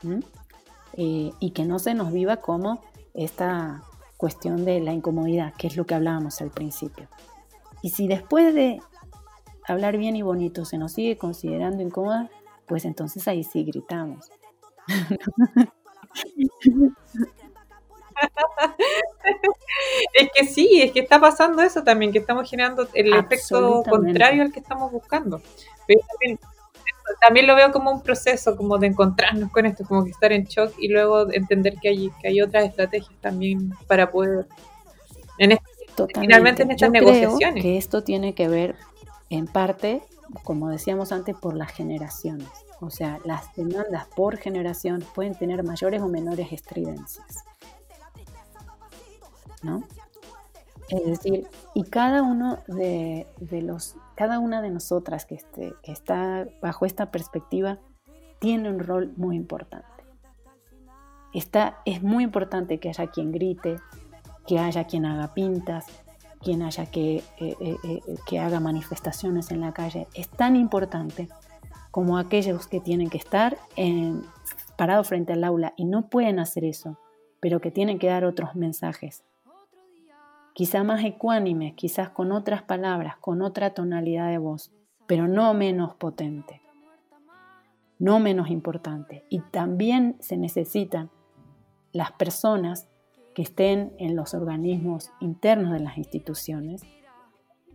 ¿Mm? 0.02 0.18
Eh, 0.94 1.32
y 1.38 1.50
que 1.50 1.64
no 1.64 1.78
se 1.78 1.94
nos 1.94 2.10
viva 2.10 2.38
como 2.38 2.80
esta 3.14 3.82
cuestión 4.16 4.64
de 4.64 4.80
la 4.80 4.92
incomodidad, 4.92 5.52
que 5.54 5.66
es 5.66 5.76
lo 5.76 5.86
que 5.86 5.94
hablábamos 5.94 6.40
al 6.40 6.50
principio. 6.50 7.08
Y 7.82 7.90
si 7.90 8.08
después 8.08 8.54
de 8.54 8.80
hablar 9.66 9.96
bien 9.98 10.16
y 10.16 10.22
bonito 10.22 10.64
se 10.64 10.78
nos 10.78 10.92
sigue 10.92 11.18
considerando 11.18 11.82
incómoda, 11.82 12.30
pues 12.66 12.84
entonces 12.84 13.26
ahí 13.28 13.44
sí 13.44 13.64
gritamos. 13.64 14.30
es 20.14 20.28
que 20.34 20.46
sí, 20.46 20.82
es 20.82 20.92
que 20.92 21.00
está 21.00 21.20
pasando 21.20 21.62
eso 21.62 21.82
también, 21.82 22.12
que 22.12 22.18
estamos 22.18 22.48
generando 22.48 22.88
el 22.94 23.14
efecto 23.14 23.82
contrario 23.88 24.42
al 24.42 24.52
que 24.52 24.60
estamos 24.60 24.90
buscando. 24.90 25.40
Pero 25.86 26.00
también 26.08 26.38
lo 27.42 27.54
veo 27.54 27.72
como 27.72 27.90
un 27.90 28.02
proceso, 28.02 28.56
como 28.56 28.78
de 28.78 28.88
encontrarnos 28.88 29.50
con 29.50 29.66
esto, 29.66 29.84
como 29.84 30.04
que 30.04 30.10
estar 30.10 30.32
en 30.32 30.44
shock 30.44 30.74
y 30.78 30.88
luego 30.88 31.30
entender 31.32 31.76
que 31.80 31.88
hay, 31.88 32.10
que 32.20 32.28
hay 32.28 32.40
otras 32.40 32.64
estrategias 32.64 33.14
también 33.20 33.72
para 33.86 34.10
poder, 34.10 34.46
en 35.38 35.58
finalmente 36.14 36.62
en 36.62 36.70
estas 36.70 36.90
negociaciones. 36.90 37.62
que 37.62 37.76
esto 37.76 38.02
tiene 38.02 38.34
que 38.34 38.48
ver 38.48 38.76
en 39.30 39.46
parte, 39.46 40.02
como 40.44 40.68
decíamos 40.68 41.12
antes, 41.12 41.34
por 41.36 41.56
las 41.56 41.72
generaciones. 41.72 42.48
O 42.80 42.90
sea, 42.90 43.18
las 43.24 43.54
demandas 43.54 44.06
por 44.14 44.36
generación 44.36 45.02
pueden 45.14 45.34
tener 45.34 45.62
mayores 45.64 46.02
o 46.02 46.08
menores 46.08 46.52
estridencias. 46.52 47.44
¿No? 49.62 49.82
Es 50.88 51.04
decir, 51.04 51.48
y 51.74 51.82
cada 51.84 52.22
uno 52.22 52.58
de, 52.68 53.26
los, 53.62 53.96
cada 54.14 54.38
una 54.38 54.62
de 54.62 54.70
nosotras 54.70 55.26
que, 55.26 55.34
esté, 55.34 55.74
que 55.82 55.92
está 55.92 56.46
bajo 56.62 56.86
esta 56.86 57.10
perspectiva 57.10 57.78
tiene 58.38 58.70
un 58.70 58.78
rol 58.78 59.12
muy 59.16 59.36
importante. 59.36 59.86
Está, 61.32 61.78
es 61.84 62.02
muy 62.02 62.24
importante 62.24 62.78
que 62.78 62.88
haya 62.88 63.08
quien 63.08 63.32
grite, 63.32 63.76
que 64.46 64.58
haya 64.58 64.84
quien 64.84 65.04
haga 65.06 65.34
pintas, 65.34 65.86
quien 66.42 66.62
haya 66.62 66.86
que, 66.86 67.16
eh, 67.16 67.56
eh, 67.60 67.76
eh, 67.82 68.00
que 68.26 68.38
haga 68.38 68.60
manifestaciones 68.60 69.50
en 69.50 69.60
la 69.60 69.72
calle, 69.72 70.06
es 70.14 70.28
tan 70.28 70.54
importante 70.54 71.28
como 71.90 72.18
aquellos 72.18 72.68
que 72.68 72.78
tienen 72.78 73.10
que 73.10 73.18
estar 73.18 73.56
parados 74.76 75.08
frente 75.08 75.32
al 75.32 75.42
aula 75.44 75.72
y 75.76 75.86
no 75.86 76.08
pueden 76.08 76.38
hacer 76.38 76.64
eso, 76.64 76.98
pero 77.40 77.60
que 77.60 77.70
tienen 77.70 77.98
que 77.98 78.06
dar 78.06 78.24
otros 78.24 78.54
mensajes. 78.54 79.24
Quizá 80.56 80.82
más 80.84 81.04
ecuánimes, 81.04 81.74
quizás 81.74 82.08
con 82.08 82.32
otras 82.32 82.62
palabras, 82.62 83.18
con 83.18 83.42
otra 83.42 83.74
tonalidad 83.74 84.30
de 84.30 84.38
voz, 84.38 84.72
pero 85.06 85.28
no 85.28 85.52
menos 85.52 85.94
potente, 85.96 86.62
no 87.98 88.20
menos 88.20 88.48
importante. 88.48 89.26
Y 89.28 89.40
también 89.40 90.16
se 90.20 90.38
necesitan 90.38 91.10
las 91.92 92.10
personas 92.12 92.88
que 93.34 93.42
estén 93.42 93.92
en 93.98 94.16
los 94.16 94.32
organismos 94.32 95.10
internos 95.20 95.74
de 95.74 95.80
las 95.80 95.98
instituciones 95.98 96.80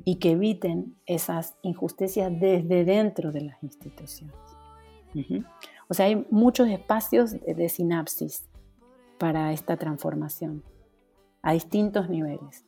y 0.03 0.15
que 0.15 0.31
eviten 0.31 0.95
esas 1.05 1.55
injusticias 1.61 2.31
desde 2.39 2.83
dentro 2.83 3.31
de 3.31 3.41
las 3.41 3.61
instituciones. 3.61 4.35
O 5.87 5.93
sea, 5.93 6.07
hay 6.07 6.25
muchos 6.31 6.67
espacios 6.67 7.33
de, 7.33 7.69
sinapsis 7.69 8.49
para 9.19 9.53
esta 9.53 9.77
transformación 9.77 10.63
a 11.43 11.53
distintos 11.53 12.09
niveles. 12.09 12.65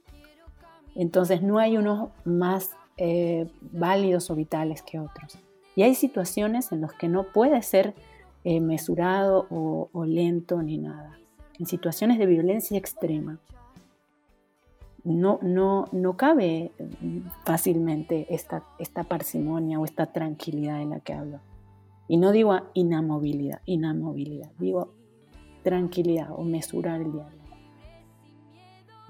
Entonces 0.95 1.41
no 1.41 1.59
hay 1.59 1.77
unos 1.77 2.09
más 2.25 2.71
eh, 2.97 3.49
válidos 3.61 4.29
o 4.29 4.35
vitales 4.35 4.81
que 4.81 4.99
otros. 4.99 5.37
Y 5.75 5.83
hay 5.83 5.95
situaciones 5.95 6.71
en 6.71 6.81
las 6.81 6.93
que 6.93 7.07
no 7.07 7.23
puede 7.23 7.61
ser 7.63 7.93
eh, 8.43 8.59
mesurado 8.59 9.47
o 9.49 10.05
lento 10.05 10.61
ni 10.61 10.77
nada 10.77 11.17
en 11.59 11.65
situaciones 11.65 12.17
de 12.17 12.25
violencia 12.25 12.77
extrema, 12.77 13.39
no, 15.03 15.39
no, 15.41 15.87
no 15.91 16.15
cabe 16.15 16.71
fácilmente 17.45 18.27
esta, 18.33 18.63
esta 18.79 19.03
parsimonia 19.03 19.79
o 19.79 19.85
esta 19.85 20.07
tranquilidad 20.07 20.81
en 20.81 20.91
la 20.91 20.99
que 21.01 21.13
hablo. 21.13 21.39
Y 22.07 22.17
no 22.17 22.31
digo 22.31 22.57
inamovilidad, 22.73 23.61
inamovilidad, 23.65 24.51
digo 24.59 24.93
tranquilidad 25.63 26.29
o 26.31 26.43
mesurar 26.43 27.01
el 27.01 27.11
diálogo. 27.11 27.42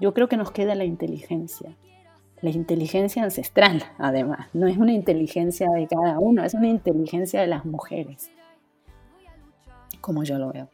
Yo 0.04 0.12
creo 0.12 0.28
que 0.28 0.36
nos 0.36 0.50
queda 0.50 0.74
la 0.74 0.84
inteligencia, 0.84 1.78
la 2.42 2.50
inteligencia 2.50 3.22
ancestral, 3.22 3.84
además. 3.96 4.50
No 4.52 4.66
es 4.66 4.76
una 4.76 4.92
inteligencia 4.92 5.70
de 5.70 5.88
cada 5.88 6.18
uno, 6.18 6.44
es 6.44 6.52
una 6.52 6.68
inteligencia 6.68 7.40
de 7.40 7.46
las 7.46 7.64
mujeres, 7.64 8.30
como 10.02 10.22
yo 10.22 10.38
lo 10.38 10.52
veo. 10.52 10.68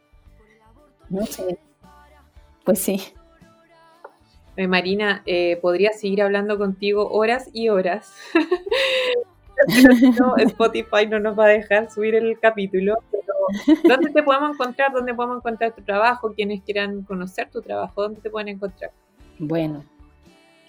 No 1.09 1.25
sé. 1.25 1.57
Pues 2.65 2.79
sí. 2.79 3.01
Eh, 4.57 4.67
Marina, 4.67 5.23
eh, 5.25 5.57
podría 5.61 5.93
seguir 5.93 6.23
hablando 6.23 6.57
contigo 6.57 7.09
horas 7.09 7.49
y 7.53 7.69
horas. 7.69 8.13
Spotify 10.39 11.07
no 11.09 11.21
nos 11.21 11.39
va 11.39 11.45
a 11.45 11.47
dejar 11.47 11.89
subir 11.89 12.15
el 12.15 12.37
capítulo, 12.37 12.97
pero 13.09 13.77
¿dónde 13.85 14.11
te 14.11 14.23
podemos 14.23 14.55
encontrar? 14.55 14.91
¿Dónde 14.91 15.13
podemos 15.13 15.37
encontrar 15.37 15.73
tu 15.73 15.83
trabajo? 15.83 16.33
Quienes 16.33 16.61
quieran 16.63 17.03
conocer 17.03 17.49
tu 17.49 17.61
trabajo, 17.61 18.01
¿dónde 18.01 18.19
te 18.19 18.29
pueden 18.29 18.49
encontrar? 18.49 18.91
Bueno, 19.43 19.83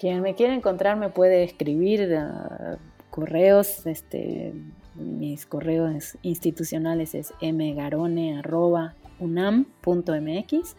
quien 0.00 0.22
me 0.22 0.34
quiera 0.34 0.54
encontrar 0.54 0.96
me 0.96 1.10
puede 1.10 1.44
escribir 1.44 2.08
uh, 2.10 2.78
correos, 3.10 3.86
este, 3.86 4.54
mis 4.94 5.44
correos 5.44 6.16
institucionales 6.22 7.14
es 7.14 7.34
mgarone 7.42 8.40
unam.mx. 9.18 10.76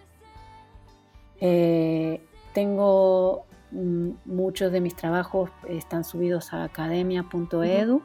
Eh, 1.40 2.22
tengo 2.56 3.46
mm, 3.70 4.10
muchos 4.26 4.72
de 4.72 4.82
mis 4.82 4.96
trabajos 4.96 5.52
están 5.70 6.04
subidos 6.04 6.52
a 6.52 6.64
academia.edu 6.64 8.02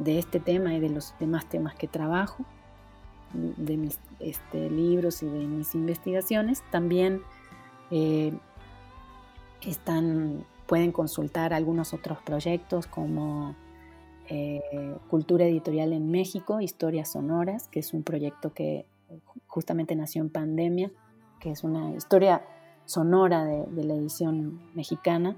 de 0.00 0.18
este 0.18 0.40
tema 0.40 0.74
y 0.74 0.80
de 0.80 0.88
los 0.88 1.14
demás 1.20 1.48
temas 1.48 1.76
que 1.76 1.86
trabajo, 1.86 2.44
de 3.32 3.76
mis 3.76 4.00
este, 4.18 4.68
libros 4.70 5.22
y 5.22 5.26
de 5.26 5.46
mis 5.46 5.76
investigaciones. 5.76 6.64
También 6.72 7.22
eh, 7.92 8.32
pueden 10.66 10.92
consultar 10.92 11.52
algunos 11.52 11.92
otros 11.94 12.18
proyectos 12.22 12.86
como 12.86 13.56
eh, 14.28 14.60
Cultura 15.08 15.44
Editorial 15.44 15.92
en 15.92 16.10
México, 16.10 16.60
Historias 16.60 17.12
Sonoras, 17.12 17.68
que 17.68 17.80
es 17.80 17.92
un 17.92 18.02
proyecto 18.02 18.52
que 18.54 18.86
justamente 19.46 19.96
nació 19.96 20.22
en 20.22 20.30
pandemia, 20.30 20.90
que 21.40 21.50
es 21.50 21.64
una 21.64 21.90
historia 21.90 22.44
sonora 22.84 23.44
de, 23.44 23.84
la 23.84 23.94
edición 23.94 24.60
mexicana, 24.74 25.36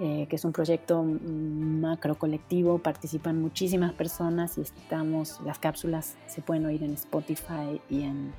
eh, 0.00 0.26
que 0.28 0.36
es 0.36 0.44
un 0.44 0.52
proyecto 0.52 1.02
macro 1.02 2.16
colectivo, 2.16 2.78
participan 2.78 3.40
muchísimas 3.40 3.92
personas 3.92 4.58
y 4.58 4.62
estamos, 4.62 5.40
las 5.44 5.58
cápsulas 5.58 6.16
se 6.26 6.42
pueden 6.42 6.66
oír 6.66 6.82
en 6.82 6.94
Spotify 6.94 7.80
y 7.88 8.02
en 8.02 8.32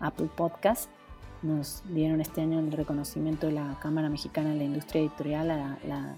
Apple 0.00 0.28
Podcast. 0.36 0.90
Nos 1.46 1.82
dieron 1.88 2.20
este 2.20 2.40
año 2.40 2.58
el 2.58 2.72
reconocimiento 2.72 3.46
de 3.46 3.52
la 3.52 3.78
Cámara 3.80 4.08
Mexicana 4.08 4.50
de 4.50 4.56
la 4.56 4.64
Industria 4.64 5.02
Editorial, 5.02 5.46
la, 5.46 6.16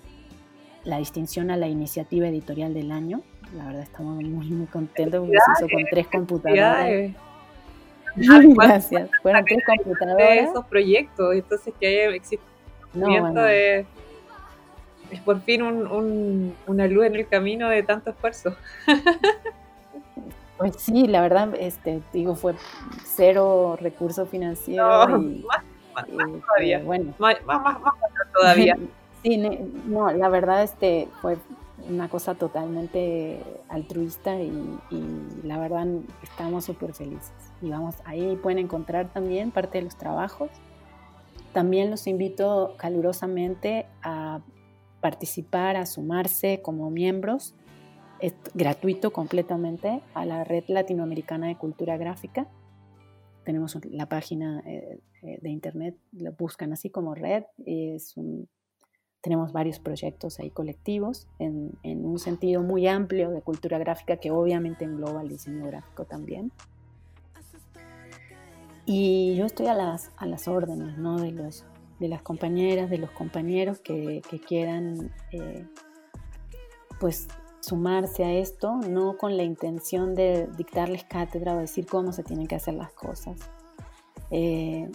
la, 0.85 0.99
distinción 0.99 1.51
a 1.51 1.57
la 1.59 1.69
iniciativa 1.69 2.29
editorial 2.29 2.73
del 2.73 2.91
año. 2.91 3.21
La 3.55 3.67
verdad 3.67 3.83
estamos 3.83 4.23
muy, 4.25 4.47
muy 4.47 4.67
contentos 4.67 5.21
porque 5.21 5.37
se 5.37 5.65
hizo 5.65 5.75
con 5.75 5.85
tres 5.91 6.07
computadoras. 6.07 7.13
Gracias. 8.57 9.11
Fueron 9.23 9.45
tres 9.45 9.63
computadoras. 9.67 10.17
De 10.17 10.39
esos 10.41 10.65
proyectos, 10.65 11.35
entonces 11.35 11.75
que 11.79 11.87
haya 11.87 12.17
existimiento 12.17 13.43
de, 13.43 13.85
es 15.11 15.21
por 15.21 15.43
fin 15.43 15.63
un, 15.63 16.55
una 16.67 16.87
luz 16.87 17.05
en 17.07 17.17
el 17.17 17.29
camino 17.29 17.69
de 17.69 17.83
tanto 17.83 18.11
esfuerzo. 18.11 18.57
Pues 20.59 20.75
sí, 20.77 21.07
la 21.07 21.21
verdad, 21.21 21.55
este, 21.59 22.03
digo, 22.13 22.35
fue 22.35 22.55
cero 23.05 23.79
recurso 23.81 24.27
financiero 24.27 25.21
y, 25.21 25.47
más, 25.47 26.09
más, 26.13 26.29
todavía. 26.47 26.83
Bueno, 26.83 27.15
más, 27.19 27.37
todavía. 28.35 28.77
Sí, 29.23 29.37
no, 29.87 30.11
la 30.11 30.29
verdad, 30.29 30.65
este, 30.65 31.09
fue 31.23 31.39
una 31.89 32.09
cosa 32.09 32.35
totalmente 32.35 33.43
altruista 33.69 34.35
y, 34.41 34.53
la 35.45 35.59
verdad 35.59 35.87
estamos 36.23 36.65
súper 36.65 36.93
felices. 36.93 37.33
Y 37.63 37.71
vamos, 37.71 37.95
ahí 38.05 38.37
pueden 38.37 38.59
encontrar 38.59 39.09
también 39.13 39.53
parte 39.53 39.79
de 39.79 39.85
los 39.85 39.97
trabajos. 39.97 40.51
También 41.53 41.91
los 41.91 42.07
invito 42.07 42.75
calurosamente 42.79 43.87
a 44.03 44.41
participar, 45.01 45.77
a 45.77 45.87
sumarse 45.87 46.61
como 46.63 46.91
miembros, 46.91 47.55
es 48.21 48.35
gratuito 48.55 49.13
completamente, 49.13 50.01
a 50.15 50.25
la 50.25 50.45
Red 50.45 50.65
Latinoamericana 50.69 51.49
de 51.49 51.57
Cultura 51.57 51.97
Gráfica. 51.97 52.49
Tenemos 53.45 53.79
la 53.87 54.07
página 54.07 54.63
eh, 54.67 55.01
eh, 55.23 55.39
de 55.41 55.51
internet, 55.51 55.97
lo 56.13 56.33
buscan 56.33 56.73
así 56.73 56.91
como 56.91 57.15
red, 57.15 57.45
es 57.65 58.15
tenemos 59.21 59.53
varios 59.53 59.79
proyectos 59.79 60.39
ahí 60.39 60.51
colectivos 60.51 61.27
en, 61.39 61.77
un 61.83 62.19
sentido 62.19 62.63
muy 62.63 62.87
amplio 62.87 63.31
de 63.31 63.43
cultura 63.43 63.79
gráfica 63.79 64.19
que 64.19 64.31
obviamente 64.31 64.85
engloba 64.85 65.23
el 65.23 65.29
diseño 65.29 65.67
gráfico 65.67 66.05
también. 66.05 66.53
Y 68.87 69.35
yo 69.37 69.45
estoy 69.45 69.67
a 69.67 69.75
las, 69.75 70.13
a 70.17 70.25
las 70.25 70.49
órdenes 70.49 70.97
¿no? 70.97 71.19
de, 71.19 71.33
los, 71.33 71.67
de 71.99 72.09
las 72.09 72.23
compañeras, 72.23 72.89
de 72.89 72.99
los 72.99 73.11
compañeros 73.11 73.81
que, 73.81 74.23
quieran 74.47 75.13
eh, 75.33 75.67
pues 77.01 77.29
sumarse 77.69 78.25
a 78.25 78.33
esto, 78.33 78.77
no 78.77 79.17
con 79.17 79.37
la 79.37 79.45
intención 79.45 80.15
de 80.15 80.49
dictarles 80.57 81.05
cátedra 81.05 81.55
o 81.55 81.59
decir 81.59 81.87
cómo 81.87 82.13
se 82.13 82.23
tienen 82.23 82.47
que 82.47 82.57
hacer 82.57 82.75
las 82.75 82.93
cosas. 82.93 83.39
Eh, 84.31 84.91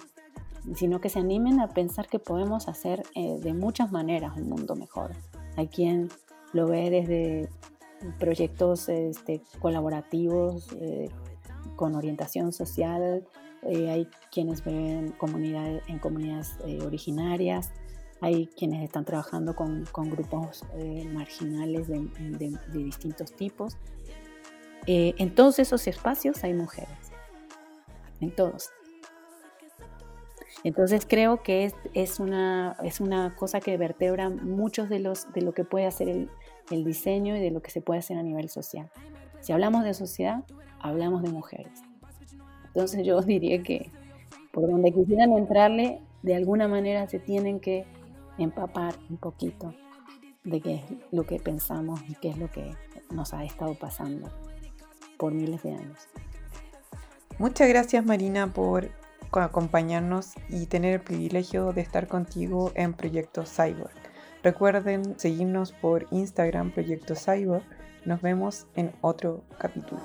sino 0.75 1.01
que 1.01 1.09
se 1.09 1.19
animen 1.19 1.59
a 1.59 1.69
pensar 1.69 2.07
que 2.07 2.19
podemos 2.19 2.67
hacer 2.67 3.03
eh, 3.15 3.39
de 3.41 3.53
muchas 3.53 3.91
maneras 3.91 4.37
un 4.37 4.49
mundo 4.49 4.75
mejor. 4.75 5.11
Hay 5.57 5.67
quien 5.67 6.09
lo 6.53 6.67
ve 6.67 6.89
desde 6.89 7.49
proyectos 8.19 8.89
este, 8.89 9.41
colaborativos 9.59 10.71
eh, 10.79 11.09
con 11.75 11.95
orientación 11.95 12.51
social, 12.53 13.25
eh, 13.63 13.89
hay 13.89 14.07
quienes 14.31 14.63
ven 14.63 15.13
comunidades, 15.17 15.83
en 15.87 15.99
comunidades 15.99 16.57
originarias, 16.85 17.71
hay 18.23 18.47
quienes 18.47 18.81
están 18.81 19.03
trabajando 19.03 19.53
con, 19.53 19.85
con 19.91 20.09
grupos 20.09 20.63
marginales 21.11 21.89
de, 21.89 22.07
de, 22.37 22.57
distintos 22.71 23.33
tipos. 23.33 23.77
en 24.87 25.35
todos 25.35 25.59
esos 25.59 25.85
espacios 25.87 26.41
hay 26.45 26.53
mujeres, 26.53 27.11
en 28.21 28.33
todos. 28.33 28.69
Entonces 30.63 31.05
creo 31.05 31.43
que 31.43 31.65
es, 31.65 31.75
es, 31.93 32.21
una, 32.21 32.77
es 32.81 33.01
una 33.01 33.35
cosa 33.35 33.59
que 33.59 33.75
vertebra 33.75 34.29
muchos 34.29 34.87
de, 34.87 34.99
los, 34.99 35.29
de 35.33 35.41
lo 35.41 35.53
que 35.53 35.65
puede 35.65 35.85
hacer 35.85 36.07
el, 36.07 36.29
el 36.71 36.85
diseño 36.85 37.35
y 37.35 37.41
de 37.41 37.51
lo 37.51 37.61
que 37.61 37.71
se 37.71 37.81
puede 37.81 37.99
hacer 37.99 38.17
a 38.17 38.23
nivel 38.23 38.47
social. 38.47 38.89
Si 39.41 39.51
hablamos 39.51 39.83
de 39.83 39.93
sociedad, 39.93 40.45
hablamos 40.79 41.23
de 41.23 41.29
mujeres. 41.29 41.81
Entonces 42.67 43.05
yo 43.05 43.19
diría 43.21 43.61
que 43.61 43.91
por 44.53 44.65
donde 44.69 44.93
quisieran 44.93 45.33
entrarle, 45.33 45.99
de 46.21 46.35
alguna 46.35 46.69
manera 46.69 47.09
se 47.09 47.19
tienen 47.19 47.59
que 47.59 47.85
empapar 48.37 48.95
un 49.09 49.17
poquito 49.17 49.73
de 50.43 50.61
qué 50.61 50.75
es 50.75 50.83
lo 51.11 51.25
que 51.25 51.39
pensamos 51.39 52.01
y 52.07 52.15
qué 52.15 52.29
es 52.29 52.37
lo 52.37 52.49
que 52.49 52.75
nos 53.11 53.33
ha 53.33 53.43
estado 53.43 53.75
pasando 53.75 54.29
por 55.17 55.33
miles 55.33 55.63
de 55.63 55.71
años. 55.71 56.07
Muchas 57.39 57.67
gracias 57.69 58.05
Marina 58.05 58.47
por 58.53 58.89
acompañarnos 59.31 60.33
y 60.49 60.67
tener 60.67 60.93
el 60.95 61.01
privilegio 61.01 61.73
de 61.73 61.81
estar 61.81 62.07
contigo 62.07 62.71
en 62.75 62.93
Proyecto 62.93 63.43
Cyborg. 63.45 63.93
Recuerden 64.43 65.17
seguirnos 65.17 65.71
por 65.71 66.05
Instagram 66.11 66.71
Proyecto 66.71 67.15
Cyborg. 67.15 67.63
Nos 68.05 68.21
vemos 68.21 68.67
en 68.75 68.91
otro 69.01 69.43
capítulo. 69.57 70.01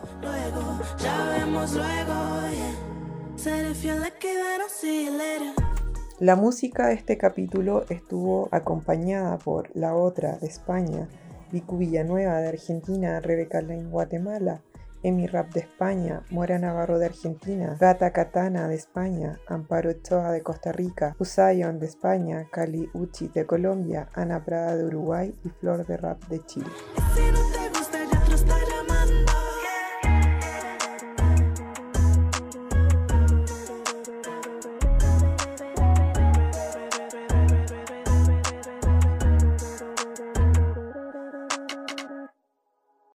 La 6.20 6.34
música 6.34 6.88
de 6.88 6.94
este 6.94 7.16
capítulo 7.16 7.84
estuvo 7.90 8.48
acompañada 8.50 9.38
por 9.38 9.70
La 9.76 9.94
Otra 9.94 10.36
de 10.38 10.48
España, 10.48 11.08
Vicu 11.52 11.78
Villanueva 11.78 12.40
de 12.40 12.48
Argentina, 12.48 13.20
Rebeca 13.20 13.62
Lane 13.62 13.88
Guatemala, 13.88 14.60
Emi 15.04 15.28
Rap 15.28 15.52
de 15.52 15.60
España, 15.60 16.24
Mora 16.30 16.58
Navarro 16.58 16.98
de 16.98 17.06
Argentina, 17.06 17.76
Gata 17.78 18.12
Katana 18.12 18.66
de 18.66 18.74
España, 18.74 19.38
Amparo 19.46 19.90
Ochoa 19.90 20.32
de 20.32 20.42
Costa 20.42 20.72
Rica, 20.72 21.14
Usayon 21.20 21.78
de 21.78 21.86
España, 21.86 22.48
Cali 22.50 22.90
Uchi 22.94 23.28
de 23.28 23.46
Colombia, 23.46 24.08
Ana 24.12 24.44
Prada 24.44 24.74
de 24.74 24.86
Uruguay 24.86 25.32
y 25.44 25.50
Flor 25.50 25.86
de 25.86 25.98
Rap 25.98 26.24
de 26.24 26.44
Chile. 26.46 26.66